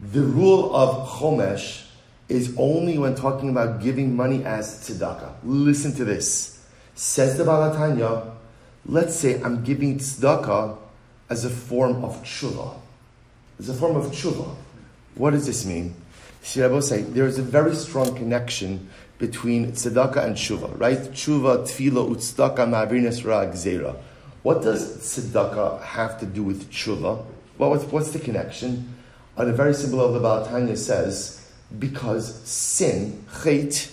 The 0.00 0.20
rule 0.20 0.74
of 0.74 1.08
Chomesh 1.08 1.87
is 2.28 2.54
only 2.58 2.98
when 2.98 3.14
talking 3.14 3.48
about 3.48 3.80
giving 3.80 4.14
money 4.14 4.44
as 4.44 4.80
tzedakah. 4.80 5.32
Listen 5.44 5.94
to 5.94 6.04
this. 6.04 6.62
Says 6.94 7.38
the 7.38 7.44
Baal 7.44 7.74
HaTanya, 7.74 8.32
let's 8.84 9.14
say 9.14 9.40
I'm 9.42 9.64
giving 9.64 9.98
tzedakah 9.98 10.76
as 11.30 11.44
a 11.44 11.50
form 11.50 12.04
of 12.04 12.22
tshuva. 12.22 12.74
As 13.58 13.68
a 13.68 13.74
form 13.74 13.96
of 13.96 14.06
tshuva. 14.06 14.54
What 15.14 15.30
does 15.30 15.46
this 15.46 15.64
mean? 15.64 15.94
Shirabo 16.42 16.82
say 16.82 17.02
there 17.02 17.26
is 17.26 17.38
a 17.38 17.42
very 17.42 17.74
strong 17.74 18.14
connection 18.14 18.88
between 19.18 19.72
tzedakah 19.72 20.24
and 20.24 20.36
tshuva, 20.36 20.78
right? 20.78 20.98
Tshuva, 20.98 21.64
tefillah, 21.64 22.08
utzdaka, 22.14 22.66
ma'avirnes 22.68 23.24
ra 23.24 23.94
What 24.42 24.62
does 24.62 24.98
tzedakah 24.98 25.82
have 25.82 26.20
to 26.20 26.26
do 26.26 26.42
with 26.42 26.70
tshuva? 26.70 27.24
Well, 27.58 27.70
what's, 27.70 27.84
what's 27.84 28.10
the 28.10 28.20
connection? 28.20 28.94
On 29.36 29.48
a 29.48 29.52
very 29.52 29.74
simple 29.74 29.98
level, 29.98 30.14
the 30.14 30.20
Baal 30.20 30.46
HaTanya 30.46 30.76
says, 30.78 31.37
because 31.76 32.42
sin, 32.48 33.24
chait, 33.28 33.92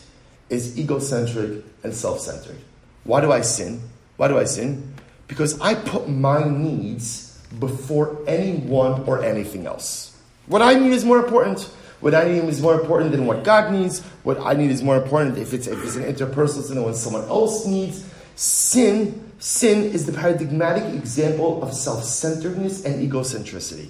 is 0.50 0.78
egocentric 0.78 1.64
and 1.84 1.94
self-centered. 1.94 2.58
Why 3.04 3.22
do 3.22 3.32
I 3.32 3.42
sin? 3.42 3.82
Why 4.18 4.28
do 4.28 4.38
I 4.38 4.46
sin? 4.46 4.94
Because 5.28 5.60
I 5.60 5.76
put 5.76 6.08
my 6.08 6.44
needs 6.48 7.42
before 7.60 8.18
anyone 8.28 9.04
or 9.04 9.24
anything 9.24 9.66
else. 9.66 10.16
What 10.48 10.62
I 10.62 10.76
need 10.76 10.92
is 10.92 11.04
more 11.04 11.20
important. 11.20 11.62
What 12.02 12.14
I 12.14 12.26
need 12.26 12.44
is 12.44 12.62
more 12.62 12.80
important 12.80 13.12
than 13.12 13.26
what 13.26 13.44
God 13.44 13.72
needs. 13.72 14.02
What 14.24 14.40
I 14.40 14.54
need 14.54 14.70
is 14.70 14.84
more 14.84 14.98
important 14.98 15.38
if 15.38 15.54
it's, 15.54 15.68
if 15.68 15.84
it's 15.84 15.96
an 15.96 16.04
interpersonal 16.04 16.64
sin 16.64 16.76
than 16.76 16.84
what 16.84 16.96
someone 16.96 17.24
else 17.24 17.66
needs. 17.66 18.06
Sin, 18.36 19.32
sin 19.40 19.84
is 19.84 20.06
the 20.06 20.14
paradigmatic 20.14 20.94
example 20.94 21.64
of 21.64 21.74
self-centeredness 21.74 22.86
and 22.86 23.12
egocentricity. 23.12 23.90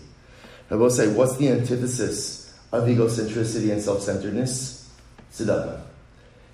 I 0.71 0.75
will 0.75 0.89
say, 0.89 1.07
what's 1.07 1.35
the 1.37 1.49
antithesis 1.49 2.44
of 2.75 2.87
egocentricity 2.87 3.71
and 3.71 3.81
self-centeredness? 3.81 4.89
Tzedakah. 5.33 5.81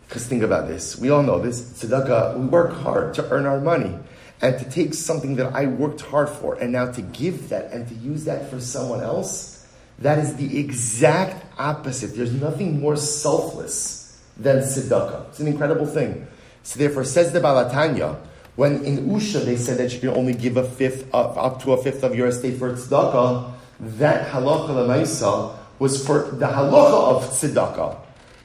Because 0.07 0.25
think 0.25 0.43
about 0.43 0.67
this. 0.67 0.97
We 0.97 1.09
all 1.09 1.23
know 1.23 1.39
this. 1.39 1.61
Tzedakah, 1.61 2.37
we 2.37 2.45
work 2.45 2.73
hard 2.73 3.13
to 3.15 3.29
earn 3.29 3.45
our 3.45 3.61
money. 3.61 3.97
And 4.41 4.57
to 4.57 4.69
take 4.69 4.93
something 4.93 5.35
that 5.35 5.53
I 5.53 5.67
worked 5.67 6.01
hard 6.01 6.27
for 6.27 6.55
and 6.55 6.71
now 6.71 6.91
to 6.91 7.01
give 7.01 7.49
that 7.49 7.71
and 7.71 7.87
to 7.87 7.93
use 7.93 8.25
that 8.25 8.49
for 8.49 8.59
someone 8.59 9.01
else, 9.01 9.67
that 9.99 10.17
is 10.17 10.35
the 10.35 10.59
exact 10.59 11.45
opposite. 11.59 12.15
There's 12.15 12.33
nothing 12.33 12.81
more 12.81 12.97
selfless 12.97 14.19
than 14.37 14.57
tzedakah. 14.57 15.29
It's 15.29 15.39
an 15.39 15.47
incredible 15.47 15.85
thing. 15.85 16.25
So 16.63 16.79
therefore, 16.79 17.03
says 17.03 17.31
the 17.31 17.39
Baal 17.39 17.69
HaTanya, 17.69 18.17
when 18.55 18.83
in 18.83 19.09
Usha 19.09 19.45
they 19.45 19.55
said 19.55 19.77
that 19.77 19.93
you 19.93 19.99
can 19.99 20.09
only 20.09 20.33
give 20.33 20.57
a 20.57 20.63
fifth, 20.63 21.07
uh, 21.13 21.17
up 21.17 21.61
to 21.63 21.73
a 21.73 21.81
fifth 21.81 22.03
of 22.03 22.15
your 22.15 22.27
estate 22.27 22.57
for 22.57 22.73
tzedakah, 22.73 23.53
that 23.79 24.27
halacha 24.29 24.69
lemaisa 24.69 25.55
was 25.81 26.05
for 26.05 26.29
the 26.37 26.45
halacha 26.45 26.99
of 27.09 27.23
tzedakah. 27.31 27.97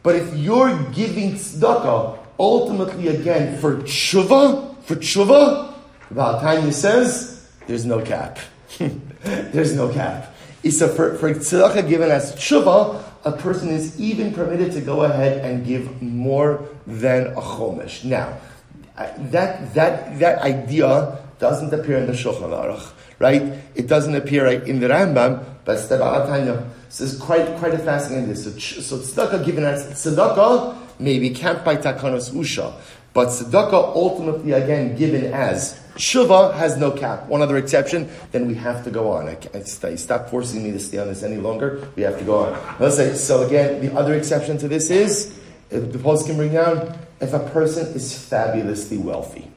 But 0.02 0.16
if 0.16 0.34
you're 0.34 0.74
giving 0.92 1.34
tzedakah, 1.34 2.18
ultimately 2.38 3.08
again 3.08 3.58
for 3.60 3.76
tshuva, 3.82 4.74
for 4.84 4.96
tshuva, 4.96 5.74
the 6.10 6.38
Tanya 6.40 6.72
says 6.72 7.46
there's 7.66 7.84
no 7.84 8.00
cap. 8.00 8.38
there's 9.52 9.74
no 9.74 9.92
cap. 9.92 10.34
So 10.64 10.88
for, 10.88 11.18
for 11.18 11.34
tzedakah 11.34 11.86
given 11.86 12.10
as 12.10 12.34
tshuva, 12.36 13.04
a 13.26 13.32
person 13.32 13.68
is 13.68 14.00
even 14.00 14.32
permitted 14.32 14.72
to 14.72 14.80
go 14.80 15.02
ahead 15.02 15.44
and 15.44 15.66
give 15.66 16.00
more 16.00 16.66
than 16.86 17.26
a 17.26 17.42
chomesh. 17.42 18.02
Now, 18.02 18.38
that 18.96 19.74
that 19.74 20.18
that 20.20 20.38
idea 20.40 21.18
doesn't 21.38 21.74
appear 21.74 21.98
in 21.98 22.06
the 22.06 22.14
Shulchan 22.14 22.48
Aruch, 22.48 22.88
right? 23.18 23.42
It 23.74 23.88
doesn't 23.88 24.14
appear 24.14 24.46
right 24.46 24.62
in 24.66 24.80
the 24.80 24.88
Rambam, 24.88 25.44
but 25.66 25.76
HaTanya. 25.76 26.64
So 26.88 27.04
it's 27.04 27.16
quite, 27.16 27.56
quite 27.58 27.74
a 27.74 27.78
fascinating 27.78 28.28
this. 28.28 28.44
So, 28.44 28.50
so 28.50 28.98
tzedakah 28.98 29.44
given 29.44 29.64
as 29.64 29.86
tzedakah 29.86 30.76
maybe 30.98 31.30
can't 31.30 31.64
buy 31.64 31.76
takanos 31.76 32.30
usha, 32.30 32.72
but 33.12 33.28
tzedakah 33.28 33.94
ultimately 33.94 34.52
again 34.52 34.96
given 34.96 35.32
as 35.32 35.80
Shuva 35.96 36.54
has 36.54 36.76
no 36.76 36.90
cap. 36.90 37.26
One 37.26 37.42
other 37.42 37.56
exception, 37.56 38.08
then 38.30 38.46
we 38.46 38.54
have 38.54 38.84
to 38.84 38.90
go 38.90 39.10
on. 39.12 39.28
I, 39.28 39.64
stop 39.64 40.28
forcing 40.28 40.62
me 40.62 40.70
to 40.72 40.78
stay 40.78 40.98
on 40.98 41.08
this 41.08 41.22
any 41.22 41.36
longer. 41.36 41.88
We 41.96 42.02
have 42.02 42.18
to 42.18 42.24
go 42.24 42.44
on. 42.44 42.76
Let's 42.78 42.96
say, 42.96 43.14
so 43.14 43.46
again, 43.46 43.80
the 43.80 43.96
other 43.96 44.14
exception 44.14 44.58
to 44.58 44.68
this 44.68 44.90
is, 44.90 45.38
if 45.70 45.92
the 45.92 45.98
post 45.98 46.26
can 46.26 46.36
bring 46.36 46.52
down, 46.52 46.98
if 47.20 47.32
a 47.32 47.38
person 47.38 47.86
is 47.94 48.16
fabulously 48.16 48.98
wealthy, 48.98 49.50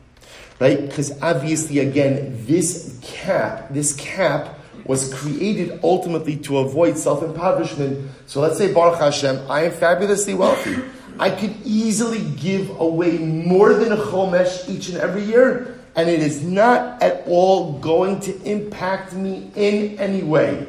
right? 0.60 0.80
Because 0.80 1.22
obviously, 1.22 1.80
again, 1.80 2.46
this 2.46 2.98
cap, 3.02 3.68
this 3.70 3.94
cap 3.96 4.59
was 4.90 5.14
created 5.14 5.80
ultimately 5.84 6.36
to 6.36 6.58
avoid 6.58 6.98
self-impoverishment. 6.98 8.10
So 8.26 8.42
let's 8.42 8.58
say, 8.58 8.74
Baruch 8.74 8.98
Hashem, 8.98 9.40
I 9.48 9.66
am 9.66 9.72
fabulously 9.72 10.34
wealthy. 10.34 10.78
I 11.20 11.30
could 11.30 11.56
easily 11.64 12.24
give 12.38 12.72
away 12.80 13.20
more 13.20 13.76
than 13.76 13.92
a 13.92 13.98
chomesh 13.98 14.68
each 14.68 14.90
and 14.90 14.98
every 14.98 15.22
year, 15.22 15.80
and 15.96 16.10
it 16.10 16.22
is 16.22 16.44
not 16.44 17.04
at 17.04 17.22
all 17.28 17.74
going 17.74 18.20
to 18.22 18.42
impact 18.42 19.14
me 19.14 19.52
in 19.56 20.00
any 20.00 20.24
way 20.24 20.66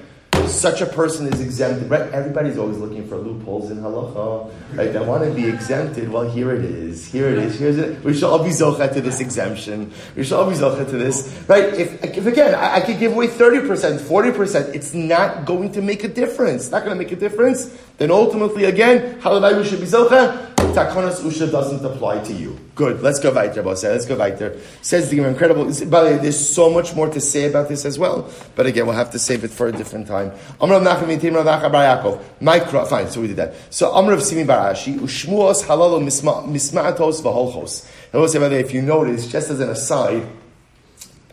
such 0.50 0.80
a 0.80 0.86
person 0.86 1.26
is 1.32 1.40
exempted. 1.40 1.90
Right? 1.90 2.10
Everybody's 2.12 2.58
always 2.58 2.78
looking 2.78 3.06
for 3.06 3.16
loopholes 3.16 3.70
in 3.70 3.78
halacha. 3.78 4.52
Right? 4.74 4.92
They 4.92 4.98
want 5.00 5.24
to 5.24 5.30
be 5.30 5.48
exempted. 5.48 6.08
Well, 6.10 6.28
here 6.28 6.52
it 6.52 6.64
is. 6.64 7.06
Here 7.06 7.28
it 7.28 7.38
is. 7.38 7.58
Here's 7.58 7.78
it. 7.78 8.02
We 8.04 8.14
should 8.14 8.24
all 8.24 8.42
be 8.42 8.50
zocha 8.50 8.92
to 8.92 9.00
this 9.00 9.20
exemption. 9.20 9.92
We 10.16 10.24
should 10.24 10.34
all 10.34 10.48
be 10.48 10.56
zocha 10.56 10.88
to 10.90 10.98
this. 10.98 11.42
Right? 11.48 11.64
If, 11.64 12.04
if 12.04 12.26
again, 12.26 12.54
I, 12.54 12.76
I 12.76 12.80
could 12.80 12.98
give 12.98 13.12
away 13.12 13.28
30%, 13.28 13.98
40%, 13.98 14.74
it's 14.74 14.94
not 14.94 15.44
going 15.44 15.72
to 15.72 15.82
make 15.82 16.04
a 16.04 16.08
difference. 16.08 16.64
It's 16.64 16.72
not 16.72 16.84
going 16.84 16.96
to 16.96 17.02
make 17.02 17.12
a 17.12 17.16
difference. 17.16 17.76
Then 17.98 18.10
ultimately, 18.10 18.64
again, 18.64 19.16
we 19.16 19.64
should 19.64 19.80
be 19.80 19.86
zocha. 19.86 20.49
Takonos 20.74 21.20
Usha 21.22 21.50
doesn't 21.50 21.84
apply 21.84 22.20
to 22.24 22.32
you. 22.32 22.58
Good. 22.74 23.02
Let's 23.02 23.18
go 23.18 23.32
weiter, 23.32 23.62
Boss. 23.62 23.82
Let's 23.82 24.06
go 24.06 24.16
weiter. 24.16 24.58
Says 24.82 25.10
the 25.10 25.18
incredible. 25.22 25.64
By 25.64 26.04
the 26.04 26.10
way, 26.10 26.16
there's 26.18 26.38
so 26.38 26.70
much 26.70 26.94
more 26.94 27.08
to 27.08 27.20
say 27.20 27.48
about 27.48 27.68
this 27.68 27.84
as 27.84 27.98
well. 27.98 28.30
But 28.54 28.66
again, 28.66 28.86
we'll 28.86 28.96
have 28.96 29.10
to 29.10 29.18
save 29.18 29.44
it 29.44 29.50
for 29.50 29.66
a 29.66 29.72
different 29.72 30.06
time. 30.06 30.30
Nachem 30.60 31.18
Yitim 31.18 31.34
Rav 31.34 31.62
Yaakov. 31.62 32.22
Micro. 32.40 32.84
Fine. 32.84 33.10
So 33.10 33.20
we 33.20 33.28
did 33.28 33.36
that. 33.36 33.54
So 33.70 33.90
Amr 33.92 34.20
Simi 34.20 34.44
Barashi 34.44 34.98
Ushmuos 34.98 35.64
Halalo 35.64 36.00
Misma'atos 36.02 37.20
V'Holchos. 37.22 37.88
And 38.12 38.20
we'll 38.20 38.28
say 38.28 38.38
by 38.38 38.48
the 38.48 38.56
way, 38.56 38.60
if 38.60 38.72
you 38.72 38.82
notice, 38.82 39.26
just 39.30 39.50
as 39.50 39.60
an 39.60 39.70
aside 39.70 40.26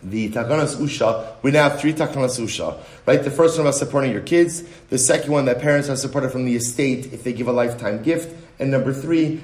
the 0.04 0.30
takanas 0.30 0.76
usha, 0.76 1.36
we 1.42 1.52
now 1.52 1.70
have 1.70 1.80
three 1.80 1.94
takanas 1.94 2.40
usha, 2.40 2.78
right? 3.06 3.24
The 3.24 3.32
first 3.32 3.58
one 3.58 3.66
about 3.66 3.76
supporting 3.76 4.12
your 4.12 4.22
kids. 4.22 4.64
The 4.90 4.98
second 4.98 5.32
one 5.32 5.46
that 5.46 5.60
parents 5.60 5.90
are 5.90 5.96
supported 5.96 6.32
from 6.32 6.46
the 6.46 6.56
estate 6.56 7.12
if 7.14 7.24
they 7.24 7.34
give 7.34 7.48
a 7.48 7.52
lifetime 7.52 8.04
gift. 8.04 8.34
And 8.60 8.72
number 8.72 8.92
three, 8.92 9.40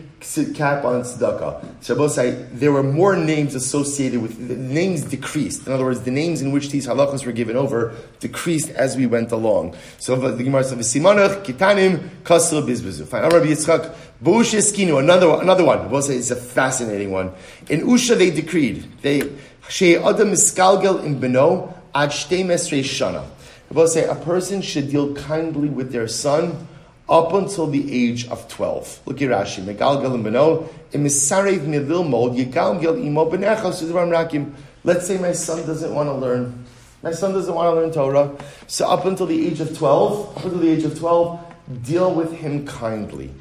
cap 0.55 0.85
on 0.85 1.03
tzedakah. 1.03 2.09
Say 2.09 2.31
there 2.51 2.71
were 2.71 2.81
more 2.81 3.15
names 3.15 3.53
associated 3.53 4.21
with 4.21 4.47
the 4.47 4.55
names 4.55 5.03
decreased. 5.03 5.67
In 5.67 5.73
other 5.73 5.85
words, 5.85 6.01
the 6.01 6.11
names 6.11 6.41
in 6.41 6.51
which 6.51 6.71
these 6.71 6.87
halachas 6.87 7.23
were 7.23 7.31
given 7.31 7.55
over 7.55 7.93
decreased 8.19 8.71
as 8.71 8.97
we 8.97 9.05
went 9.05 9.31
along. 9.31 9.75
So 9.99 10.15
the 10.15 10.43
Gemara 10.43 10.63
says, 10.63 10.77
"Simanach 10.91 11.43
kitanim 11.45 12.09
kasel 12.23 12.67
bizbezu." 12.67 13.05
Fine. 13.05 13.23
Rabbi 13.23 13.45
Yitzchak 13.45 13.93
Bush 14.19 14.53
Another 14.53 15.29
one. 15.29 15.41
Another 15.41 15.63
one. 15.63 15.89
It's 15.93 16.31
a 16.31 16.35
fascinating 16.35 17.11
one. 17.11 17.31
In 17.69 17.81
Usha, 17.81 18.17
they 18.17 18.31
decreed 18.31 18.85
they 19.03 19.29
she 19.69 19.95
adam 19.95 20.31
miskalgel 20.31 21.03
in 21.03 21.19
beno 21.19 21.73
ad 21.93 22.09
shtei 22.09 22.43
shana. 22.45 23.23
We'll 23.71 23.87
say 23.87 24.05
a 24.05 24.15
person 24.15 24.61
should 24.61 24.89
deal 24.89 25.13
kindly 25.15 25.69
with 25.69 25.91
their 25.91 26.07
son 26.07 26.67
up 27.09 27.33
until 27.33 27.67
the 27.67 27.91
age 27.93 28.27
of 28.27 28.47
12. 28.47 29.01
Look 29.05 29.21
at 29.21 29.29
Rashi. 29.29 29.63
Let's 34.85 35.07
say 35.07 35.17
my 35.17 35.31
son 35.31 35.65
doesn't 35.65 35.93
want 35.93 36.09
to 36.09 36.13
learn. 36.13 36.65
My 37.01 37.11
son 37.11 37.33
doesn't 37.33 37.53
want 37.53 37.73
to 37.73 37.81
learn 37.81 37.91
Torah. 37.91 38.31
So 38.67 38.87
up 38.87 39.05
until 39.05 39.25
the 39.25 39.47
age 39.47 39.59
of 39.59 39.77
12, 39.77 40.37
up 40.37 40.45
until 40.45 40.59
the 40.59 40.69
age 40.69 40.83
of 40.83 40.97
12, 40.97 41.39
deal 41.83 42.13
with 42.13 42.31
him 42.33 42.65
kindly. 42.65 43.33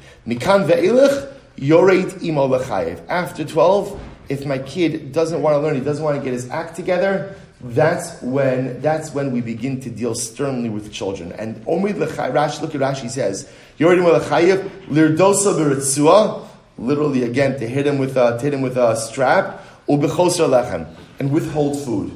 After 3.09 3.45
12, 3.45 3.99
if 4.29 4.45
my 4.45 4.57
kid 4.59 5.11
doesn't 5.11 5.41
want 5.41 5.55
to 5.55 5.59
learn, 5.59 5.75
he 5.75 5.81
doesn't 5.81 6.03
want 6.03 6.17
to 6.17 6.23
get 6.23 6.33
his 6.33 6.49
act 6.49 6.75
together, 6.75 7.35
that's 7.63 8.21
when 8.21 8.81
that's 8.81 9.13
when 9.13 9.31
we 9.31 9.39
begin 9.39 9.79
to 9.81 9.89
deal 9.89 10.15
sternly 10.15 10.69
with 10.69 10.91
children. 10.91 11.31
And 11.33 11.55
Omid 11.65 11.95
Rashi, 11.95 12.61
look 12.61 12.75
at 12.75 12.81
Rashi 12.81 13.09
says, 13.09 13.49
Lirdosa 13.79 15.53
b'ritzua, 15.55 16.47
literally 16.77 17.23
again 17.23 17.57
to 17.59 17.67
hit 17.67 17.87
him 17.87 17.97
with 17.97 18.17
a, 18.17 18.39
hit 18.39 18.53
him 18.53 18.61
with 18.61 18.77
a 18.77 18.95
strap, 18.97 19.63
ubechoser 19.87 20.49
lechem, 20.49 20.93
and 21.19 21.31
withhold 21.31 21.81
food, 21.81 22.11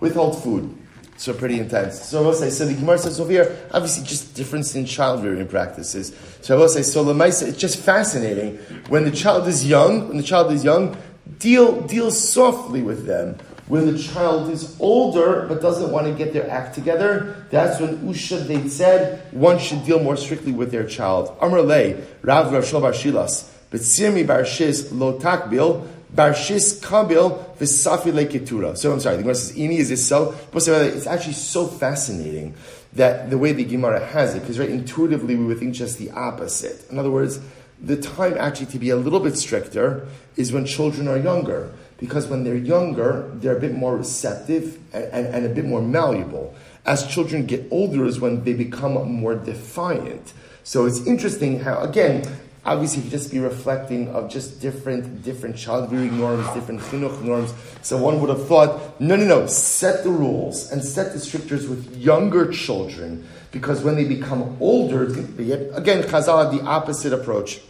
withhold 0.00 0.42
food. 0.42 0.76
So 1.16 1.34
pretty 1.34 1.58
intense. 1.58 2.00
So 2.00 2.22
I 2.22 2.26
will 2.26 2.32
say, 2.32 2.48
so 2.48 2.64
the 2.64 2.72
Gemara 2.72 2.96
says 2.96 3.20
over 3.20 3.30
here, 3.30 3.68
obviously 3.72 4.06
just 4.06 4.34
difference 4.34 4.74
in 4.74 4.86
child 4.86 5.22
rearing 5.22 5.46
practices. 5.46 6.16
So 6.40 6.56
I 6.56 6.58
will 6.58 6.68
say, 6.70 6.80
so 6.82 7.04
Lamaisa, 7.04 7.46
it's 7.46 7.58
just 7.58 7.78
fascinating. 7.78 8.56
When 8.88 9.04
the 9.04 9.10
child 9.10 9.46
is 9.46 9.66
young, 9.66 10.08
when 10.08 10.16
the 10.16 10.22
child 10.22 10.50
is 10.50 10.64
young, 10.64 10.96
deal, 11.38 11.82
deal 11.82 12.10
softly 12.10 12.80
with 12.80 13.04
them 13.04 13.38
when 13.70 13.86
the 13.86 13.96
child 13.96 14.50
is 14.50 14.76
older 14.80 15.46
but 15.46 15.62
doesn't 15.62 15.92
want 15.92 16.04
to 16.04 16.12
get 16.12 16.32
their 16.32 16.50
act 16.50 16.74
together, 16.74 17.46
that's 17.50 17.80
when 17.80 17.98
Usha, 17.98 18.44
they 18.44 18.68
said, 18.68 19.32
one 19.32 19.60
should 19.60 19.84
deal 19.84 20.02
more 20.02 20.16
strictly 20.16 20.50
with 20.50 20.72
their 20.72 20.84
child. 20.84 21.36
Amr 21.40 21.62
Le, 21.62 21.94
Rav 22.22 22.52
Rav 22.52 22.64
Shlobar 22.64 22.92
Shilas, 22.92 23.48
B'tzirmi 23.70 24.26
Barshis 24.26 24.88
Lo 24.90 25.20
Takbil, 25.20 25.86
Barshis 26.12 26.80
Kabil 26.80 27.56
V'safi 27.58 28.10
Leketura. 28.10 28.76
So 28.76 28.92
I'm 28.92 28.98
sorry, 28.98 29.16
the 29.16 29.22
Gemara 29.22 29.36
says, 29.36 29.56
Ini, 29.56 29.78
is 29.78 29.88
this 29.88 30.04
so? 30.04 30.34
It's 30.52 31.06
actually 31.06 31.34
so 31.34 31.68
fascinating 31.68 32.54
that 32.94 33.30
the 33.30 33.38
way 33.38 33.52
the 33.52 33.64
Gemara 33.64 34.04
has 34.04 34.34
it, 34.34 34.40
because 34.40 34.58
right, 34.58 34.68
intuitively 34.68 35.36
we 35.36 35.44
would 35.44 35.60
think 35.60 35.74
just 35.74 35.98
the 35.98 36.10
opposite. 36.10 36.90
In 36.90 36.98
other 36.98 37.12
words, 37.12 37.38
the 37.80 37.96
time 37.96 38.36
actually 38.36 38.66
to 38.66 38.80
be 38.80 38.90
a 38.90 38.96
little 38.96 39.20
bit 39.20 39.36
stricter 39.36 40.08
is 40.36 40.52
when 40.52 40.66
children 40.66 41.06
are 41.06 41.16
younger 41.16 41.72
because 42.00 42.26
when 42.26 42.42
they're 42.42 42.56
younger, 42.56 43.30
they're 43.34 43.56
a 43.56 43.60
bit 43.60 43.74
more 43.74 43.96
receptive 43.96 44.78
and, 44.92 45.04
and, 45.04 45.26
and, 45.26 45.46
a 45.46 45.50
bit 45.50 45.66
more 45.66 45.82
malleable. 45.82 46.54
As 46.86 47.06
children 47.06 47.46
get 47.46 47.66
older, 47.70 48.06
is 48.06 48.18
when 48.18 48.42
they 48.42 48.54
become 48.54 48.94
more 49.12 49.34
defiant. 49.34 50.32
So 50.64 50.86
it's 50.86 51.06
interesting 51.06 51.60
how, 51.60 51.80
again, 51.82 52.26
obviously, 52.64 53.02
you 53.02 53.10
just 53.10 53.30
be 53.30 53.38
reflecting 53.38 54.08
of 54.08 54.30
just 54.30 54.60
different 54.60 55.22
different 55.22 55.56
child 55.56 55.92
rearing 55.92 56.18
norms, 56.18 56.48
different 56.54 56.80
chinuch 56.80 57.22
norms. 57.22 57.52
So 57.82 57.98
one 57.98 58.18
would 58.20 58.30
have 58.30 58.48
thought, 58.48 58.98
no, 58.98 59.14
no, 59.14 59.26
no, 59.26 59.46
set 59.46 60.02
the 60.02 60.10
rules 60.10 60.72
and 60.72 60.82
set 60.82 61.12
the 61.12 61.20
strictures 61.20 61.68
with 61.68 61.96
younger 61.96 62.50
children 62.50 63.28
because 63.52 63.82
when 63.82 63.96
they 63.96 64.04
become 64.04 64.56
older, 64.60 65.04
again, 65.04 66.02
Chazal 66.04 66.50
had 66.50 66.58
the 66.58 66.64
opposite 66.64 67.12
approach. 67.12 67.60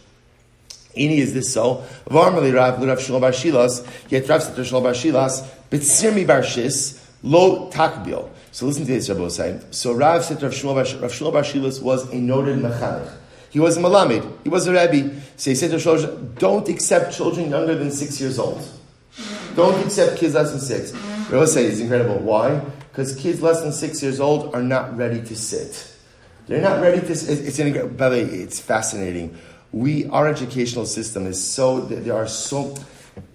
Ini 0.95 1.17
is 1.17 1.33
this 1.33 1.53
so? 1.53 1.83
Varmali 2.09 2.53
Rav 2.53 2.81
Rav 2.83 2.99
Shlomo 2.99 3.21
Bar 3.21 3.31
Shilas, 3.31 3.85
yet 4.09 4.27
Rav 4.27 4.41
Bar 4.55 4.93
Shilas, 4.93 6.27
Bar 6.27 6.41
Shis, 6.41 7.03
Lo 7.23 7.69
Takbil. 7.69 8.29
So 8.51 8.65
listen 8.65 8.85
to 8.85 8.91
this, 8.91 9.09
Rabbi 9.09 9.27
saying. 9.29 9.61
So 9.71 9.93
Rav 9.93 10.21
Seter 10.21 10.43
Rav 10.43 11.11
Shlomo 11.11 11.33
Bar 11.33 11.43
Shilas 11.43 11.81
was 11.81 12.11
a 12.11 12.15
noted 12.15 12.59
mechanech. 12.59 13.11
He 13.51 13.59
was 13.59 13.77
a 13.77 13.81
malamed. 13.81 14.29
He 14.43 14.49
was 14.49 14.67
a 14.67 14.73
rabbi. 14.73 15.09
So 15.35 15.51
he 15.51 15.55
said 15.55 15.71
to 15.71 15.77
Shlomo, 15.77 16.37
don't 16.37 16.67
accept 16.69 17.13
children 17.15 17.49
younger 17.49 17.75
than 17.75 17.91
six 17.91 18.19
years 18.19 18.39
old. 18.39 18.65
Don't 19.55 19.85
accept 19.85 20.17
kids 20.17 20.35
less 20.35 20.51
than 20.51 20.61
six. 20.61 20.93
Rabbi 21.29 21.45
say 21.45 21.65
it's 21.65 21.79
incredible. 21.79 22.19
Why? 22.19 22.59
Because 22.91 23.15
kids 23.15 23.41
less 23.41 23.61
than 23.61 23.71
six 23.71 24.01
years 24.01 24.19
old 24.19 24.53
are 24.53 24.63
not 24.63 24.97
ready 24.97 25.21
to 25.21 25.35
sit. 25.35 25.87
They're 26.47 26.61
not 26.61 26.81
ready 26.81 26.99
to. 26.99 27.11
It's, 27.11 27.23
it's, 27.23 27.57
by 27.57 28.09
the 28.09 28.15
way, 28.15 28.21
it's 28.23 28.59
fascinating 28.59 29.37
we 29.71 30.05
our 30.07 30.27
educational 30.27 30.85
system 30.85 31.25
is 31.25 31.41
so 31.41 31.81
there 31.81 32.15
are 32.15 32.27
so 32.27 32.75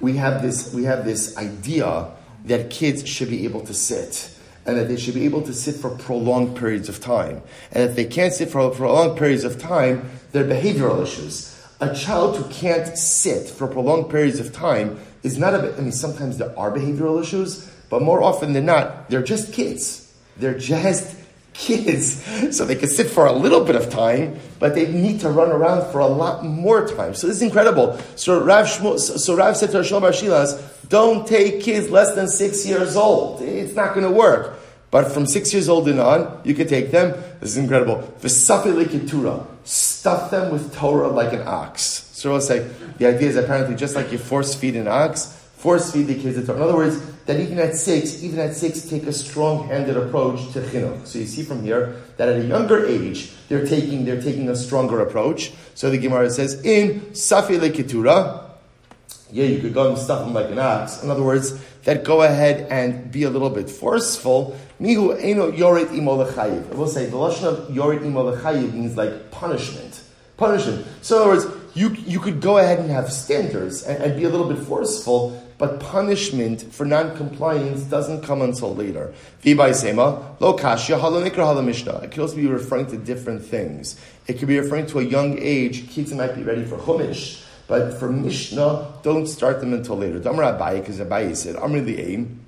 we 0.01 0.16
have 0.16 0.42
this 0.42 0.72
we 0.75 0.85
have 0.85 1.05
this 1.05 1.37
idea 1.37 2.09
that 2.44 2.70
kids 2.70 3.09
should 3.09 3.31
be 3.31 3.44
able 3.44 3.61
to 3.62 3.75
sit 3.75 4.31
and 4.66 4.77
that 4.77 4.88
they 4.88 4.96
should 4.96 5.14
be 5.14 5.25
able 5.25 5.42
to 5.42 5.55
sit 5.55 5.77
for 5.77 5.90
prolonged 5.90 6.57
periods 6.57 6.88
of 6.88 7.01
time. 7.01 7.40
And 7.72 7.88
if 7.88 7.94
they 7.94 8.05
can't 8.05 8.33
sit 8.33 8.51
for 8.51 8.68
prolonged 8.70 9.18
periods 9.18 9.44
of 9.44 9.59
time 9.59 10.11
they're 10.33 10.44
behavioral 10.44 11.03
issues. 11.03 11.53
A 11.81 11.94
child 11.94 12.37
who 12.37 12.44
can't 12.53 12.96
sit 12.99 13.49
for 13.49 13.66
prolonged 13.66 14.11
periods 14.11 14.38
of 14.38 14.53
time 14.53 14.99
is 15.22 15.38
not 15.38 15.55
a 15.55 15.75
i 15.77 15.81
mean 15.81 15.92
sometimes 15.92 16.38
there 16.38 16.57
are 16.59 16.70
behavioral 16.70 17.20
issues 17.20 17.70
but 17.88 18.03
more 18.03 18.22
often 18.22 18.53
than 18.53 18.66
not 18.66 19.09
they're 19.09 19.22
just 19.22 19.53
kids. 19.53 20.03
They're 20.37 20.59
just 20.59 21.15
kids 21.59 22.23
so 22.57 22.64
they 22.64 22.75
can 22.77 22.88
sit 22.88 23.09
for 23.09 23.27
a 23.27 23.33
little 23.33 23.64
bit 23.64 23.77
of 23.77 23.90
time, 23.90 24.38
but 24.59 24.75
they 24.75 24.90
need 24.90 25.21
to 25.21 25.31
run 25.31 25.51
around 25.51 25.90
for 25.90 26.01
a 26.01 26.07
lot 26.07 26.45
more 26.45 26.87
time. 26.87 27.14
So 27.14 27.27
this 27.27 27.37
is 27.37 27.42
incredible. 27.42 27.99
So 28.14 28.42
Rav, 28.42 28.66
Shmo, 28.66 28.99
so 28.99 29.35
Rav 29.37 29.57
said 29.57 29.71
to 29.73 29.79
Shlomo 29.79 30.11
Shilas, 30.11 30.88
don't 30.88 31.27
take 31.27 31.62
kids 31.62 31.90
less 31.90 32.14
than 32.14 32.29
six 32.29 32.66
years 32.66 32.97
old. 32.97 33.42
It's 33.42 33.75
not 33.75 33.95
going 33.95 34.07
to 34.07 34.12
work. 34.12 34.59
But 34.90 35.12
from 35.12 35.27
six 35.27 35.53
years 35.53 35.69
old 35.69 35.88
and 35.88 35.99
on, 35.99 36.40
you 36.45 36.55
can 36.55 36.69
take 36.69 36.90
them. 36.90 37.11
This 37.40 37.51
is 37.51 37.57
incredible. 37.57 38.03
Stuff 39.64 40.31
them 40.31 40.53
with 40.53 40.75
Torah 40.75 41.09
like 41.09 41.33
an 41.33 41.42
ox. 41.47 42.09
So 42.12 42.33
I'll 42.33 42.40
say, 42.40 42.69
the 42.99 43.07
idea 43.07 43.29
is 43.29 43.37
apparently 43.37 43.75
just 43.75 43.97
like 43.97 44.12
you 44.12 44.19
force 44.19 44.55
feed 44.55 44.77
an 44.77 44.87
ox, 44.87 45.36
force 45.57 45.92
feed 45.92 46.07
the 46.07 46.14
kids. 46.14 46.37
In 46.37 46.62
other 46.62 46.77
words, 46.77 47.01
that 47.25 47.40
even 47.40 47.59
at 47.59 47.75
six, 47.75 48.23
even 48.23 48.38
at 48.38 48.55
six, 48.55 48.83
take 48.83 49.05
a 49.05 49.12
strong-handed 49.12 49.97
approach 49.97 50.53
to 50.53 50.61
chinuch. 50.61 51.07
So 51.07 51.19
you 51.19 51.27
see 51.27 51.42
from 51.42 51.62
here 51.62 51.97
that 52.19 52.29
at 52.29 52.37
a 52.37 52.45
younger 52.45 52.87
age, 52.87 53.33
they're 53.49 53.66
taking 53.66 54.05
they're 54.05 54.23
taking 54.23 54.49
a 54.49 54.57
stronger 54.57 55.01
approach. 55.01 55.53
So 55.75 55.90
the 55.90 55.99
Gemara 55.99 56.31
says 56.31 56.61
in 56.62 57.01
Safi 57.12 57.59
Ketura, 57.71 58.51
yeah, 59.33 59.45
you 59.47 59.61
could 59.61 59.75
go 59.75 59.88
and 59.88 59.99
stuff 59.99 60.25
them 60.25 60.35
like 60.35 60.51
an 60.51 60.59
ox. 60.59 61.03
In 61.03 61.11
other 61.11 61.23
words, 61.23 61.59
that 61.85 62.05
go 62.05 62.23
ahead 62.23 62.69
and 62.71 63.11
be 63.11 63.25
a 63.25 63.31
little 63.31 63.51
bit 63.51 63.71
forceful. 63.71 64.57
Mihu 64.81 65.12
eno 65.12 65.51
yoret 65.51 65.92
imo. 65.97 66.21
I 66.21 66.75
will 66.75 66.87
say 66.87 67.07
the 67.07 67.16
lashon 67.16 67.45
of 67.45 67.69
yoret 67.69 68.05
imo 68.05 68.33
lechayiv 68.33 68.73
means 68.73 68.97
like 68.97 69.31
punishment. 69.31 70.03
Punishment. 70.37 70.87
So 71.03 71.16
in 71.16 71.23
other 71.23 71.31
words, 71.31 71.66
you, 71.75 71.90
you 71.90 72.21
could 72.21 72.40
go 72.40 72.59
ahead 72.59 72.79
and 72.79 72.90
have 72.90 73.12
standards 73.12 73.83
and, 73.83 74.03
and 74.03 74.16
be 74.16 74.25
a 74.25 74.29
little 74.29 74.49
bit 74.49 74.59
forceful, 74.59 75.42
but 75.59 75.81
punishment 75.81 76.62
for 76.73 76.85
non-compliance 76.85 77.83
doesn't 77.83 78.23
come 78.23 78.42
until 78.42 78.75
later. 78.75 79.14
V'ibay 79.42 79.75
sema, 79.75 80.37
lo 80.38 80.57
kashya 80.57 81.01
halanikra 81.01 81.37
halamishna. 81.37 82.03
It 82.03 82.11
could 82.11 82.21
also 82.21 82.37
be 82.37 82.47
referring 82.47 82.87
to 82.87 82.99
different 82.99 83.42
things. 83.45 84.01
It 84.27 84.38
could 84.38 84.49
be 84.49 84.59
referring 84.59 84.87
to 84.88 84.99
a 84.99 85.03
young 85.03 85.38
age. 85.38 85.88
Kids 85.88 86.12
might 86.12 86.35
be 86.35 86.42
ready 86.42 86.64
for 86.64 86.77
chumash. 86.79 87.42
But 87.69 87.99
for 87.99 88.09
Mishnah, 88.09 88.92
don't 89.03 89.27
start 89.27 89.61
them 89.61 89.73
until 89.73 89.97
later. 89.97 90.21
Damar 90.21 90.45
Abaye, 90.57 90.81
because 90.81 91.01
Abaye 91.01 91.35
said, 91.37 91.57
Amr 91.57 91.81
the 91.81 92.01
aim. 92.01 92.40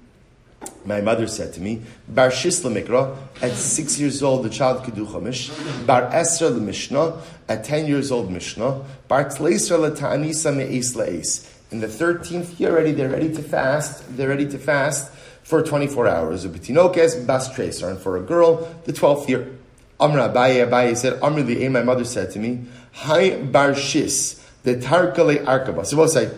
My 0.84 1.00
mother 1.00 1.26
said 1.26 1.52
to 1.54 1.60
me, 1.60 1.82
Bar 2.08 2.30
Shisla 2.30 2.72
Mikra, 2.72 3.16
at 3.42 3.52
six 3.52 3.98
years 3.98 4.22
old, 4.22 4.44
the 4.44 4.50
child 4.50 4.84
could 4.84 4.94
do 4.94 5.06
Chumash. 5.06 5.50
Bar 5.86 6.10
Esra 6.10 6.54
the 6.54 6.60
Mishnah, 6.60 7.20
at 7.48 7.64
ten 7.64 7.86
years 7.86 8.10
old, 8.12 8.30
Mishnah. 8.30 8.84
Bar 9.08 9.24
Tleisra 9.26 9.78
la 9.78 9.90
Ta'anisa 9.90 10.52
me'es 10.52 10.94
la'es. 10.94 11.48
In 11.70 11.80
the 11.80 11.86
13th 11.86 12.58
year 12.58 12.70
already, 12.70 12.92
they're 12.92 13.10
ready 13.10 13.32
to 13.34 13.42
fast. 13.42 14.16
They're 14.16 14.28
ready 14.28 14.48
to 14.48 14.58
fast 14.58 15.10
for 15.42 15.62
24 15.62 16.08
hours. 16.08 16.46
Ubitinokes, 16.46 17.26
Bas 17.26 17.48
Treser. 17.50 17.90
And 17.90 17.98
for 17.98 18.16
a 18.16 18.22
girl, 18.22 18.74
the 18.84 18.92
12th 18.92 19.28
year. 19.28 19.54
Amr 20.00 20.18
Abaye, 20.18 20.66
Abaye 20.66 20.96
said, 20.96 21.20
Amr 21.20 21.40
aim, 21.50 21.72
my 21.72 21.82
mother 21.82 22.04
said 22.04 22.30
to 22.30 22.38
me, 22.38 22.64
Hi 22.92 23.36
Bar 23.36 23.72
Shis 23.72 24.38
the 24.62 24.76
Tarkale 24.76 25.44
Arkaba. 25.44 25.86
So 25.86 25.96
we'll 25.96 26.08
say, 26.08 26.30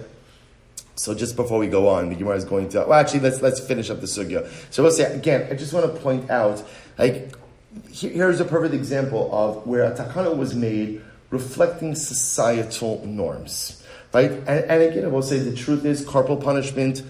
so 0.95 1.15
just 1.15 1.37
before 1.37 1.59
we 1.59 1.67
go 1.67 1.89
on, 1.89 2.11
the 2.11 2.15
Gemara 2.15 2.37
is 2.37 2.45
going 2.45 2.69
to, 2.71 2.79
well 2.81 2.95
actually 2.95 3.21
let's, 3.21 3.41
let's 3.43 3.61
finish 3.61 3.91
up 3.91 4.01
the 4.01 4.07
sugya. 4.07 4.49
So 4.73 4.83
we'll 4.83 4.93
say, 4.93 5.13
again, 5.15 5.49
I 5.51 5.55
just 5.55 5.73
want 5.73 5.93
to 5.93 6.01
point 6.01 6.31
out, 6.31 6.63
like, 6.99 7.35
here's 7.91 8.41
a 8.41 8.45
perfect 8.45 8.75
example 8.75 9.31
of 9.33 9.67
where 9.67 9.85
a 9.85 9.93
takana 9.97 10.37
was 10.37 10.55
made 10.55 11.03
reflecting 11.31 11.95
societal 11.95 13.05
norms, 13.07 13.80
right? 14.13 14.31
And, 14.31 14.49
and 14.49 14.83
again, 14.83 15.05
I 15.05 15.09
will 15.09 15.23
say 15.23 15.39
the 15.39 15.55
truth 15.55 15.85
is 15.85 16.05
corporal 16.05 16.37
punishment, 16.37 17.03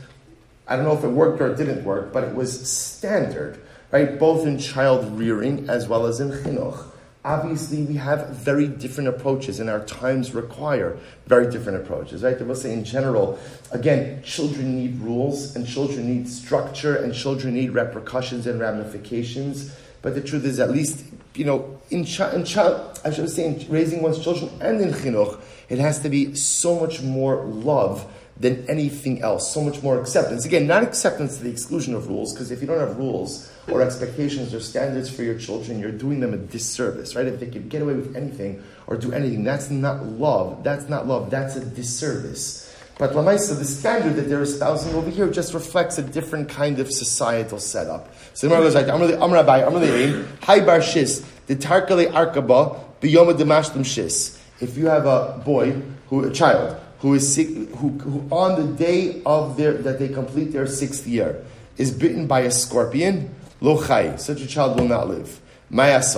I 0.67 0.77
don't 0.77 0.85
know 0.85 0.97
if 0.97 1.03
it 1.03 1.09
worked 1.09 1.41
or 1.41 1.49
it 1.49 1.57
didn't 1.57 1.85
work, 1.85 2.13
but 2.13 2.25
it 2.25 2.35
was 2.35 2.71
standard, 2.71 3.61
right? 3.91 4.19
Both 4.19 4.47
in 4.47 4.59
child 4.59 5.19
rearing 5.19 5.69
as 5.69 5.89
well 5.89 6.07
as 6.07 6.21
in 6.21 6.31
chinuch 6.31 6.91
obviously 7.25 7.83
we 7.83 7.95
have 7.95 8.31
very 8.31 8.67
different 8.67 9.09
approaches 9.09 9.61
and 9.61 9.69
our 9.69 9.85
times 9.85 10.35
require 10.35 10.97
very 11.27 11.51
different 11.51 11.77
approaches 11.79 12.23
right 12.23 12.41
i 12.41 12.45
will 12.45 12.55
say 12.55 12.73
in 12.73 12.83
general 12.83 13.39
again 13.73 14.23
children 14.23 14.77
need 14.77 14.99
rules 15.01 15.55
and 15.55 15.67
children 15.67 16.07
need 16.07 16.27
structure 16.27 16.97
and 16.97 17.13
children 17.13 17.53
need 17.53 17.71
repercussions 17.71 18.47
and 18.47 18.59
ramifications 18.59 19.77
but 20.01 20.15
the 20.15 20.21
truth 20.21 20.47
is 20.47 20.59
at 20.59 20.71
least 20.71 21.05
you 21.35 21.45
know 21.45 21.79
in, 21.91 22.05
child, 22.05 22.33
in 22.35 22.43
child 22.43 22.99
i 23.05 23.11
should 23.11 23.29
say 23.29 23.45
in 23.45 23.71
raising 23.71 24.01
one's 24.01 24.19
children 24.19 24.51
and 24.63 24.81
in 24.81 24.91
chinuch 24.91 25.39
it 25.70 25.78
has 25.78 26.00
to 26.00 26.11
be 26.11 26.35
so 26.35 26.78
much 26.78 27.00
more 27.00 27.44
love 27.44 28.06
than 28.37 28.68
anything 28.68 29.22
else. 29.22 29.52
So 29.52 29.62
much 29.62 29.83
more 29.83 30.00
acceptance. 30.00 30.44
Again, 30.44 30.66
not 30.66 30.83
acceptance 30.83 31.37
to 31.38 31.44
the 31.44 31.50
exclusion 31.50 31.94
of 31.94 32.09
rules, 32.09 32.33
because 32.33 32.50
if 32.50 32.61
you 32.61 32.66
don't 32.66 32.80
have 32.80 32.96
rules 32.96 33.52
or 33.70 33.83
expectations 33.83 34.52
or 34.54 34.61
standards 34.61 35.14
for 35.14 35.22
your 35.22 35.38
children, 35.38 35.78
you're 35.78 35.92
doing 35.92 36.20
them 36.20 36.35
a 36.35 36.38
disservice, 36.38 37.14
right? 37.14 37.26
If 37.26 37.38
they 37.38 37.46
can 37.46 37.68
get 37.68 37.83
away 37.83 37.94
with 37.94 38.16
anything 38.16 38.62
or 38.87 38.96
do 38.96 39.12
anything, 39.12 39.44
that's 39.44 39.70
not 39.70 40.04
love. 40.04 40.64
That's 40.64 40.88
not 40.88 41.06
love. 41.06 41.30
That's 41.30 41.56
a 41.56 41.64
disservice. 41.64 42.66
But 42.98 43.12
Lamaisa, 43.12 43.59
the 43.59 43.64
standard 43.64 44.16
that 44.16 44.28
they're 44.28 44.42
espousing 44.42 44.94
over 44.94 45.09
here 45.09 45.30
just 45.30 45.54
reflects 45.54 45.98
a 45.98 46.02
different 46.02 46.48
kind 46.48 46.80
of 46.80 46.90
societal 46.90 47.59
setup. 47.59 48.12
So 48.35 48.48
the 48.48 48.54
Gemara 48.54 48.70
like, 48.70 48.88
I'm 48.88 49.00
really, 49.00 49.16
I'm 49.16 49.33
Rabbi, 49.33 49.64
I'm 49.64 49.74
really 49.74 50.24
Hi 50.42 50.61
Bar 50.61 50.80
Shis, 50.80 51.24
the 51.46 51.56
Tarkale 51.56 52.11
Arkaba, 52.11 52.78
Biyoma 53.00 53.35
Demashlim 53.35 53.85
Shis. 53.85 54.39
If 54.61 54.77
you 54.77 54.87
have 54.87 55.07
a 55.07 55.40
boy, 55.44 55.81
who, 56.09 56.25
a 56.25 56.31
child, 56.31 56.79
who 57.01 57.14
is 57.14 57.35
sick, 57.35 57.49
who, 57.49 57.88
who 57.90 58.27
on 58.31 58.61
the 58.61 58.77
day 58.77 59.23
of 59.25 59.57
their 59.57 59.73
that 59.73 59.99
they 59.99 60.09
complete 60.09 60.53
their 60.53 60.66
sixth 60.66 61.07
year 61.07 61.44
is 61.79 61.90
bitten 61.90 62.27
by 62.27 62.40
a 62.40 62.51
scorpion, 62.51 63.35
lo 63.61 63.83
chai, 63.83 64.16
such 64.16 64.42
a 64.42 64.46
child 64.46 64.79
will 64.79 64.88
not 64.88 65.09
live. 65.09 65.40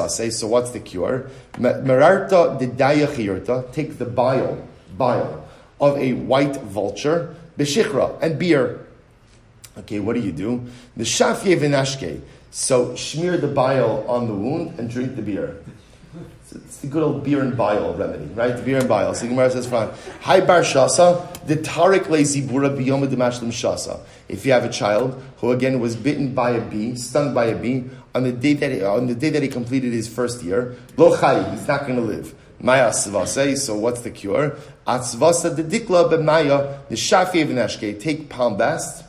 say 0.09 0.31
so 0.31 0.47
what's 0.49 0.71
the 0.71 0.81
cure? 0.81 1.31
Merarta 1.55 2.59
didaya 2.59 3.73
take 3.73 3.99
the 3.99 4.07
bile, 4.07 4.67
bile 4.97 5.47
of 5.81 5.97
a 5.99 6.15
white 6.15 6.57
vulture, 6.57 7.37
beshichra, 7.59 8.21
and 8.21 8.39
beer. 8.39 8.87
Okay, 9.79 10.01
what 10.01 10.15
do 10.15 10.21
you 10.21 10.33
do? 10.33 10.67
The 10.97 11.05
shafye 11.05 11.57
v'nashke. 11.59 12.21
So 12.51 12.95
smear 12.97 13.37
the 13.37 13.49
bile 13.49 14.05
on 14.09 14.27
the 14.27 14.35
wound 14.35 14.79
and 14.79 14.91
drink 14.91 15.17
the 15.17 15.23
beer. 15.23 15.63
It's 16.55 16.79
the 16.79 16.87
good 16.87 17.03
old 17.03 17.25
beer 17.25 17.41
and 17.41 17.57
bile 17.57 17.95
remedy, 17.95 18.27
right? 18.35 18.65
Beer 18.65 18.79
and 18.79 18.89
bile. 18.89 19.15
So 19.15 19.27
Gemara 19.27 19.51
says, 19.51 19.67
"Fine." 19.67 19.89
Hi 20.23 20.41
bar 20.41 20.61
shasa, 20.61 21.27
the 21.47 21.57
tarik 21.57 22.05
lezibura 22.05 22.77
biyoma 22.77 23.07
demashlim 23.09 23.49
shasa." 23.49 24.01
If 24.29 24.45
you 24.47 24.53
have 24.53 24.65
a 24.65 24.69
child 24.69 25.21
who 25.39 25.53
again 25.53 25.81
was 25.81 25.97
bitten 25.97 26.35
by 26.35 26.51
a 26.51 26.61
bee, 26.61 26.95
stung 26.97 27.35
by 27.35 27.47
a 27.47 27.57
bee 27.57 27.85
on 28.15 28.25
the 28.25 28.33
day 28.33 28.55
that 28.55 28.71
he, 28.71 28.83
on 28.83 29.07
the 29.07 29.15
day 29.15 29.31
that 29.31 29.43
he 29.43 29.49
completed 29.49 29.93
his 29.93 30.09
first 30.09 30.43
year, 30.43 30.77
lo 30.97 31.17
chai, 31.17 31.43
he's 31.51 31.67
not 31.67 31.87
going 31.87 31.97
to 31.97 32.03
live. 32.05 32.35
Maya 32.61 32.91
svase. 32.91 33.59
So 33.59 33.77
what's 33.77 34.03
the 34.03 34.11
cure? 34.11 34.57
Atzvasa 34.87 35.55
dikla 35.57 36.11
b'maya 36.11 36.79
the 36.89 36.95
shafi. 36.95 38.01
Take 38.01 38.29
palm 38.29 38.57
bast 38.57 39.05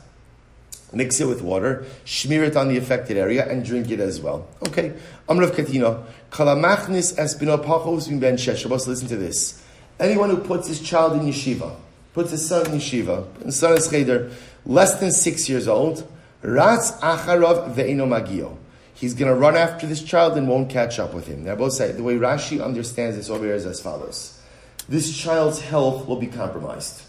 mix 0.94 1.20
it 1.20 1.26
with 1.26 1.42
water, 1.42 1.84
smear 2.04 2.44
it 2.44 2.56
on 2.56 2.68
the 2.68 2.76
affected 2.76 3.16
area, 3.16 3.48
and 3.50 3.64
drink 3.64 3.90
it 3.90 4.00
as 4.00 4.20
well. 4.20 4.46
Okay. 4.68 4.92
Amrav 5.28 5.50
Katino. 5.50 6.04
Kalamachnis 6.30 7.14
espino 7.16 7.62
pachos 7.62 8.08
ben 8.20 8.36
sheshabos. 8.36 8.86
Listen 8.86 9.08
to 9.08 9.16
this. 9.16 9.62
Anyone 10.00 10.30
who 10.30 10.38
puts 10.38 10.66
his 10.66 10.80
child 10.80 11.12
in 11.12 11.20
yeshiva, 11.20 11.76
puts 12.12 12.32
his 12.32 12.46
son 12.46 12.66
in 12.66 12.72
yeshiva, 12.78 13.26
and 13.42 13.54
son 13.54 13.76
is 13.76 13.88
cheder, 13.88 14.30
less 14.66 14.98
than 14.98 15.12
six 15.12 15.48
years 15.48 15.68
old, 15.68 16.10
ratz 16.42 16.92
acharov 16.92 17.74
ve'ino 17.74 18.06
magio. 18.06 18.56
He's 18.94 19.14
going 19.14 19.32
to 19.32 19.38
run 19.38 19.56
after 19.56 19.86
this 19.86 20.02
child 20.02 20.36
and 20.36 20.48
won't 20.48 20.70
catch 20.70 20.98
up 20.98 21.14
with 21.14 21.26
him. 21.26 21.44
Now, 21.44 21.56
both 21.56 21.74
say 21.74 21.92
the 21.92 22.02
way 22.02 22.14
Rashi 22.14 22.64
understands 22.64 23.16
this 23.16 23.28
over 23.28 23.44
here 23.44 23.54
is 23.54 23.66
as 23.66 23.80
follows: 23.80 24.40
This 24.88 25.16
child's 25.16 25.60
health 25.60 26.06
will 26.06 26.16
be 26.16 26.28
compromised. 26.28 27.02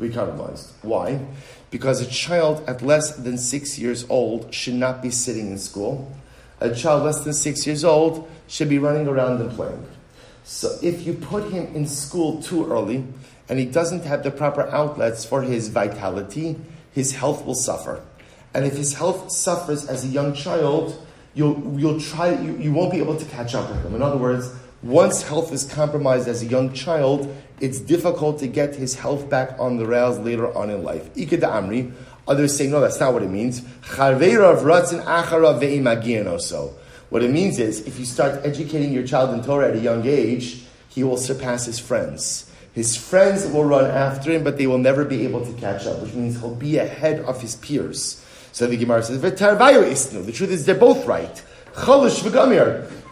Be 0.00 0.10
compromised. 0.10 0.70
Why? 0.82 1.18
Because 1.70 2.00
a 2.00 2.06
child 2.06 2.64
at 2.68 2.82
less 2.82 3.16
than 3.16 3.38
six 3.38 3.78
years 3.78 4.06
old 4.08 4.52
should 4.54 4.74
not 4.74 5.02
be 5.02 5.10
sitting 5.10 5.50
in 5.50 5.58
school. 5.58 6.10
A 6.60 6.74
child 6.74 7.04
less 7.04 7.20
than 7.20 7.34
six 7.34 7.66
years 7.66 7.84
old 7.84 8.28
should 8.48 8.68
be 8.68 8.78
running 8.78 9.06
around 9.06 9.40
and 9.40 9.50
playing. 9.50 9.86
So 10.44 10.76
if 10.82 11.06
you 11.06 11.12
put 11.12 11.52
him 11.52 11.74
in 11.74 11.86
school 11.86 12.42
too 12.42 12.66
early 12.70 13.04
and 13.48 13.58
he 13.58 13.66
doesn't 13.66 14.04
have 14.04 14.22
the 14.22 14.30
proper 14.30 14.62
outlets 14.68 15.24
for 15.24 15.42
his 15.42 15.68
vitality, 15.68 16.56
his 16.92 17.12
health 17.12 17.44
will 17.44 17.54
suffer. 17.54 18.02
And 18.54 18.64
if 18.64 18.76
his 18.76 18.94
health 18.94 19.30
suffers 19.30 19.86
as 19.86 20.04
a 20.04 20.08
young 20.08 20.34
child, 20.34 21.06
you'll, 21.34 21.78
you'll 21.78 22.00
try, 22.00 22.32
you, 22.32 22.56
you 22.56 22.72
won't 22.72 22.90
be 22.90 22.98
able 22.98 23.16
to 23.16 23.24
catch 23.26 23.54
up 23.54 23.68
with 23.68 23.84
him. 23.84 23.94
In 23.94 24.02
other 24.02 24.16
words, 24.16 24.50
once 24.82 25.22
health 25.22 25.52
is 25.52 25.64
compromised 25.64 26.28
as 26.28 26.42
a 26.42 26.46
young 26.46 26.72
child, 26.72 27.34
it's 27.60 27.80
difficult 27.80 28.38
to 28.38 28.46
get 28.46 28.76
his 28.76 28.94
health 28.94 29.28
back 29.28 29.58
on 29.58 29.76
the 29.76 29.86
rails 29.86 30.18
later 30.20 30.56
on 30.56 30.70
in 30.70 30.84
life. 30.84 31.12
Ikeda 31.14 31.40
Amri, 31.40 31.92
others 32.28 32.56
say, 32.56 32.68
no, 32.68 32.80
that's 32.80 33.00
not 33.00 33.12
what 33.12 33.22
it 33.22 33.30
means. 33.30 33.62
What 37.10 37.22
it 37.22 37.30
means 37.30 37.58
is, 37.58 37.86
if 37.86 37.98
you 37.98 38.04
start 38.04 38.44
educating 38.44 38.92
your 38.92 39.06
child 39.06 39.34
in 39.34 39.42
Torah 39.42 39.68
at 39.68 39.74
a 39.74 39.80
young 39.80 40.06
age, 40.06 40.62
he 40.88 41.02
will 41.02 41.16
surpass 41.16 41.64
his 41.64 41.80
friends. 41.80 42.48
His 42.72 42.94
friends 42.94 43.46
will 43.46 43.64
run 43.64 43.90
after 43.90 44.30
him, 44.30 44.44
but 44.44 44.58
they 44.58 44.68
will 44.68 44.78
never 44.78 45.04
be 45.04 45.24
able 45.24 45.44
to 45.44 45.52
catch 45.54 45.86
up, 45.86 46.00
which 46.00 46.14
means 46.14 46.38
he'll 46.38 46.54
be 46.54 46.78
ahead 46.78 47.20
of 47.20 47.40
his 47.40 47.56
peers. 47.56 48.24
So 48.52 48.68
the 48.68 48.76
Gemara 48.76 49.02
says, 49.02 49.20
The 49.20 50.32
truth 50.32 50.50
is, 50.50 50.66
they're 50.66 50.74
both 50.76 51.06
right. 51.06 51.42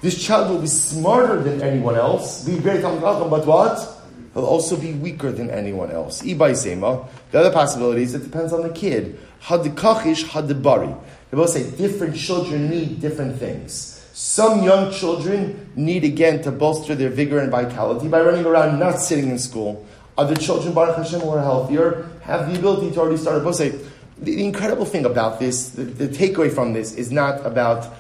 This 0.02 0.22
child 0.22 0.50
will 0.50 0.60
be 0.60 0.66
smarter 0.66 1.42
than 1.42 1.62
anyone 1.62 1.96
else, 1.96 2.44
be 2.44 2.58
great 2.58 2.82
but 2.82 3.46
what? 3.46 3.96
He'll 4.34 4.44
also 4.44 4.76
be 4.76 4.92
weaker 4.92 5.32
than 5.32 5.48
anyone 5.48 5.90
else. 5.90 6.20
Sema. 6.20 7.08
The 7.30 7.40
other 7.40 7.50
possibility 7.50 8.02
is 8.02 8.14
it 8.14 8.22
depends 8.22 8.52
on 8.52 8.62
the 8.62 8.68
kid. 8.68 9.18
Hadikachish 9.42 10.24
hadibari. 10.24 10.94
They 11.30 11.36
both 11.38 11.50
say 11.50 11.70
different 11.70 12.16
children 12.16 12.68
need 12.68 13.00
different 13.00 13.38
things. 13.38 13.94
Some 14.12 14.62
young 14.62 14.92
children 14.92 15.70
need 15.74 16.04
again 16.04 16.42
to 16.42 16.52
bolster 16.52 16.94
their 16.94 17.08
vigor 17.08 17.38
and 17.38 17.50
vitality 17.50 18.08
by 18.08 18.20
running 18.20 18.44
around, 18.44 18.78
not 18.78 19.00
sitting 19.00 19.30
in 19.30 19.38
school. 19.38 19.86
Other 20.18 20.34
children, 20.34 20.74
Baruch 20.74 20.96
Hashem, 20.96 21.20
who 21.20 21.30
are 21.30 21.40
healthier, 21.40 22.06
have 22.22 22.52
the 22.52 22.58
ability 22.58 22.90
to 22.92 23.00
already 23.00 23.16
start. 23.16 23.42
Both 23.42 23.56
say 23.56 23.70
the, 23.70 24.34
the 24.36 24.44
incredible 24.44 24.84
thing 24.84 25.06
about 25.06 25.38
this, 25.38 25.70
the, 25.70 25.84
the 25.84 26.08
takeaway 26.08 26.52
from 26.52 26.72
this, 26.72 26.94
is 26.94 27.10
not 27.10 27.44
about 27.44 27.94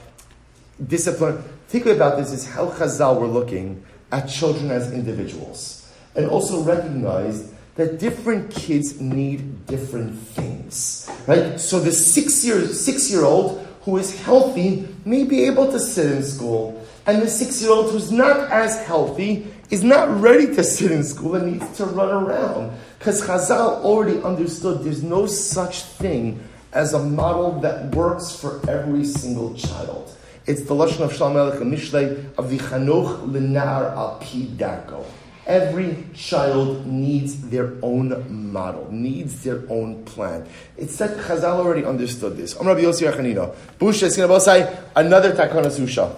discipline. 0.86 1.42
Takeaway 1.70 1.96
about 1.96 2.16
this 2.16 2.32
is 2.32 2.46
how 2.46 2.70
Chazal 2.70 3.20
were 3.20 3.26
looking 3.26 3.84
at 4.12 4.26
children 4.26 4.70
as 4.70 4.92
individuals 4.92 5.92
and 6.14 6.26
also 6.26 6.62
recognized 6.62 7.52
that 7.74 7.98
different 7.98 8.50
kids 8.50 9.00
need 9.00 9.66
different 9.66 10.16
things, 10.16 11.10
right? 11.26 11.60
So 11.60 11.80
the 11.80 11.92
six 11.92 12.44
year 12.44 12.66
six 12.68 13.10
year 13.10 13.24
old 13.24 13.66
who 13.82 13.96
is 13.98 14.20
healthy 14.22 14.88
may 15.04 15.24
be 15.24 15.44
able 15.44 15.70
to 15.72 15.78
sit 15.78 16.10
in 16.10 16.22
school, 16.22 16.86
and 17.06 17.20
the 17.20 17.28
six 17.28 17.60
year 17.60 17.72
old 17.72 17.90
who's 17.90 18.10
not 18.10 18.50
as 18.50 18.84
healthy 18.86 19.46
is 19.70 19.82
not 19.82 20.20
ready 20.20 20.46
to 20.54 20.62
sit 20.62 20.92
in 20.92 21.02
school 21.02 21.34
and 21.34 21.52
needs 21.52 21.76
to 21.76 21.84
run 21.84 22.10
around. 22.10 22.72
Because 22.98 23.22
Chazal 23.22 23.82
already 23.82 24.22
understood 24.22 24.84
there's 24.84 25.02
no 25.02 25.26
such 25.26 25.82
thing 25.82 26.40
as 26.72 26.94
a 26.94 26.98
model 26.98 27.60
that 27.60 27.94
works 27.94 28.34
for 28.34 28.60
every 28.70 29.04
single 29.04 29.54
child. 29.54 30.16
It's 30.46 30.60
the 30.60 30.74
Lashon 30.74 31.00
of 31.00 31.12
Shalom 31.12 31.36
and 31.60 31.72
Mishlei 31.72 32.24
of 32.38 32.50
the 32.50 32.58
Chanuch 32.58 33.28
Linar 33.28 33.90
Al 33.96 34.18
Pi 34.20 34.46
Darko. 34.56 35.04
Every 35.44 36.06
child 36.14 36.86
needs 36.86 37.48
their 37.48 37.72
own 37.82 38.52
model, 38.52 38.86
needs 38.92 39.42
their 39.42 39.64
own 39.68 40.04
plan. 40.04 40.46
It's 40.76 40.94
said 40.94 41.18
Chazal 41.18 41.58
already 41.58 41.84
understood 41.84 42.36
this. 42.36 42.54
Amr 42.56 42.74
Rabbi 42.74 42.82
Yossi 42.82 43.12
Achanino. 43.12 43.56
Busha 43.80 44.06
Sinabosai, 44.06 44.82
another 44.94 45.34
Takana 45.34 45.66
Susha. 45.66 46.16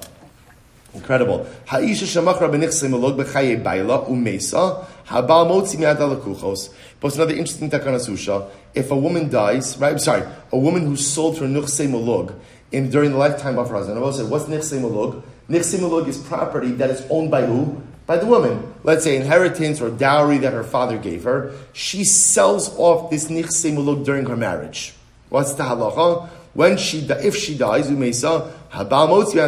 Incredible. 0.92 1.46
Ha'isha 1.66 2.04
shamach 2.04 2.40
rabbi 2.40 2.56
nichsim 2.56 2.92
alog 2.92 3.16
b'chaye 3.16 3.62
baila 3.62 4.06
umesa 4.06 4.84
habal 5.06 5.46
motzi 5.46 5.78
mi'ad 5.78 5.98
alakuchos. 5.98 6.72
But 6.98 7.14
another 7.14 7.32
interesting 7.34 7.70
takana 7.70 7.96
susha. 7.96 8.50
If 8.74 8.90
a 8.90 8.96
woman 8.96 9.28
dies, 9.28 9.78
right, 9.78 9.92
I'm 9.92 9.98
sorry, 9.98 10.26
a 10.50 10.58
woman 10.58 10.86
who 10.86 10.96
sold 10.96 11.38
her 11.38 11.46
nuchse 11.46 11.86
malog 11.86 12.34
in, 12.72 12.90
during 12.90 13.12
the 13.12 13.18
lifetime 13.18 13.58
of 13.58 13.68
husband. 13.76 13.98
I 13.98 14.10
said, 14.10 14.30
what's? 14.30 14.44
Nichse 14.44 15.78
malog 15.78 16.06
is 16.06 16.18
property 16.18 16.72
that 16.72 16.90
is 16.90 17.06
owned 17.10 17.30
by 17.30 17.46
who? 17.46 17.82
By 18.06 18.18
the 18.18 18.26
woman. 18.26 18.74
Let's 18.84 19.04
say 19.04 19.16
inheritance 19.16 19.80
or 19.80 19.90
dowry 19.90 20.38
that 20.38 20.52
her 20.52 20.64
father 20.64 20.98
gave 20.98 21.24
her. 21.24 21.52
She 21.72 22.04
sells 22.04 22.76
off 22.78 23.10
this 23.10 23.28
malog 23.28 24.04
during 24.04 24.26
her 24.26 24.36
marriage. 24.36 24.94
What's 25.28 25.54
the 25.54 25.64
halacha? 25.64 26.28
When 26.54 26.76
she, 26.76 27.00
if 27.00 27.36
she 27.36 27.56
dies, 27.56 27.88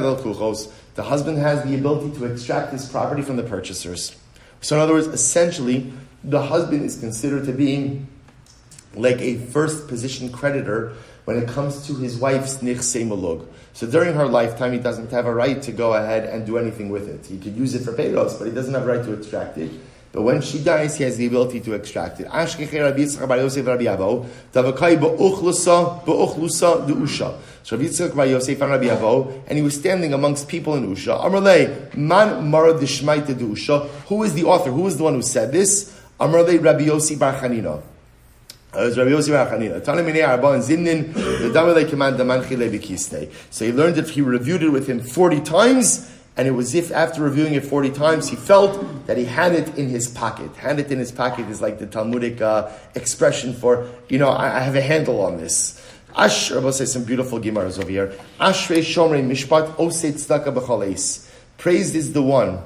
alakuchos 0.02 0.72
the 0.94 1.02
husband 1.04 1.38
has 1.38 1.62
the 1.64 1.74
ability 1.74 2.16
to 2.18 2.24
extract 2.26 2.72
this 2.72 2.90
property 2.90 3.22
from 3.22 3.36
the 3.36 3.42
purchasers. 3.42 4.16
So, 4.60 4.76
in 4.76 4.82
other 4.82 4.92
words, 4.92 5.06
essentially, 5.06 5.92
the 6.22 6.42
husband 6.42 6.84
is 6.84 6.98
considered 6.98 7.46
to 7.46 7.52
be 7.52 8.02
like 8.94 9.18
a 9.20 9.36
first 9.36 9.88
position 9.88 10.30
creditor 10.30 10.94
when 11.24 11.36
it 11.36 11.48
comes 11.48 11.86
to 11.86 11.94
his 11.94 12.18
wife's 12.18 12.58
nichse 12.58 13.06
malug. 13.06 13.46
So 13.72 13.86
during 13.86 14.14
her 14.14 14.26
lifetime, 14.26 14.72
he 14.72 14.78
doesn't 14.78 15.10
have 15.10 15.26
a 15.26 15.34
right 15.34 15.62
to 15.62 15.72
go 15.72 15.94
ahead 15.94 16.24
and 16.24 16.44
do 16.44 16.58
anything 16.58 16.90
with 16.90 17.08
it. 17.08 17.26
He 17.26 17.38
could 17.38 17.56
use 17.56 17.74
it 17.74 17.84
for 17.84 17.92
payros, 17.92 18.38
but 18.38 18.46
he 18.46 18.52
doesn't 18.52 18.74
have 18.74 18.82
a 18.82 18.86
right 18.86 19.04
to 19.04 19.12
extract 19.12 19.58
it. 19.58 19.70
But 20.12 20.22
when 20.22 20.40
she 20.42 20.58
dies, 20.58 20.96
he 20.96 21.04
has 21.04 21.16
the 21.16 21.26
ability 21.26 21.60
to 21.60 21.72
extract 21.74 22.18
it. 22.18 22.26
So 22.26 22.32
Rabbi 22.32 23.02
Yitzchak 23.02 23.28
Bar 23.28 23.38
Yosef 23.38 23.58
and 23.58 23.68
Rabbi 23.68 23.84
Avo, 28.86 29.42
and 29.46 29.56
he 29.56 29.62
was 29.62 29.78
standing 29.78 30.12
amongst 30.12 30.48
people 30.48 30.74
in 30.74 30.92
Usha. 30.92 31.16
Amrle, 31.24 31.96
man 31.96 32.50
mara 32.50 32.74
dishmaita 32.74 33.38
de 33.38 33.44
Usha. 33.44 33.86
Who 34.08 34.24
is 34.24 34.34
the 34.34 34.42
author? 34.44 34.72
Who 34.72 34.88
is 34.88 34.96
the 34.96 35.04
one 35.04 35.14
who 35.14 35.22
said 35.22 35.52
this? 35.52 35.96
Amrle 36.18 36.60
Rabbi 36.60 36.86
Yossi 36.86 37.16
Bar 37.16 37.34
Chanina. 37.34 37.80
So 38.72 38.84
he 38.84 38.90
learned 43.72 43.98
it, 43.98 44.08
he 44.08 44.22
reviewed 44.22 44.62
it 44.62 44.68
with 44.68 44.86
him 44.86 45.00
40 45.00 45.40
times, 45.40 46.08
and 46.36 46.46
it 46.46 46.52
was 46.52 46.72
if 46.74 46.92
after 46.92 47.22
reviewing 47.22 47.54
it 47.54 47.64
40 47.64 47.90
times, 47.90 48.28
he 48.28 48.36
felt 48.36 49.06
that 49.06 49.16
he 49.16 49.24
had 49.24 49.54
it 49.54 49.76
in 49.76 49.88
his 49.88 50.06
pocket. 50.08 50.54
Had 50.54 50.78
it 50.78 50.92
in 50.92 51.00
his 51.00 51.10
pocket 51.10 51.48
is 51.48 51.60
like 51.60 51.80
the 51.80 51.86
Talmudic 51.86 52.40
uh, 52.40 52.70
expression 52.94 53.54
for, 53.54 53.88
you 54.08 54.18
know, 54.18 54.28
I, 54.28 54.58
I 54.58 54.60
have 54.60 54.76
a 54.76 54.80
handle 54.80 55.20
on 55.20 55.36
this. 55.36 55.84
Ash, 56.16 56.50
Rabbi 56.50 56.70
says 56.70 56.92
some 56.92 57.04
beautiful 57.04 57.40
Gemaras 57.40 57.78
over 57.78 57.90
here. 57.90 58.14
Ashrei 58.40 58.78
Shomrei 58.78 59.26
Mishpat 59.26 59.76
Osei 59.76 60.12
Tzedakah 60.12 60.54
B'chaleis. 60.54 61.28
Praised 61.58 61.94
is 61.94 62.12
the 62.12 62.22
one. 62.22 62.60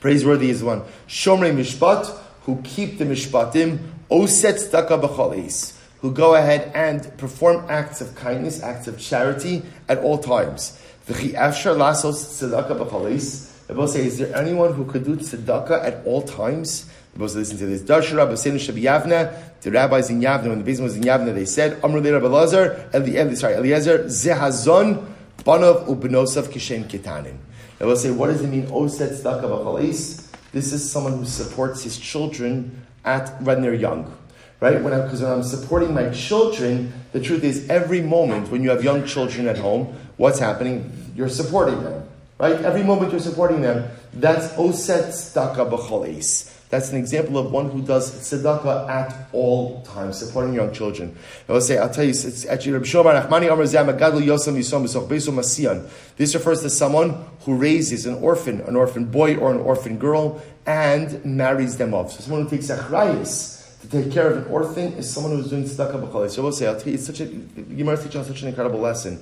Praiseworthy 0.00 0.50
is 0.50 0.60
the 0.60 0.66
one. 0.66 0.82
Shomrei 1.06 1.54
Mishpat, 1.54 2.16
who 2.42 2.60
keep 2.62 2.98
the 2.98 3.04
Mishpatim. 3.04 3.78
B'chaleis. 4.10 5.76
Who 6.00 6.12
go 6.12 6.34
ahead 6.34 6.72
and 6.74 7.16
perform 7.18 7.66
acts 7.68 8.00
of 8.00 8.14
kindness, 8.14 8.62
acts 8.62 8.88
of 8.88 8.98
charity 8.98 9.62
at 9.88 9.98
all 9.98 10.18
times. 10.18 10.80
V'chi 11.06 11.34
Afshar 11.34 11.76
Lasos 11.76 12.40
Tzedakah 12.40 12.78
B'chaleis. 12.78 13.50
Rabbi 13.70 13.86
says, 13.86 14.06
is 14.06 14.18
there 14.18 14.36
anyone 14.36 14.72
who 14.74 14.84
could 14.84 15.04
do 15.04 15.14
tzedakah 15.14 15.84
at 15.84 16.04
all 16.04 16.22
times? 16.22 16.90
Rabbi 17.14 17.32
listen 17.32 17.56
to 17.58 17.66
this. 17.66 17.82
Darsha 17.82 18.16
Rabbi 18.16 18.32
Seinu 18.32 18.56
Shabi 18.56 18.82
Yavna, 18.82 19.32
the 19.60 19.70
rabbis 19.70 20.10
in 20.10 20.20
Yavna, 20.20 20.48
when 20.48 20.58
the 20.58 20.64
business 20.64 20.94
was 20.94 20.96
in 20.96 21.04
Yavna, 21.04 21.32
they 21.32 21.44
said, 21.44 21.78
Amr 21.84 22.00
Rabbi 22.00 22.26
Lazar, 22.26 22.90
Eli, 22.92 23.20
Eli, 23.20 23.34
sorry, 23.34 23.54
Eliezer, 23.54 24.04
Zehazon, 24.06 25.06
Banov 25.44 25.86
Ubenosav 25.86 26.48
Kishem 26.48 26.84
Kitanin. 26.84 27.36
They 27.78 27.86
will 27.86 27.94
say, 27.94 28.10
what 28.10 28.26
does 28.26 28.42
it 28.42 28.48
mean, 28.48 28.66
Oset 28.66 29.20
Tzedakah 29.20 29.42
B'chalis? 29.42 30.26
This 30.50 30.72
is 30.72 30.90
someone 30.90 31.18
who 31.18 31.24
supports 31.24 31.84
his 31.84 31.96
children 31.96 32.84
at 33.04 33.40
when 33.42 33.62
they're 33.62 33.74
young. 33.74 34.16
Right? 34.60 34.82
When 34.82 34.92
because 35.02 35.22
when 35.22 35.30
I'm 35.30 35.42
supporting 35.42 35.94
my 35.94 36.10
children, 36.10 36.92
the 37.12 37.20
truth 37.20 37.44
is 37.44 37.68
every 37.70 38.02
moment 38.02 38.50
when 38.50 38.62
you 38.62 38.70
have 38.70 38.84
young 38.84 39.06
children 39.06 39.48
at 39.48 39.56
home, 39.56 39.96
what's 40.18 40.38
happening? 40.38 41.12
You're 41.16 41.30
supporting 41.30 41.82
them. 41.82 41.99
Right? 42.40 42.56
Every 42.62 42.82
moment 42.82 43.12
you're 43.12 43.20
supporting 43.20 43.60
them, 43.60 43.90
that's 44.14 44.48
Oset 44.54 45.08
Tzedakah 45.08 45.70
B'chalis. 45.70 46.56
That's 46.70 46.90
an 46.90 46.96
example 46.98 47.36
of 47.36 47.50
one 47.50 47.68
who 47.68 47.82
does 47.82 48.12
tzedakah 48.12 48.88
at 48.88 49.28
all 49.32 49.82
times, 49.82 50.20
supporting 50.20 50.54
young 50.54 50.72
children. 50.72 51.16
I 51.48 51.52
will 51.52 51.60
say, 51.60 51.78
I'll 51.78 51.90
tell 51.90 52.04
you, 52.04 52.10
it's 52.10 52.46
actually 52.46 52.72
Rabbi 52.72 52.84
Shomar 52.84 53.20
Nachmani 53.20 53.52
Amar 53.52 53.64
Magadol 53.64 54.22
Yosam 54.22 54.56
Yisom 54.56 54.86
Besu 55.08 55.32
Masiyan. 55.34 55.90
This 56.16 56.32
refers 56.32 56.62
to 56.62 56.70
someone 56.70 57.26
who 57.40 57.56
raises 57.56 58.06
an 58.06 58.14
orphan, 58.22 58.60
an 58.60 58.76
orphan 58.76 59.06
boy 59.06 59.36
or 59.36 59.50
an 59.50 59.58
orphan 59.58 59.98
girl, 59.98 60.40
and 60.64 61.24
marries 61.24 61.76
them 61.76 61.92
off. 61.92 62.12
So 62.12 62.20
someone 62.20 62.44
who 62.44 62.50
takes 62.50 62.68
achrayis 62.68 63.80
to 63.80 63.88
take 63.88 64.12
care 64.12 64.30
of 64.30 64.46
an 64.46 64.52
orphan 64.52 64.92
is 64.92 65.12
someone 65.12 65.32
who's 65.32 65.50
doing 65.50 65.64
tzedakah 65.64 66.08
b'chalei. 66.08 66.30
So 66.30 66.42
I 66.42 66.44
will 66.44 66.52
say, 66.52 66.68
I'll 66.68 66.78
tell 66.78 66.86
you, 66.86 66.94
it's 66.94 67.06
such 67.06 67.18
a, 67.18 67.26
Gemara 67.26 67.96
is 67.96 68.04
teaching 68.04 68.22
such 68.22 68.42
an 68.42 68.48
incredible 68.48 68.78
lesson. 68.78 69.20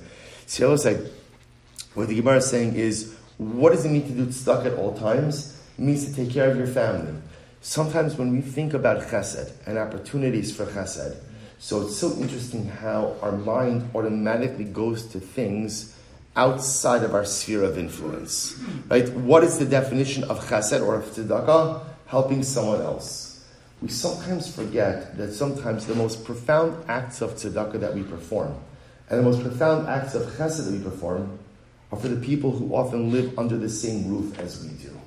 I 0.61 0.65
will 0.65 0.77
say, 0.77 1.03
what 1.93 2.07
the 2.07 2.15
Gemara 2.15 2.37
is 2.37 2.49
saying 2.49 2.75
is, 2.75 3.15
what 3.37 3.71
does 3.71 3.85
it 3.85 3.89
mean 3.89 4.07
to 4.07 4.13
do 4.13 4.25
tzedakah 4.25 4.67
at 4.67 4.73
all 4.73 4.97
times? 4.97 5.61
It 5.77 5.81
means 5.81 6.05
to 6.05 6.13
take 6.13 6.31
care 6.31 6.49
of 6.49 6.57
your 6.57 6.67
family 6.67 7.13
sometimes 7.61 8.15
when 8.15 8.31
we 8.31 8.41
think 8.41 8.73
about 8.73 9.01
chesed 9.07 9.51
and 9.65 9.77
opportunities 9.77 10.55
for 10.55 10.65
chesed, 10.65 11.17
so 11.59 11.81
it's 11.81 11.97
so 11.97 12.15
interesting 12.17 12.65
how 12.65 13.15
our 13.21 13.33
mind 13.33 13.89
automatically 13.93 14.63
goes 14.63 15.05
to 15.07 15.19
things 15.19 15.95
outside 16.35 17.03
of 17.03 17.13
our 17.13 17.25
sphere 17.25 17.63
of 17.63 17.77
influence. 17.77 18.57
Right? 18.87 19.09
What 19.09 19.43
is 19.43 19.59
the 19.59 19.65
definition 19.65 20.23
of 20.25 20.39
chesed 20.47 20.81
or 20.85 20.95
of 20.95 21.05
tzedakah? 21.05 21.85
Helping 22.07 22.43
someone 22.43 22.81
else. 22.81 23.45
We 23.81 23.89
sometimes 23.89 24.53
forget 24.53 25.17
that 25.17 25.33
sometimes 25.33 25.85
the 25.85 25.95
most 25.95 26.25
profound 26.25 26.89
acts 26.89 27.21
of 27.21 27.35
tzedakah 27.35 27.79
that 27.81 27.93
we 27.93 28.03
perform 28.03 28.55
and 29.09 29.19
the 29.19 29.23
most 29.23 29.41
profound 29.41 29.87
acts 29.87 30.15
of 30.15 30.23
chesed 30.33 30.65
that 30.65 30.71
we 30.71 30.83
perform 30.83 31.37
are 31.91 31.99
for 31.99 32.07
the 32.07 32.25
people 32.25 32.51
who 32.51 32.73
often 32.73 33.11
live 33.11 33.37
under 33.37 33.57
the 33.57 33.69
same 33.69 34.07
roof 34.09 34.37
as 34.39 34.63
we 34.63 34.69
do 34.83 34.99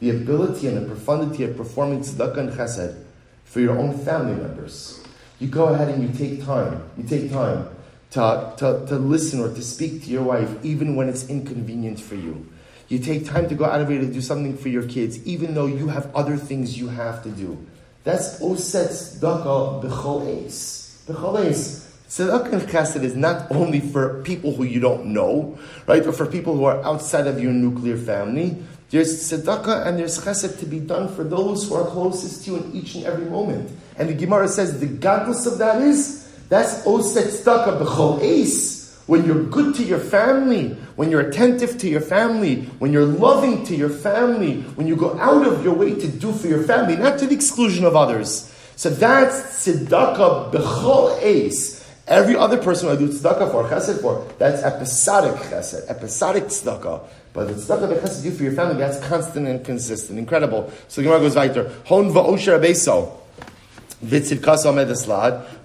the 0.00 0.10
ability 0.10 0.66
and 0.66 0.76
the 0.76 0.86
profundity 0.86 1.44
of 1.44 1.56
performing 1.56 2.00
tzedakah 2.00 2.38
and 2.38 2.50
chesed 2.50 3.02
for 3.44 3.60
your 3.60 3.78
own 3.78 3.96
family 3.96 4.34
members. 4.34 5.02
You 5.38 5.48
go 5.48 5.66
ahead 5.66 5.88
and 5.88 6.02
you 6.02 6.12
take 6.12 6.44
time. 6.44 6.82
You 6.96 7.04
take 7.04 7.30
time 7.30 7.68
to, 8.10 8.52
to, 8.58 8.86
to 8.86 8.96
listen 8.96 9.40
or 9.40 9.48
to 9.48 9.62
speak 9.62 10.04
to 10.04 10.10
your 10.10 10.22
wife, 10.22 10.50
even 10.64 10.96
when 10.96 11.08
it's 11.08 11.28
inconvenient 11.28 12.00
for 12.00 12.14
you. 12.14 12.46
You 12.88 12.98
take 12.98 13.26
time 13.26 13.48
to 13.48 13.54
go 13.54 13.64
out 13.64 13.80
of 13.80 13.90
your 13.90 14.00
way 14.00 14.06
to 14.06 14.12
do 14.12 14.20
something 14.20 14.56
for 14.56 14.68
your 14.68 14.86
kids, 14.86 15.24
even 15.26 15.54
though 15.54 15.66
you 15.66 15.88
have 15.88 16.14
other 16.14 16.36
things 16.36 16.78
you 16.78 16.88
have 16.88 17.22
to 17.24 17.30
do. 17.30 17.66
That's 18.04 18.40
oset 18.40 18.90
tzedakah 19.20 19.82
b'chol 19.82 20.44
eis. 20.44 21.02
B'chol 21.08 21.46
eis. 21.46 21.85
Tzedakah 22.08 22.52
and 22.52 22.62
chesed 22.62 23.02
is 23.02 23.16
not 23.16 23.50
only 23.50 23.80
for 23.80 24.22
people 24.22 24.54
who 24.54 24.62
you 24.62 24.78
don't 24.78 25.06
know, 25.06 25.58
right, 25.88 26.06
or 26.06 26.12
for 26.12 26.24
people 26.24 26.56
who 26.56 26.64
are 26.64 26.82
outside 26.84 27.26
of 27.26 27.40
your 27.40 27.52
nuclear 27.52 27.96
family, 27.96 28.56
there's 28.90 29.28
tzedakah 29.28 29.86
and 29.86 29.98
there's 29.98 30.20
chesed 30.20 30.60
to 30.60 30.66
be 30.66 30.78
done 30.78 31.12
for 31.12 31.24
those 31.24 31.68
who 31.68 31.74
are 31.74 31.84
closest 31.86 32.44
to 32.44 32.52
you 32.52 32.56
in 32.58 32.72
each 32.76 32.94
and 32.94 33.04
every 33.04 33.24
moment. 33.24 33.70
And 33.98 34.08
the 34.08 34.14
Gemara 34.14 34.46
says 34.46 34.78
the 34.78 34.86
godless 34.86 35.46
of 35.46 35.58
that 35.58 35.82
is 35.82 36.32
that's 36.48 36.86
oset 36.86 37.24
tzedakah 37.24 37.80
b'chol 37.80 38.22
ace. 38.22 38.76
When 39.06 39.24
you're 39.24 39.44
good 39.44 39.74
to 39.76 39.82
your 39.82 39.98
family, 39.98 40.76
when 40.94 41.10
you're 41.10 41.28
attentive 41.28 41.78
to 41.78 41.88
your 41.88 42.00
family, 42.00 42.62
when 42.78 42.92
you're 42.92 43.04
loving 43.04 43.64
to 43.66 43.74
your 43.74 43.90
family, 43.90 44.62
when 44.74 44.86
you 44.86 44.94
go 44.94 45.18
out 45.18 45.46
of 45.46 45.64
your 45.64 45.74
way 45.74 45.94
to 45.94 46.08
do 46.08 46.32
for 46.32 46.46
your 46.46 46.62
family, 46.62 46.96
not 46.96 47.18
to 47.18 47.26
the 47.26 47.34
exclusion 47.34 47.84
of 47.84 47.96
others. 47.96 48.52
So 48.76 48.90
that's 48.90 49.66
tzedakah 49.66 50.52
b'chol 50.52 51.18
ace. 51.20 51.75
Every 52.06 52.36
other 52.36 52.58
person 52.58 52.88
I 52.88 52.94
do 52.94 53.08
tzedakah 53.08 53.50
for, 53.50 53.68
chesed 53.68 54.00
for, 54.00 54.26
that's 54.38 54.62
episodic 54.62 55.32
chesed, 55.50 55.88
episodic 55.90 56.44
tzedakah. 56.44 57.02
But 57.32 57.48
the 57.48 57.54
tzedakah 57.54 57.88
that 57.88 58.02
chesed 58.02 58.22
do 58.22 58.30
for 58.30 58.44
your 58.44 58.52
family, 58.52 58.76
that's 58.76 59.04
constant 59.08 59.48
and 59.48 59.64
consistent. 59.64 60.18
Incredible. 60.18 60.72
So 60.86 61.00
the 61.00 61.08
Gemara 61.08 61.20
goes 61.20 61.34
weiter. 61.34 61.72
Hon 61.86 62.12
va'osher 62.12 62.60
abeso. 62.60 63.10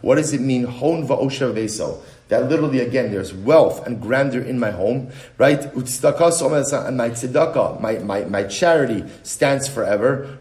What 0.02 0.16
does 0.16 0.34
it 0.34 0.42
mean? 0.42 0.64
Hon 0.64 1.08
va'osher 1.08 1.54
veso. 1.54 2.02
That 2.32 2.48
literally, 2.50 2.80
again, 2.80 3.12
there's 3.12 3.34
wealth 3.34 3.86
and 3.86 4.02
grandeur 4.02 4.42
in 4.42 4.58
my 4.58 4.72
home, 4.72 5.10
right? 5.38 5.62
And 5.66 5.74
my 5.76 5.82
tzedakah, 7.10 7.82
my, 7.82 7.98
my, 8.00 8.24
my 8.24 8.44
charity 8.46 9.04
stands 9.24 9.68
forever. 9.68 10.40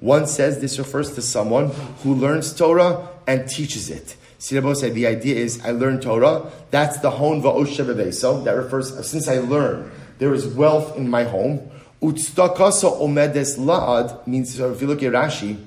One 0.00 0.26
says 0.26 0.58
this 0.58 0.76
refers 0.80 1.14
to 1.14 1.22
someone 1.22 1.68
who 2.02 2.14
learns 2.16 2.52
Torah 2.52 3.08
and 3.28 3.48
teaches 3.48 3.90
it. 3.90 4.16
Sirabo 4.40 4.74
said 4.74 4.94
the 4.94 5.06
idea 5.06 5.36
is 5.36 5.64
I 5.64 5.70
learn 5.70 6.00
Torah. 6.00 6.50
That's 6.72 6.98
the 6.98 7.10
hon 7.12 7.42
va'osher 7.42 8.12
So 8.12 8.40
that 8.40 8.56
refers 8.56 9.08
since 9.08 9.28
I 9.28 9.38
learn, 9.38 9.88
there 10.18 10.34
is 10.34 10.48
wealth 10.48 10.96
in 10.96 11.08
my 11.08 11.22
home. 11.22 11.70
Utstakasa 12.02 13.00
omedes 13.00 13.56
la'ad 13.56 14.26
means 14.26 14.58
if 14.58 14.80
you 14.80 14.88
look 14.88 15.04
at 15.04 15.12
Rashi, 15.12 15.64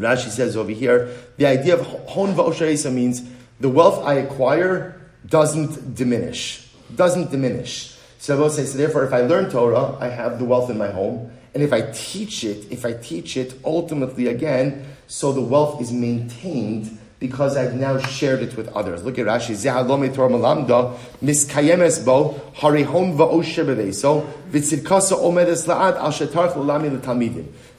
Rashi 0.00 0.30
says 0.30 0.56
over 0.56 0.70
here, 0.70 1.10
the 1.36 1.46
idea 1.46 1.74
of 1.74 1.86
hon 2.08 2.34
va'osharesa 2.34 2.92
means 2.92 3.22
the 3.60 3.68
wealth 3.68 4.04
I 4.04 4.14
acquire 4.14 5.00
doesn't 5.26 5.94
diminish. 5.94 6.68
Doesn't 6.94 7.30
diminish. 7.30 7.96
So 8.18 8.44
I 8.44 8.48
say, 8.48 8.64
so 8.64 8.76
therefore, 8.76 9.04
if 9.04 9.12
I 9.12 9.22
learn 9.22 9.50
Torah, 9.50 9.96
I 9.98 10.08
have 10.08 10.38
the 10.38 10.44
wealth 10.44 10.70
in 10.70 10.76
my 10.78 10.88
home. 10.88 11.30
And 11.54 11.62
if 11.62 11.72
I 11.72 11.90
teach 11.92 12.44
it, 12.44 12.70
if 12.70 12.84
I 12.84 12.92
teach 12.92 13.36
it, 13.36 13.54
ultimately 13.64 14.28
again, 14.28 14.86
so 15.06 15.32
the 15.32 15.40
wealth 15.40 15.80
is 15.80 15.90
maintained 15.90 16.98
because 17.18 17.56
I've 17.56 17.74
now 17.74 17.98
shared 17.98 18.42
it 18.42 18.56
with 18.56 18.68
others. 18.68 19.04
Look 19.04 19.18
at 19.18 19.26
Rashi. 19.26 19.54
Zehalome 19.54 20.14
Torah 20.14 20.30
omedes 25.16 25.66
la'ad 25.66 25.96
al. 25.96 26.12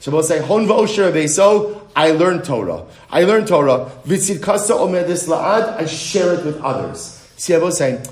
So 0.02 0.10
we'll 0.10 0.24
say 0.24 0.40
hon 0.40 0.66
va'oshe 0.66 1.12
beveso. 1.12 1.80
I 1.94 2.10
learn 2.10 2.42
Torah. 2.42 2.86
I 3.08 3.22
learn 3.22 3.46
Torah. 3.46 3.88
V'tzidkasa 4.04 4.70
omedes 4.70 5.28
la'ad. 5.28 5.80
I 5.80 5.86
share 5.86 6.34
it 6.34 6.44
with 6.44 6.60
others. 6.60 7.24
See, 7.36 7.56
was 7.56 7.78
saying 7.78 8.04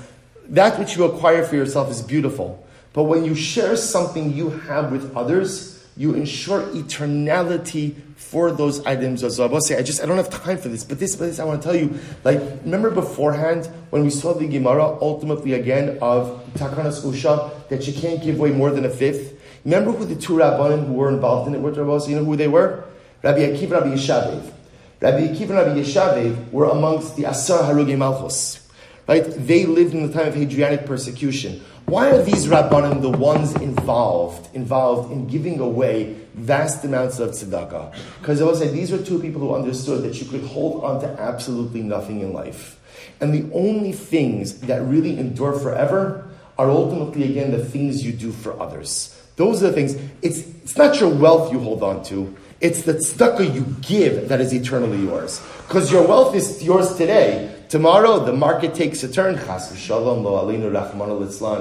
that 0.47 0.79
which 0.79 0.95
you 0.95 1.03
acquire 1.03 1.43
for 1.43 1.57
yourself 1.57 1.91
is 1.91 2.01
beautiful, 2.01 2.65
but 2.93 3.03
when 3.03 3.25
you 3.25 3.35
share 3.35 3.75
something 3.75 4.31
you 4.31 4.51
have 4.51 4.89
with 4.89 5.13
others 5.17 5.71
you 5.97 6.13
ensure 6.13 6.61
eternality 6.67 7.95
for 8.15 8.51
those 8.51 8.85
items 8.85 9.23
as 9.23 9.37
well. 9.37 9.53
I 9.53 9.59
say, 9.59 9.77
I 9.77 9.81
just 9.81 10.01
I 10.01 10.05
don't 10.05 10.17
have 10.17 10.29
time 10.29 10.57
for 10.57 10.69
this, 10.69 10.83
but 10.83 10.99
this, 10.99 11.15
but 11.15 11.25
this 11.25 11.39
I 11.39 11.43
want 11.43 11.61
to 11.61 11.67
tell 11.67 11.75
you. 11.75 11.99
Like, 12.23 12.39
remember 12.63 12.89
beforehand 12.91 13.65
when 13.89 14.03
we 14.03 14.09
saw 14.09 14.33
the 14.33 14.47
Gemara 14.47 14.97
ultimately 15.01 15.53
again 15.53 15.97
of 16.01 16.41
Takanas 16.53 17.03
Usha 17.03 17.67
that 17.67 17.85
you 17.87 17.93
can't 17.93 18.23
give 18.23 18.39
away 18.39 18.51
more 18.51 18.71
than 18.71 18.85
a 18.85 18.89
fifth. 18.89 19.40
Remember 19.63 19.91
who 19.91 20.05
the 20.05 20.15
two 20.15 20.33
rabbanim 20.33 20.87
who 20.87 20.93
were 20.93 21.09
involved 21.09 21.47
in 21.47 21.55
it 21.55 21.61
were? 21.61 21.71
You 21.71 22.15
know 22.15 22.25
who 22.25 22.35
they 22.35 22.47
were? 22.47 22.83
Rabbi 23.21 23.39
Akiva, 23.39 23.61
and 23.61 23.71
Rabbi 23.71 23.87
Yeshavev. 23.95 24.51
Rabbi 24.99 25.27
Akiva 25.27 25.41
and 25.41 25.49
Rabbi 25.49 25.79
Yeshavev 25.81 26.51
were 26.51 26.65
amongst 26.65 27.15
the 27.15 27.25
Asar 27.25 27.63
Harugi 27.63 27.97
Malchus. 27.97 28.67
Right? 29.07 29.23
They 29.25 29.65
lived 29.65 29.93
in 29.93 30.07
the 30.07 30.13
time 30.13 30.27
of 30.27 30.35
Hadrianic 30.35 30.85
persecution. 30.85 31.61
Why 31.85 32.09
are 32.11 32.23
these 32.23 32.47
rabbanim 32.47 33.01
the 33.01 33.09
ones 33.09 33.53
involved 33.55 34.55
involved 34.55 35.11
in 35.11 35.27
giving 35.27 35.59
away 35.59 36.15
vast 36.35 36.85
amounts 36.85 37.19
of 37.19 37.31
tzedakah? 37.31 37.93
Because 38.19 38.41
I 38.41 38.45
will 38.45 38.55
say 38.55 38.69
these 38.69 38.93
are 38.93 39.03
two 39.03 39.19
people 39.19 39.41
who 39.41 39.53
understood 39.53 40.03
that 40.03 40.21
you 40.21 40.25
could 40.27 40.43
hold 40.43 40.83
on 40.83 41.01
to 41.01 41.07
absolutely 41.19 41.81
nothing 41.81 42.21
in 42.21 42.31
life, 42.31 42.79
and 43.19 43.33
the 43.33 43.53
only 43.53 43.91
things 43.91 44.61
that 44.61 44.81
really 44.83 45.19
endure 45.19 45.53
forever 45.59 46.29
are 46.57 46.69
ultimately 46.69 47.29
again 47.29 47.51
the 47.51 47.63
things 47.63 48.05
you 48.05 48.13
do 48.13 48.31
for 48.31 48.57
others. 48.61 49.20
Those 49.35 49.63
are 49.63 49.67
the 49.67 49.73
things. 49.73 49.95
It's 50.21 50.39
it's 50.63 50.77
not 50.77 50.99
your 50.99 51.09
wealth 51.09 51.51
you 51.51 51.59
hold 51.59 51.83
on 51.83 52.03
to. 52.05 52.35
It's 52.61 52.83
the 52.83 52.93
tzedakah 52.93 53.53
you 53.53 53.65
give 53.81 54.29
that 54.29 54.39
is 54.39 54.53
eternally 54.53 54.99
yours. 54.99 55.41
Because 55.67 55.91
your 55.91 56.07
wealth 56.07 56.35
is 56.35 56.63
yours 56.63 56.95
today. 56.95 57.55
Tomorrow, 57.69 58.23
the 58.25 58.33
market 58.33 58.75
takes 58.75 59.03
a 59.03 59.11
turn. 59.11 59.35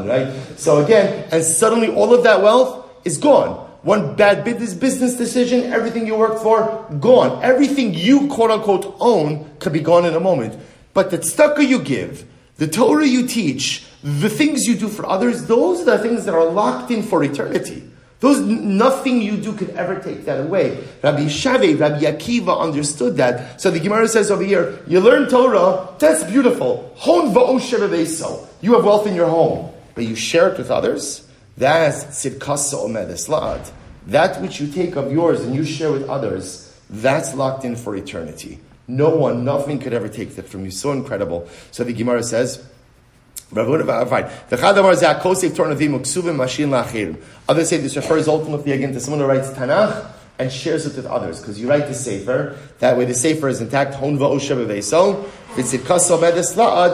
Right? 0.07 0.33
So 0.57 0.85
again, 0.85 1.29
and 1.33 1.43
suddenly 1.43 1.89
all 1.89 2.13
of 2.13 2.23
that 2.25 2.43
wealth 2.43 2.87
is 3.05 3.17
gone. 3.17 3.67
One 3.83 4.15
bad 4.15 4.45
business 4.45 5.15
decision, 5.15 5.73
everything 5.73 6.07
you 6.07 6.17
worked 6.17 6.43
for, 6.43 6.87
gone. 7.01 7.43
Everything 7.43 7.95
you 7.95 8.29
quote 8.29 8.51
unquote 8.51 8.95
own 9.01 9.49
could 9.59 9.73
be 9.73 9.81
gone 9.81 10.05
in 10.05 10.15
a 10.15 10.21
moment. 10.21 10.61
But 10.93 11.11
the 11.11 11.19
tzedakah 11.19 11.67
you 11.67 11.81
give, 11.81 12.27
the 12.59 12.69
Torah 12.69 13.07
you 13.07 13.27
teach, 13.27 13.87
the 14.03 14.31
things 14.31 14.67
you 14.67 14.77
do 14.77 14.89
for 14.89 15.07
others, 15.07 15.47
those 15.47 15.83
are 15.83 15.97
the 15.97 15.99
things 15.99 16.25
that 16.25 16.35
are 16.35 16.45
locked 16.45 16.91
in 16.91 17.03
for 17.03 17.23
eternity. 17.23 17.91
Those 18.21 18.41
nothing 18.41 19.23
you 19.23 19.39
do 19.39 19.55
could 19.55 19.71
ever 19.71 19.99
take 19.99 20.27
that 20.27 20.41
away. 20.41 20.85
Rabbi 21.03 21.25
Shavi, 21.25 21.79
Rabbi 21.81 22.01
Akiva 22.01 22.59
understood 22.61 23.17
that. 23.17 23.61
So 23.61 23.71
the 23.71 23.81
Gemara 23.81 24.09
says 24.09 24.31
over 24.31 24.43
here, 24.43 24.79
you 24.87 25.01
learn 25.01 25.29
Torah, 25.29 25.89
that's 25.99 26.23
beautiful. 26.25 26.95
Hon 26.99 27.29
You 28.61 28.75
have 28.75 28.85
wealth 28.85 29.07
in 29.07 29.15
your 29.15 29.29
home, 29.29 29.73
but 29.95 30.05
you 30.05 30.15
share 30.15 30.53
it 30.53 30.59
with 30.59 30.71
others. 30.71 31.27
That's 31.57 32.05
tzidkasa 32.05 32.75
omed 32.75 33.71
That 34.07 34.41
which 34.43 34.61
you 34.61 34.67
take 34.71 34.97
of 34.97 35.11
yours 35.11 35.41
and 35.41 35.55
you 35.55 35.65
share 35.65 35.91
with 35.91 36.09
others, 36.09 36.79
that's 36.91 37.35
locked 37.35 37.65
in 37.65 37.75
for 37.75 37.97
eternity. 37.97 38.61
No 38.87 39.11
one, 39.11 39.45
nothing 39.45 39.79
could 39.79 39.95
ever 39.95 40.09
take 40.09 40.37
that 40.37 40.47
from 40.47 40.65
you. 40.65 40.71
So 40.71 40.93
incredible. 40.93 41.49
So 41.71 41.85
the 41.85 41.93
Gemara 41.95 42.23
says, 42.23 42.67
Others 43.53 43.89
say 47.69 47.79
this 47.79 47.97
refers 47.97 48.29
ultimately 48.29 48.73
again 48.73 48.93
to 48.93 49.01
someone 49.01 49.21
who 49.21 49.27
writes 49.27 49.51
Tanakh 49.51 50.13
and 50.39 50.53
shares 50.53 50.87
it 50.87 50.97
with 50.97 51.07
others. 51.07 51.41
Because 51.41 51.61
you 51.61 51.69
write 51.69 51.89
the 51.89 51.95
Sefer, 51.95 52.57
that 52.79 52.97
way 52.97 53.05
the 53.05 53.15
Sefer 53.15 53.49
is 53.49 53.61
intact, 53.61 53.95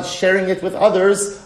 sharing 0.06 0.48
it 0.48 0.62
with 0.62 0.74
others 0.74 1.45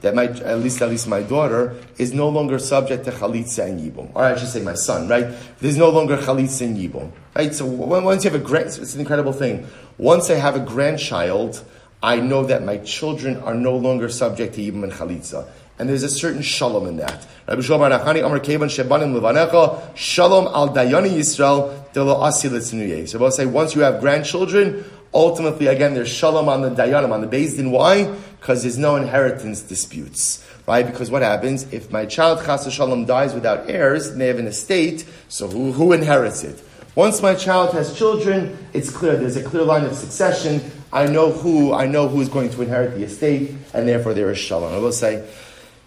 that 0.00 0.14
my, 0.14 0.24
at 0.24 0.60
least, 0.60 0.80
at 0.82 0.88
least 0.88 1.08
my 1.08 1.22
daughter 1.22 1.76
is 1.98 2.12
no 2.12 2.28
longer 2.28 2.58
subject 2.58 3.04
to 3.04 3.10
chalitza 3.10 3.66
and 3.66 3.80
yibum. 3.80 4.10
Or 4.14 4.24
I 4.24 4.36
should 4.36 4.48
say 4.48 4.62
my 4.62 4.74
son, 4.74 5.08
right? 5.08 5.26
There's 5.58 5.76
no 5.76 5.90
longer 5.90 6.16
chalitza 6.16 6.66
and 6.66 6.76
yibum. 6.76 7.12
Right? 7.34 7.54
So 7.54 7.66
once 7.66 8.24
you 8.24 8.30
have 8.30 8.40
a 8.40 8.44
grand, 8.44 8.66
it's 8.66 8.94
an 8.94 9.00
incredible 9.00 9.32
thing. 9.32 9.66
Once 9.98 10.30
I 10.30 10.34
have 10.34 10.56
a 10.56 10.60
grandchild, 10.60 11.62
I 12.02 12.16
know 12.16 12.44
that 12.44 12.64
my 12.64 12.78
children 12.78 13.36
are 13.38 13.54
no 13.54 13.76
longer 13.76 14.08
subject 14.08 14.54
to 14.54 14.60
yibum 14.60 14.84
and 14.84 14.92
chalitza. 14.92 15.46
And 15.78 15.88
there's 15.88 16.02
a 16.02 16.10
certain 16.10 16.42
shalom 16.42 16.86
in 16.86 16.98
that. 16.98 17.26
Rabbi 17.48 17.62
Shalom 17.62 17.90
Arachani 17.90 18.24
Amar 18.24 18.40
Kevan 18.40 18.68
Shebanim 18.68 19.18
Levanecha 19.18 19.96
Shalom 19.96 20.46
Al 20.48 20.74
Dayani 20.74 21.08
Yisrael 21.08 21.90
Delo 21.94 22.16
Asilit 22.16 23.08
So 23.08 23.24
I'll 23.24 23.30
say 23.30 23.46
once 23.46 23.74
you 23.74 23.80
have 23.80 23.98
grandchildren, 24.00 24.84
Ultimately, 25.12 25.66
again, 25.66 25.94
there's 25.94 26.08
shalom 26.08 26.48
on 26.48 26.62
the 26.62 26.70
dayanim, 26.70 27.10
on 27.10 27.20
the 27.20 27.26
Din. 27.26 27.72
Why? 27.72 28.14
Because 28.40 28.62
there's 28.62 28.78
no 28.78 28.96
inheritance 28.96 29.60
disputes. 29.60 30.46
Right? 30.66 30.86
Because 30.86 31.10
what 31.10 31.22
happens 31.22 31.70
if 31.72 31.90
my 31.90 32.06
child 32.06 32.44
chas 32.44 32.72
shalom 32.72 33.04
dies 33.04 33.34
without 33.34 33.68
heirs, 33.68 34.08
and 34.08 34.20
they 34.20 34.28
have 34.28 34.38
an 34.38 34.46
estate, 34.46 35.04
so 35.28 35.48
who, 35.48 35.72
who 35.72 35.92
inherits 35.92 36.44
it? 36.44 36.62
Once 36.94 37.22
my 37.22 37.34
child 37.34 37.72
has 37.72 37.96
children, 37.96 38.56
it's 38.72 38.90
clear, 38.90 39.16
there's 39.16 39.36
a 39.36 39.42
clear 39.42 39.62
line 39.62 39.84
of 39.84 39.94
succession. 39.94 40.60
I 40.92 41.06
know 41.06 41.30
who, 41.30 41.72
I 41.72 41.86
know 41.86 42.08
who 42.08 42.20
is 42.20 42.28
going 42.28 42.50
to 42.50 42.62
inherit 42.62 42.96
the 42.96 43.04
estate, 43.04 43.54
and 43.72 43.86
therefore 43.86 44.14
there 44.14 44.30
is 44.30 44.38
shalom. 44.38 44.72
I 44.72 44.78
will 44.78 44.92
say, 44.92 45.28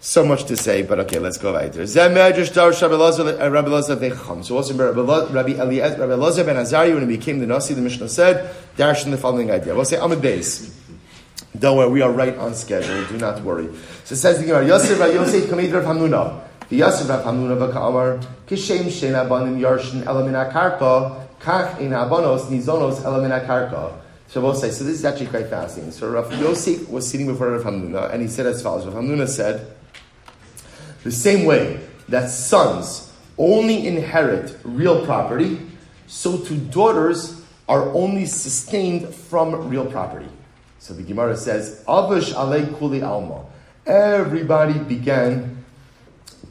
so 0.00 0.24
much 0.24 0.44
to 0.44 0.56
say, 0.56 0.82
but 0.82 1.00
okay, 1.00 1.18
let's 1.18 1.38
go 1.38 1.54
weiter. 1.54 1.80
Vecham. 1.80 4.38
Uh, 4.38 4.42
so 4.42 4.56
also 4.56 4.74
Rabbi 4.74 5.52
Eliezer, 5.52 5.98
Rabbi 5.98 6.12
Elazar 6.12 6.44
ben 6.44 6.58
Azariah, 6.58 6.92
when 6.92 7.08
he 7.08 7.16
became 7.16 7.38
the 7.38 7.46
Nasi, 7.46 7.72
the 7.72 7.80
Mishnah 7.80 8.10
said, 8.10 8.54
darshan 8.76 9.12
the 9.12 9.16
following 9.16 9.50
idea. 9.50 9.74
We'll 9.74 9.86
say 9.86 9.96
Amid 9.96 10.18
Beis. 10.18 10.70
Don't 11.58 11.76
worry, 11.76 11.88
we 11.88 12.02
are 12.02 12.10
right 12.10 12.36
on 12.36 12.54
schedule. 12.54 13.06
Do 13.06 13.16
not 13.16 13.42
worry. 13.42 13.68
So 14.04 14.14
it 14.14 14.18
says 14.18 14.38
the 14.38 14.46
Gemara, 14.46 14.66
Yosef 14.66 14.98
Yosef 14.98 15.48
Kamid 15.48 15.72
Rav 15.72 15.84
Hamnuna. 15.84 16.42
The 16.68 16.76
Yosef 16.76 17.08
Rav 17.08 17.24
Hamnuna 17.24 17.72
v'ka'amar, 17.72 18.26
kishem 18.48 18.86
shein 18.86 19.12
abanim 19.12 19.60
yarshin 19.60 20.02
elamin 20.02 20.34
akarka, 20.50 21.26
kach 21.38 21.78
in 21.78 21.90
abanos 21.90 22.46
nizonos 22.46 23.02
elamin 23.02 23.30
akarka. 23.40 23.92
So 24.26 24.40
we'll 24.40 24.54
say, 24.54 24.70
so 24.70 24.82
this 24.82 24.94
is 24.94 25.04
actually 25.04 25.28
quite 25.28 25.46
fascinating. 25.46 25.92
So 25.92 26.10
Rav 26.10 26.32
Yosef 26.40 26.88
was 26.88 27.08
sitting 27.08 27.28
before 27.28 27.52
Rav 27.52 27.62
Hamnuna, 27.62 28.12
and 28.12 28.20
he 28.20 28.28
said 28.28 28.46
as 28.46 28.60
follows. 28.60 28.84
Rav 28.86 28.94
Hamnuna 28.94 29.28
said, 29.28 29.74
the 31.04 31.12
same 31.12 31.44
way 31.44 31.78
that 32.08 32.30
sons 32.30 33.12
only 33.38 33.86
inherit 33.86 34.56
real 34.64 35.04
property, 35.04 35.60
so 36.08 36.38
too 36.38 36.56
daughters 36.56 37.42
are 37.68 37.90
only 37.90 38.26
sustained 38.26 39.14
from 39.14 39.68
real 39.68 39.86
property. 39.86 40.28
So 40.84 40.92
the 40.92 41.02
Gemara 41.02 41.34
says, 41.34 41.82
Avish 41.88 42.34
alei 42.34 42.78
kuli 42.78 43.00
alma. 43.00 43.46
Everybody 43.86 44.78
began 44.78 45.64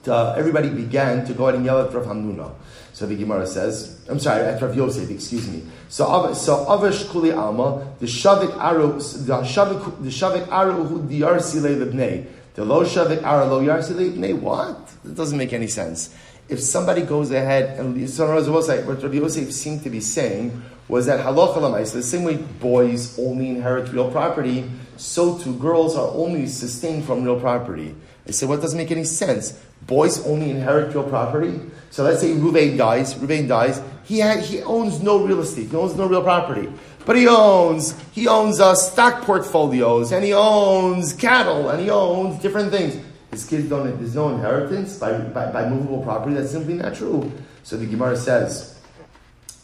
to, 0.06 0.34
everybody 0.36 0.70
began 0.70 1.24
to 1.28 1.36
go 1.36 1.50
out 1.50 1.54
and 1.54 1.64
yell 1.64 1.80
at 1.80 1.94
Rav 1.94 2.06
Hamnuna. 2.06 2.52
So 2.94 3.06
the 3.06 3.16
Gemara 3.16 3.46
says, 3.46 4.04
I'm 4.10 4.18
sorry, 4.18 4.42
at 4.42 4.60
Rav 4.60 4.76
Yosef, 4.76 5.12
excuse 5.12 5.48
me. 5.48 5.62
So, 5.88 6.34
so 6.34 6.66
Avish 6.66 7.12
Kuli 7.12 7.32
Alma, 7.32 7.94
the 8.00 8.08
Shavik 8.08 8.58
Aru, 8.58 8.94
the 8.94 9.44
Shavik, 9.44 10.02
the 10.02 10.10
Shavik 10.10 10.52
Aru 10.52 10.84
who 10.84 11.08
the 11.08 11.22
Yarsile 11.22 11.86
Libnei. 11.86 12.26
The 12.56 12.66
Lo 12.66 12.84
Shavik 12.84 13.22
Aru 13.24 13.52
Lo 13.52 13.62
Yarsile 13.62 14.14
Libnei. 14.14 14.40
What? 14.40 14.88
That 15.04 15.14
doesn't 15.14 15.38
make 15.38 15.54
any 15.54 15.68
sense. 15.68 16.10
If 16.50 16.60
somebody 16.60 17.02
goes 17.04 17.32
ahead 17.32 17.80
and, 17.80 18.10
so 18.10 18.28
what 18.36 19.04
Rav 19.04 19.14
Yosef 19.14 19.52
seemed 19.52 19.84
to 19.84 19.89
be 19.89 20.02
saying 20.02 20.62
was 20.88 21.06
that 21.06 21.26
halacha 21.26 21.56
lamaisa, 21.56 21.94
the 21.94 22.04
same 22.04 22.24
way 22.24 22.36
boys 22.36 23.18
only 23.18 23.50
inherit 23.50 23.91
real 23.94 24.12
property, 24.12 24.70
so 24.98 25.38
too 25.38 25.56
girls 25.56 25.96
are 25.96 26.10
only 26.10 26.48
sustained 26.48 27.06
from 27.06 27.24
real 27.24 27.39
property. 27.39 27.96
I 28.28 28.32
said, 28.32 28.50
what 28.50 28.62
doesn't 28.62 28.78
make 28.78 28.91
any 28.91 29.04
sense? 29.04 29.60
Boys 29.88 30.26
only 30.26 30.50
inherit 30.50 30.94
real 30.94 31.04
property. 31.04 31.60
So 31.89 32.04
let's 32.04 32.22
say 32.22 32.32
Ruvain 32.32 32.78
dies. 32.78 33.16
Ruvain 33.16 33.48
dies. 33.48 33.82
He 34.06 34.20
had, 34.20 34.44
he 34.44 34.62
owns 34.62 35.02
no 35.02 35.26
real 35.26 35.41
estate. 35.41 35.70
He 35.70 35.76
owns 35.76 35.96
no 35.96 36.08
real 36.08 36.24
property. 36.24 36.70
But 37.06 37.18
he 37.18 37.28
owns 37.28 38.00
he 38.12 38.28
owns 38.28 38.60
uh, 38.60 38.76
stock 38.76 39.24
portfolios 39.24 40.12
and 40.12 40.24
he 40.24 40.34
owns 40.34 41.14
cattle 41.14 41.70
and 41.70 41.82
he 41.82 41.89
owns 41.89 42.41
different 42.41 42.72
things. 42.72 42.98
His 43.34 43.46
kids 43.46 43.68
don't. 43.68 43.98
There's 43.98 44.14
no 44.14 44.30
inheritance 44.30 45.00
by, 45.00 45.18
by, 45.18 45.52
by 45.52 45.68
movable 45.68 46.04
property. 46.04 46.36
That's 46.36 46.52
simply 46.52 46.76
not 46.76 46.94
true. 46.94 47.32
So 47.64 47.78
the 47.78 47.88
Gemara 47.88 48.16
says, 48.16 48.80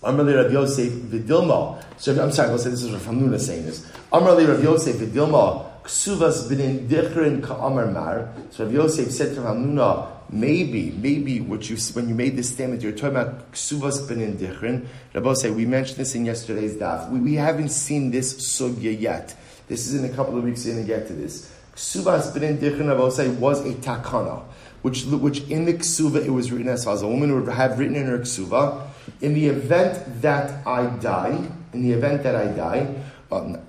"Amrli 0.01 0.36
Rav 0.36 0.51
Yosef 0.51 0.91
v'dilma." 0.91 1.84
So 1.97 2.20
I'm 2.20 2.32
sorry. 2.32 2.49
Let's 2.49 2.63
say 2.63 2.72
this 2.72 2.82
is 2.82 2.91
Rav 2.91 3.03
Hamnuna 3.03 3.39
saying 3.39 3.67
this. 3.67 3.86
Amrli 4.11 4.47
Rav 4.47 4.63
Yosef 4.63 4.95
v'dilma 4.95 5.70
ksuvas 5.84 6.49
b'nin 6.49 6.88
dichrin 6.88 7.43
ka'amar 7.43 7.86
mar. 7.91 8.34
So 8.49 8.65
Rav 8.65 8.74
Yosef 8.74 9.11
said 9.11 9.36
to 9.36 9.41
Hamnuna, 9.41 10.07
maybe, 10.32 10.89
maybe 10.89 11.39
what 11.39 11.70
you 11.70 11.78
when 11.93 12.09
you 12.09 12.15
made 12.15 12.38
this 12.38 12.49
statement, 12.49 12.82
you're 12.82 12.91
talking 12.91 13.17
about 13.17 13.51
ksuvas 13.51 14.01
b'nin 14.07 14.36
dichrin. 14.36 14.88
Rabbi 15.13 15.34
say 15.34 15.51
we 15.51 15.67
mentioned 15.67 15.97
this 15.99 16.15
in 16.15 16.26
yesterday's 16.26 16.76
daf. 16.76 17.07
We, 17.11 17.20
we 17.20 17.36
haven't 17.36 17.70
seen 17.70 18.09
this 18.09 18.34
sugya 18.34 18.99
yet. 18.99 19.36
This 19.67 19.86
is 19.88 19.93
in 19.93 20.11
a 20.11 20.15
couple 20.15 20.36
of 20.39 20.43
weeks. 20.43 20.65
We're 20.65 20.74
going 20.74 20.88
to 20.88 20.91
get 20.91 21.05
to 21.09 21.13
this. 21.13 21.53
Dichrin, 21.80 22.88
Rabbi 22.89 23.09
say, 23.09 23.30
was 23.30 23.65
a 23.65 23.73
takana. 23.73 24.43
Which, 24.82 25.03
which 25.05 25.41
in 25.49 25.65
the 25.65 25.73
ksuva 25.73 26.25
it 26.25 26.30
was 26.30 26.51
written 26.51 26.69
as 26.69 26.86
follows. 26.86 27.01
A 27.01 27.07
woman 27.07 27.36
would 27.36 27.53
have 27.53 27.80
written 27.80 27.95
in 27.95 28.05
her 28.05 28.19
ksuva, 28.19 28.88
in 29.19 29.34
the 29.34 29.47
event 29.47 30.21
that 30.21 30.65
I 30.65 30.86
die, 30.86 31.38
in 31.73 31.84
the 31.84 31.91
event 31.91 32.23
that 32.23 32.36
I 32.36 32.47
die, 32.47 32.95
um, 33.32 33.53
well, 33.53 33.61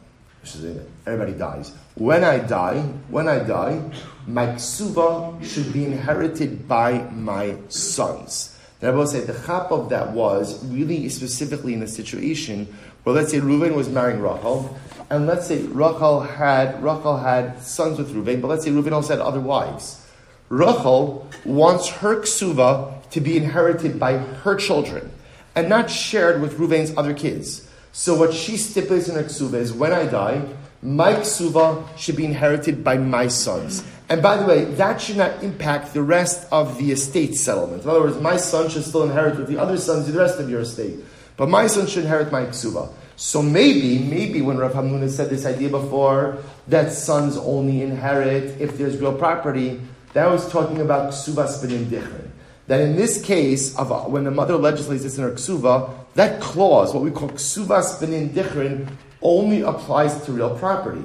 everybody 1.06 1.32
dies. 1.32 1.72
When 1.96 2.24
I 2.24 2.38
die, 2.38 2.80
when 3.08 3.28
I 3.28 3.40
die, 3.40 3.82
my 4.26 4.46
ksuva 4.46 5.42
should 5.44 5.72
be 5.72 5.84
inherited 5.84 6.68
by 6.68 6.98
my 7.10 7.56
sons. 7.68 8.56
The 8.80 8.90
Rebbe 8.90 9.06
said 9.06 9.26
the 9.26 9.34
chap 9.46 9.70
of 9.70 9.90
that 9.90 10.12
was 10.12 10.64
really 10.66 11.06
specifically 11.10 11.74
in 11.74 11.82
a 11.82 11.86
situation 11.86 12.66
where 13.02 13.14
let's 13.14 13.30
say 13.30 13.38
Reuven 13.38 13.74
was 13.74 13.90
marrying 13.90 14.20
Rachel, 14.20 14.74
and 15.10 15.26
let's 15.26 15.46
say 15.46 15.62
Rachel 15.64 16.20
had 16.20 16.82
Rachel 16.82 17.18
had 17.18 17.60
sons 17.62 17.98
with 17.98 18.14
Reuven, 18.14 18.40
but 18.40 18.48
let's 18.48 18.64
say 18.64 18.70
Reuven 18.70 18.92
also 18.92 19.16
had 19.16 19.20
other 19.20 19.40
wives. 19.40 20.06
Rachel 20.48 21.28
wants 21.44 21.88
her 21.88 22.22
ksuva 22.22 23.08
to 23.10 23.20
be 23.20 23.36
inherited 23.36 24.00
by 24.00 24.14
her 24.16 24.56
children 24.56 25.10
and 25.54 25.68
not 25.68 25.90
shared 25.90 26.40
with 26.40 26.58
Reuven's 26.58 26.96
other 26.96 27.12
kids. 27.12 27.68
So 27.92 28.14
what 28.14 28.32
she 28.32 28.56
stipulates 28.56 29.08
in 29.08 29.14
her 29.14 29.24
ksuva 29.24 29.54
is 29.54 29.72
when 29.72 29.92
I 29.92 30.06
die, 30.06 30.42
my 30.82 31.12
ksuva 31.14 31.86
should 31.98 32.16
be 32.16 32.24
inherited 32.24 32.82
by 32.82 32.96
my 32.96 33.28
sons. 33.28 33.84
And 34.10 34.20
by 34.20 34.36
the 34.36 34.44
way, 34.44 34.64
that 34.64 35.00
should 35.00 35.16
not 35.16 35.42
impact 35.42 35.94
the 35.94 36.02
rest 36.02 36.46
of 36.52 36.76
the 36.78 36.90
estate 36.90 37.36
settlement. 37.36 37.84
In 37.84 37.88
other 37.88 38.02
words, 38.02 38.20
my 38.20 38.36
son 38.36 38.68
should 38.68 38.84
still 38.84 39.04
inherit 39.04 39.38
with 39.38 39.46
the 39.46 39.56
other 39.56 39.78
sons 39.78 40.12
the 40.12 40.18
rest 40.18 40.38
of 40.38 40.50
your 40.50 40.60
estate. 40.60 40.98
But 41.36 41.48
my 41.48 41.68
son 41.68 41.86
should 41.86 42.02
inherit 42.02 42.32
my 42.32 42.42
ksuva. 42.42 42.92
So 43.16 43.40
maybe, 43.40 43.98
maybe 43.98 44.42
when 44.42 44.58
Rav 44.58 44.72
Hamnuna 44.72 45.08
said 45.08 45.30
this 45.30 45.46
idea 45.46 45.68
before, 45.68 46.38
that 46.68 46.92
sons 46.92 47.36
only 47.36 47.82
inherit 47.82 48.60
if 48.60 48.76
there's 48.76 48.98
real 48.98 49.16
property, 49.16 49.80
that 50.12 50.28
was 50.28 50.50
talking 50.50 50.80
about 50.80 51.12
ksuvas 51.12 51.62
benin 51.62 51.86
dichrin 51.86 52.30
that 52.70 52.80
in 52.80 52.94
this 52.94 53.20
case, 53.20 53.76
of 53.76 53.90
uh, 53.90 54.02
when 54.02 54.22
the 54.22 54.30
mother 54.30 54.56
legislates 54.56 55.02
this 55.02 55.18
in 55.18 55.24
her 55.24 55.32
ksuva, 55.32 55.90
that 56.14 56.40
clause, 56.40 56.94
what 56.94 57.02
we 57.02 57.10
call 57.10 57.28
ksuvas 57.30 57.98
benin 57.98 58.30
dichrin, 58.30 58.88
only 59.22 59.62
applies 59.62 60.24
to 60.24 60.30
real 60.30 60.56
property. 60.56 61.02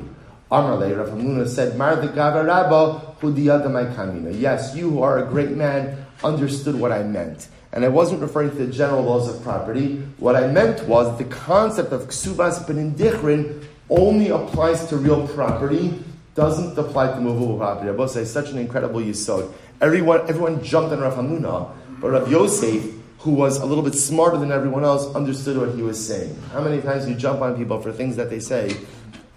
Amarle, 0.52 0.96
Rav 0.96 1.10
Hamnuna 1.10 1.48
said, 1.48 1.76
Mar 1.76 1.96
the 1.96 2.08
Rabba 2.10 3.16
kamina. 3.20 4.40
Yes, 4.40 4.76
you 4.76 4.92
who 4.92 5.02
are 5.02 5.26
a 5.26 5.26
great 5.28 5.52
man 5.52 6.06
understood 6.24 6.76
what 6.76 6.92
I 6.92 7.02
meant. 7.02 7.48
And 7.74 7.84
I 7.84 7.88
wasn't 7.88 8.22
referring 8.22 8.52
to 8.52 8.56
the 8.56 8.72
general 8.72 9.04
laws 9.04 9.28
of 9.28 9.42
property. 9.42 9.98
What 10.18 10.36
I 10.36 10.48
meant 10.48 10.88
was 10.88 11.18
the 11.18 11.26
concept 11.26 11.92
of 11.92 12.04
ksuvas 12.04 12.66
benin 12.68 12.94
dichrin 12.94 13.66
only 13.90 14.30
applies 14.30 14.86
to 14.88 14.98
real 14.98 15.28
property, 15.28 16.04
doesn't 16.36 16.78
apply 16.78 17.14
to 17.14 17.20
movable 17.20 17.58
property. 17.58 17.90
I 17.90 18.06
say 18.06 18.24
such 18.24 18.50
an 18.52 18.60
incredible 18.60 19.00
yisod. 19.00 19.52
Everyone, 19.82 20.22
everyone 20.30 20.64
jumped 20.64 20.94
on 20.94 21.00
Rav 21.00 21.16
Hamnuna, 21.16 21.72
but 22.00 22.12
Rav 22.12 22.32
Yosef, 22.32 22.94
who 23.20 23.32
was 23.32 23.58
a 23.58 23.66
little 23.66 23.84
bit 23.84 23.96
smarter 23.96 24.38
than 24.38 24.52
everyone 24.52 24.84
else, 24.84 25.14
understood 25.16 25.58
what 25.58 25.76
he 25.76 25.82
was 25.82 26.06
saying. 26.06 26.40
How 26.54 26.62
many 26.62 26.82
times 26.82 27.06
do 27.06 27.12
you 27.12 27.18
jump 27.18 27.42
on 27.42 27.58
people 27.58 27.82
for 27.82 27.92
things 27.92 28.16
that 28.18 28.30
they 28.30 28.40
say, 28.40 28.78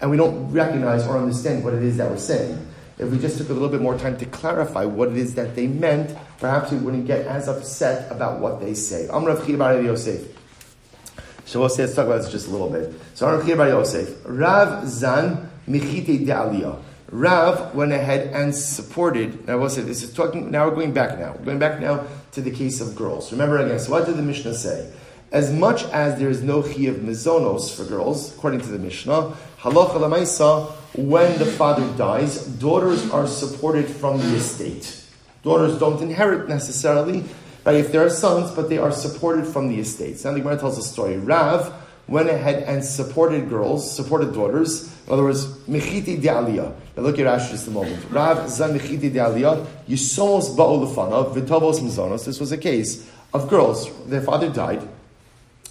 and 0.01 0.11
we 0.11 0.17
don't 0.17 0.51
recognize 0.53 1.07
or 1.07 1.17
understand 1.19 1.65
what 1.65 1.75
it 1.75 1.83
is 1.83 1.97
that 1.97 2.11
we're 2.11 2.19
saying? 2.19 2.67
If 2.99 3.11
we 3.11 3.19
just 3.19 3.39
took 3.39 3.49
a 3.49 3.53
little 3.53 3.69
bit 3.69 3.81
more 3.81 3.97
time 3.97 4.17
to 4.19 4.27
clarify 4.27 4.85
what 4.85 5.09
it 5.09 5.17
is 5.17 5.35
that 5.37 5.55
they 5.55 5.69
meant, 5.69 6.17
perhaps 6.39 6.73
we 6.73 6.79
wouldn't 6.79 7.07
get 7.07 7.27
as 7.27 7.49
upset 7.49 8.11
about 8.11 8.41
what 8.41 8.61
they 8.61 8.75
say. 8.75 9.09
I'm 9.13 9.25
Rav 9.25 9.47
Bar 9.57 9.81
Yosef. 9.81 10.37
So 11.45 11.61
we'll 11.61 11.69
say, 11.69 11.85
let's 11.85 11.95
talk 11.95 12.07
about 12.07 12.23
this 12.23 12.31
just 12.31 12.49
a 12.49 12.51
little 12.51 12.69
bit. 12.69 12.93
So 13.15 13.27
I'm 13.27 13.39
Rav 13.39 13.57
Bar 13.57 13.69
Yosef. 13.69 14.19
Rav 14.25 14.87
Zan 14.89 15.51
Michite 15.67 16.27
de. 16.27 16.79
Rav 17.11 17.75
went 17.75 17.93
ahead 17.93 18.35
and 18.35 18.55
supported. 18.55 19.47
Now, 19.47 19.59
we'll 19.59 19.71
say 19.71 19.81
this 19.81 20.03
is 20.03 20.13
talking. 20.13 20.51
Now 20.51 20.69
we're 20.69 20.75
going 20.75 20.93
back. 20.93 21.19
Now 21.19 21.33
we're 21.39 21.45
going 21.45 21.59
back 21.59 21.81
now 21.81 22.05
to 22.33 22.43
the 22.43 22.51
case 22.51 22.81
of 22.81 22.95
girls. 22.95 23.33
Remember 23.33 23.59
again. 23.59 23.79
So 23.79 23.93
what 23.93 24.05
did 24.07 24.17
the 24.17 24.23
Mishnah 24.23 24.55
say? 24.55 24.93
As 25.31 25.53
much 25.53 25.85
as 25.85 26.19
there 26.19 26.31
is 26.31 26.43
no 26.43 26.63
chi 26.63 26.85
of 26.85 26.97
mizonos 26.97 27.75
for 27.75 27.85
girls, 27.85 28.35
according 28.35 28.61
to 28.61 28.69
the 28.69 28.79
Mishnah, 28.79 29.35
halacha 29.61 30.01
lemaisa, 30.01 30.71
when 30.95 31.39
the 31.39 31.45
father 31.45 31.87
dies, 31.99 32.47
daughters 32.47 33.11
are 33.11 33.27
supported 33.27 33.87
from 33.87 34.19
the 34.19 34.37
estate. 34.37 35.05
Daughters 35.43 35.79
don't 35.79 36.01
inherit 36.01 36.49
necessarily, 36.49 37.25
right? 37.67 37.77
If 37.77 37.93
there 37.93 38.05
are 38.07 38.11
sons, 38.11 38.51
but 38.53 38.71
they 38.71 38.79
are 38.79 38.91
supported 38.91 39.47
from 39.47 39.69
the 39.69 39.79
estate. 39.81 40.25
Now 40.25 40.33
the 40.33 40.41
Gemara 40.41 40.59
tells 40.59 40.79
a 40.79 40.83
story. 40.83 41.19
Rav 41.19 41.75
went 42.09 42.31
ahead 42.31 42.63
and 42.63 42.83
supported 42.83 43.51
girls, 43.51 43.95
supported 43.95 44.33
daughters. 44.33 44.91
In 45.07 45.13
other 45.13 45.25
words, 45.25 45.47
mechiti 45.69 46.21
de 46.21 46.29
aliyah. 46.29 46.75
Now 46.97 47.03
look 47.03 47.19
at 47.19 47.27
Rashi 47.27 47.51
just 47.51 47.69
a 47.69 47.71
moment. 47.71 48.03
Rav 48.11 48.49
zan 48.49 48.79
mechiti 48.79 49.13
de 49.13 49.19
aliyah, 49.19 49.67
yisomos 49.87 50.57
ba'olufana, 50.57 51.35
v'tovos 51.35 51.81
mizonos. 51.81 52.25
This 52.25 52.41
was 52.41 52.51
a 52.51 52.59
case 52.59 53.07
of 53.35 53.49
girls. 53.51 53.91
Their 54.07 54.23
father 54.23 54.49
died. 54.49 54.89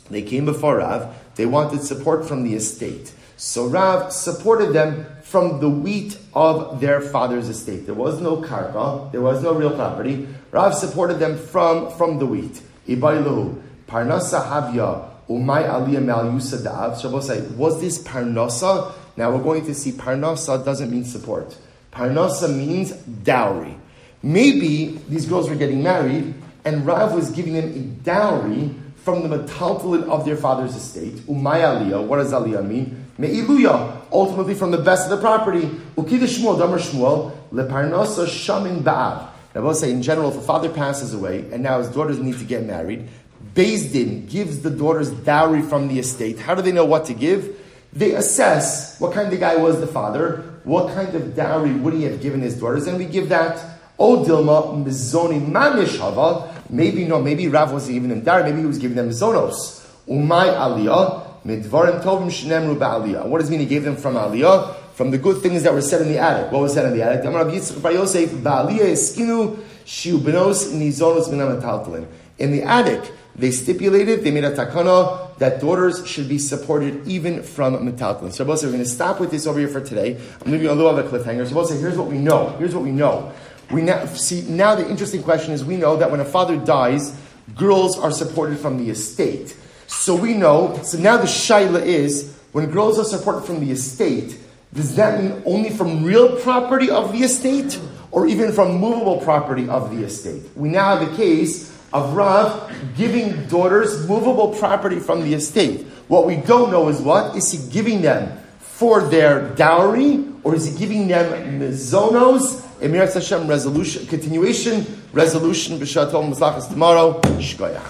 They 0.10 0.22
came 0.22 0.46
before 0.46 0.78
Rav. 0.78 1.16
They 1.36 1.46
wanted 1.46 1.84
support 1.84 2.28
from 2.28 2.44
the 2.44 2.56
estate. 2.56 3.12
So 3.36 3.68
Rav 3.68 4.12
supported 4.12 4.74
them 4.74 5.06
from 5.22 5.60
the 5.60 5.70
wheat 5.70 6.18
of 6.34 6.80
their 6.80 7.02
father's 7.02 7.50
estate. 7.50 7.86
There 7.86 7.94
was 7.94 8.22
no 8.22 8.38
karka, 8.38 9.12
there 9.12 9.22
was 9.22 9.44
no 9.44 9.54
real 9.54 9.76
property. 9.76 10.28
Rav 10.52 10.74
supported 10.74 11.20
them 11.20 11.38
from, 11.38 11.92
from 11.92 12.18
the 12.18 12.26
wheat. 12.26 12.62
Ibailu, 12.88 13.62
parnasa 13.88 14.44
havya, 14.44 15.10
Umay 15.30 15.70
aliyah 15.70 16.04
mal 16.04 16.24
yusadav. 16.26 17.00
Shabbos 17.02 17.28
say, 17.28 17.42
was 17.56 17.82
this 17.82 18.02
parnasa? 18.02 18.94
Now 19.18 19.32
we're 19.32 19.44
going 19.44 19.66
to 19.66 19.76
see 19.76 19.92
parnasa 19.92 20.64
doesn't 20.64 20.90
mean 20.90 21.04
support. 21.04 21.58
Parnasa 21.92 22.54
means 22.56 22.92
dowry. 22.94 23.78
Maybe 24.24 25.00
these 25.10 25.26
girls 25.26 25.50
were 25.50 25.56
getting 25.56 25.84
married, 25.84 26.34
and 26.64 26.86
Rav 26.86 27.14
was 27.14 27.30
giving 27.32 27.54
them 27.54 27.66
a 27.66 27.80
dowry 28.04 28.74
from 29.08 29.26
the 29.26 29.38
metaltalin 29.38 30.04
of 30.10 30.26
their 30.26 30.36
father's 30.36 30.76
estate. 30.76 31.14
Umay 31.28 31.62
aliyah. 31.62 32.06
What 32.06 32.18
does 32.18 32.34
aliyah 32.34 32.68
mean? 32.68 33.06
Me'iluya. 33.18 34.02
Ultimately 34.12 34.54
from 34.54 34.72
the 34.72 34.80
best 34.80 35.10
of 35.10 35.12
the 35.12 35.22
property. 35.26 35.62
Ukidah 35.96 36.28
Shmuel, 36.28 36.60
Damar 36.60 36.78
Shmuel, 36.78 37.32
leparnasa 37.54 38.26
shamin 38.28 38.82
ba'av. 38.84 39.30
Now, 39.56 39.62
we'll 39.62 39.76
say 39.76 39.92
in 39.92 40.02
general, 40.02 40.30
if 40.32 40.36
a 40.36 40.42
father 40.42 40.68
passes 40.68 41.14
away 41.14 41.50
and 41.54 41.64
now 41.64 41.80
his 41.80 41.88
daughters 41.88 42.20
need 42.20 42.38
to 42.40 42.44
get 42.44 42.66
married, 42.66 43.08
Din 43.54 44.26
gives 44.26 44.60
the 44.62 44.70
daughters 44.70 45.10
dowry 45.10 45.62
from 45.62 45.88
the 45.88 46.00
estate. 46.00 46.38
How 46.40 46.54
do 46.54 46.62
they 46.62 46.74
know 46.74 46.84
what 46.84 47.06
to 47.06 47.14
give? 47.14 47.58
They 47.94 48.12
assess 48.12 49.00
what 49.00 49.14
kind 49.14 49.32
of 49.32 49.40
guy 49.40 49.56
was 49.56 49.80
the 49.80 49.88
father, 49.88 50.44
what 50.66 50.94
kind 50.94 51.16
of 51.16 51.34
dowry 51.34 51.72
would 51.72 51.94
he 51.94 52.04
have 52.04 52.22
given 52.22 52.42
his 52.42 52.60
daughters, 52.60 52.88
and 52.88 52.98
we 52.98 53.06
give 53.06 53.30
that. 53.30 53.64
O 54.00 54.24
Dilma 54.24 54.86
Mizoni 54.86 55.42
Mamish 55.42 55.98
Hava. 55.98 56.54
Maybe 56.70 57.06
no, 57.06 57.22
maybe 57.22 57.48
Rav 57.48 57.72
wasn't 57.72 57.94
giving 57.96 58.10
them 58.10 58.22
dowry, 58.22 58.44
maybe 58.44 58.60
he 58.60 58.66
was 58.66 58.78
giving 58.78 58.98
them 58.98 59.10
zonos. 59.10 59.86
Umay 60.08 60.54
Aliyah 60.54 61.28
Midvarim 61.48 62.04
tovim 62.04 62.28
shnemru 62.28 62.78
ba'aliyah. 62.78 63.26
What 63.26 63.40
does 63.40 63.48
it 63.48 63.52
mean 63.52 63.62
he 63.62 63.66
gave 63.66 63.86
them 63.86 63.96
from 63.96 64.16
aliyah? 64.16 64.76
From 64.96 65.12
the 65.12 65.18
good 65.18 65.42
things 65.42 65.64
that 65.64 65.74
were 65.74 65.82
said 65.82 66.02
in 66.02 66.10
the 66.10 66.18
attic. 66.18 66.52
What 66.52 66.62
was 66.62 66.74
said 66.74 66.86
in 66.86 66.94
the 66.94 67.04
attic? 67.04 67.24
Amar 67.24 67.46
Yitzchak 67.46 67.82
Bar 67.82 67.94
Yosef, 67.94 68.30
ba'aliyah 68.32 68.92
eskinu 68.92 69.58
shiu 69.86 70.18
benos 70.18 70.74
nizonos 70.74 71.30
minamataltalin. 71.30 72.06
In 72.38 72.52
the 72.52 72.64
attic, 72.64 73.14
they 73.36 73.52
stipulated, 73.52 74.26
they 74.26 74.32
made 74.32 74.44
a 74.44 74.52
takana, 74.52 75.38
that 75.38 75.62
daughters 75.62 76.06
should 76.06 76.28
be 76.28 76.38
supported 76.38 77.08
even 77.08 77.44
from 77.44 77.76
metaltalin. 77.90 78.34
So, 78.34 78.44
we're 78.44 78.58
going 78.58 78.80
to 78.80 78.86
stop 78.86 79.22
with 79.22 79.32
this 79.32 79.48
over 79.48 79.60
here 79.60 79.70
for 79.70 79.80
today. 79.80 80.20
I'm 80.44 80.52
leaving 80.52 80.68
a 80.68 80.74
little 80.74 80.98
of 80.98 81.06
a 81.06 81.08
cliffhanger. 81.08 81.48
So, 81.48 81.78
here's 81.78 81.98
what 81.98 82.08
we 82.08 82.18
know. 82.18 82.50
Here's 82.58 82.76
what 82.76 82.84
we 82.84 82.92
know. 82.92 83.32
We 83.72 83.82
now 83.82 84.06
see 84.06 84.44
now 84.44 84.76
the 84.76 84.90
interesting 84.90 85.24
question 85.24 85.54
is 85.54 85.66
we 85.66 85.78
know 85.78 85.98
that 85.98 86.10
when 86.10 86.20
a 86.20 86.26
father 86.26 86.58
dies, 86.58 87.18
girls 87.56 87.98
are 88.00 88.12
supported 88.12 88.60
from 88.60 88.78
the 88.78 88.90
estate. 88.90 89.58
So 89.88 90.16
we 90.16 90.34
know. 90.34 90.80
So 90.84 90.98
now 90.98 91.18
the 91.18 91.24
shaila 91.24 91.82
is 91.82 92.34
when 92.52 92.70
girls 92.72 92.98
are 93.00 93.06
supported 93.06 93.46
from 93.46 93.60
the 93.60 93.72
estate. 93.72 94.40
Does 94.74 94.96
that 94.96 95.22
mean 95.22 95.42
only 95.46 95.70
from 95.70 96.04
real 96.04 96.40
property 96.42 96.90
of 96.90 97.12
the 97.14 97.24
estate, 97.24 97.80
or 98.12 98.28
even 98.28 98.52
from 98.52 98.78
movable 98.78 99.20
property 99.22 99.68
of 99.70 99.96
the 99.96 100.04
estate? 100.04 100.44
We 100.56 100.70
now 100.70 100.98
have 100.98 101.14
a 101.14 101.16
case 101.16 101.74
of 101.94 102.14
Rav 102.14 102.72
giving 102.98 103.48
daughters 103.48 104.08
movable 104.08 104.54
property 104.56 105.00
from 105.00 105.24
the 105.24 105.34
estate. 105.34 105.86
What 106.10 106.26
we 106.26 106.36
don't 106.36 106.70
know 106.70 106.90
is 106.90 107.00
what 107.00 107.36
is 107.36 107.52
he 107.52 107.72
giving 107.72 108.02
them 108.02 108.38
for 108.60 109.02
their 109.02 109.50
dowry, 109.56 110.26
or 110.44 110.54
is 110.54 110.66
he 110.66 110.78
giving 110.78 111.08
them 111.08 111.60
mizonos 111.60 112.67
Emir 112.80 113.06
Hashem 113.06 113.48
resolution, 113.48 114.06
continuation, 114.06 114.86
resolution, 115.12 115.80
B'Shatom 115.80 116.34
Maslachas 116.34 116.70
tomorrow, 116.70 117.20
Shkoyach. 117.40 117.82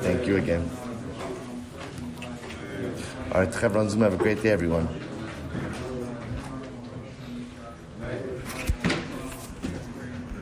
Thank 0.00 0.26
you 0.26 0.36
again. 0.36 0.70
All 3.32 3.40
right, 3.40 3.52
Chevron 3.52 3.90
Zoom, 3.90 4.02
have 4.02 4.14
a 4.14 4.16
great 4.16 4.42
day, 4.42 4.50
everyone. 4.50 5.05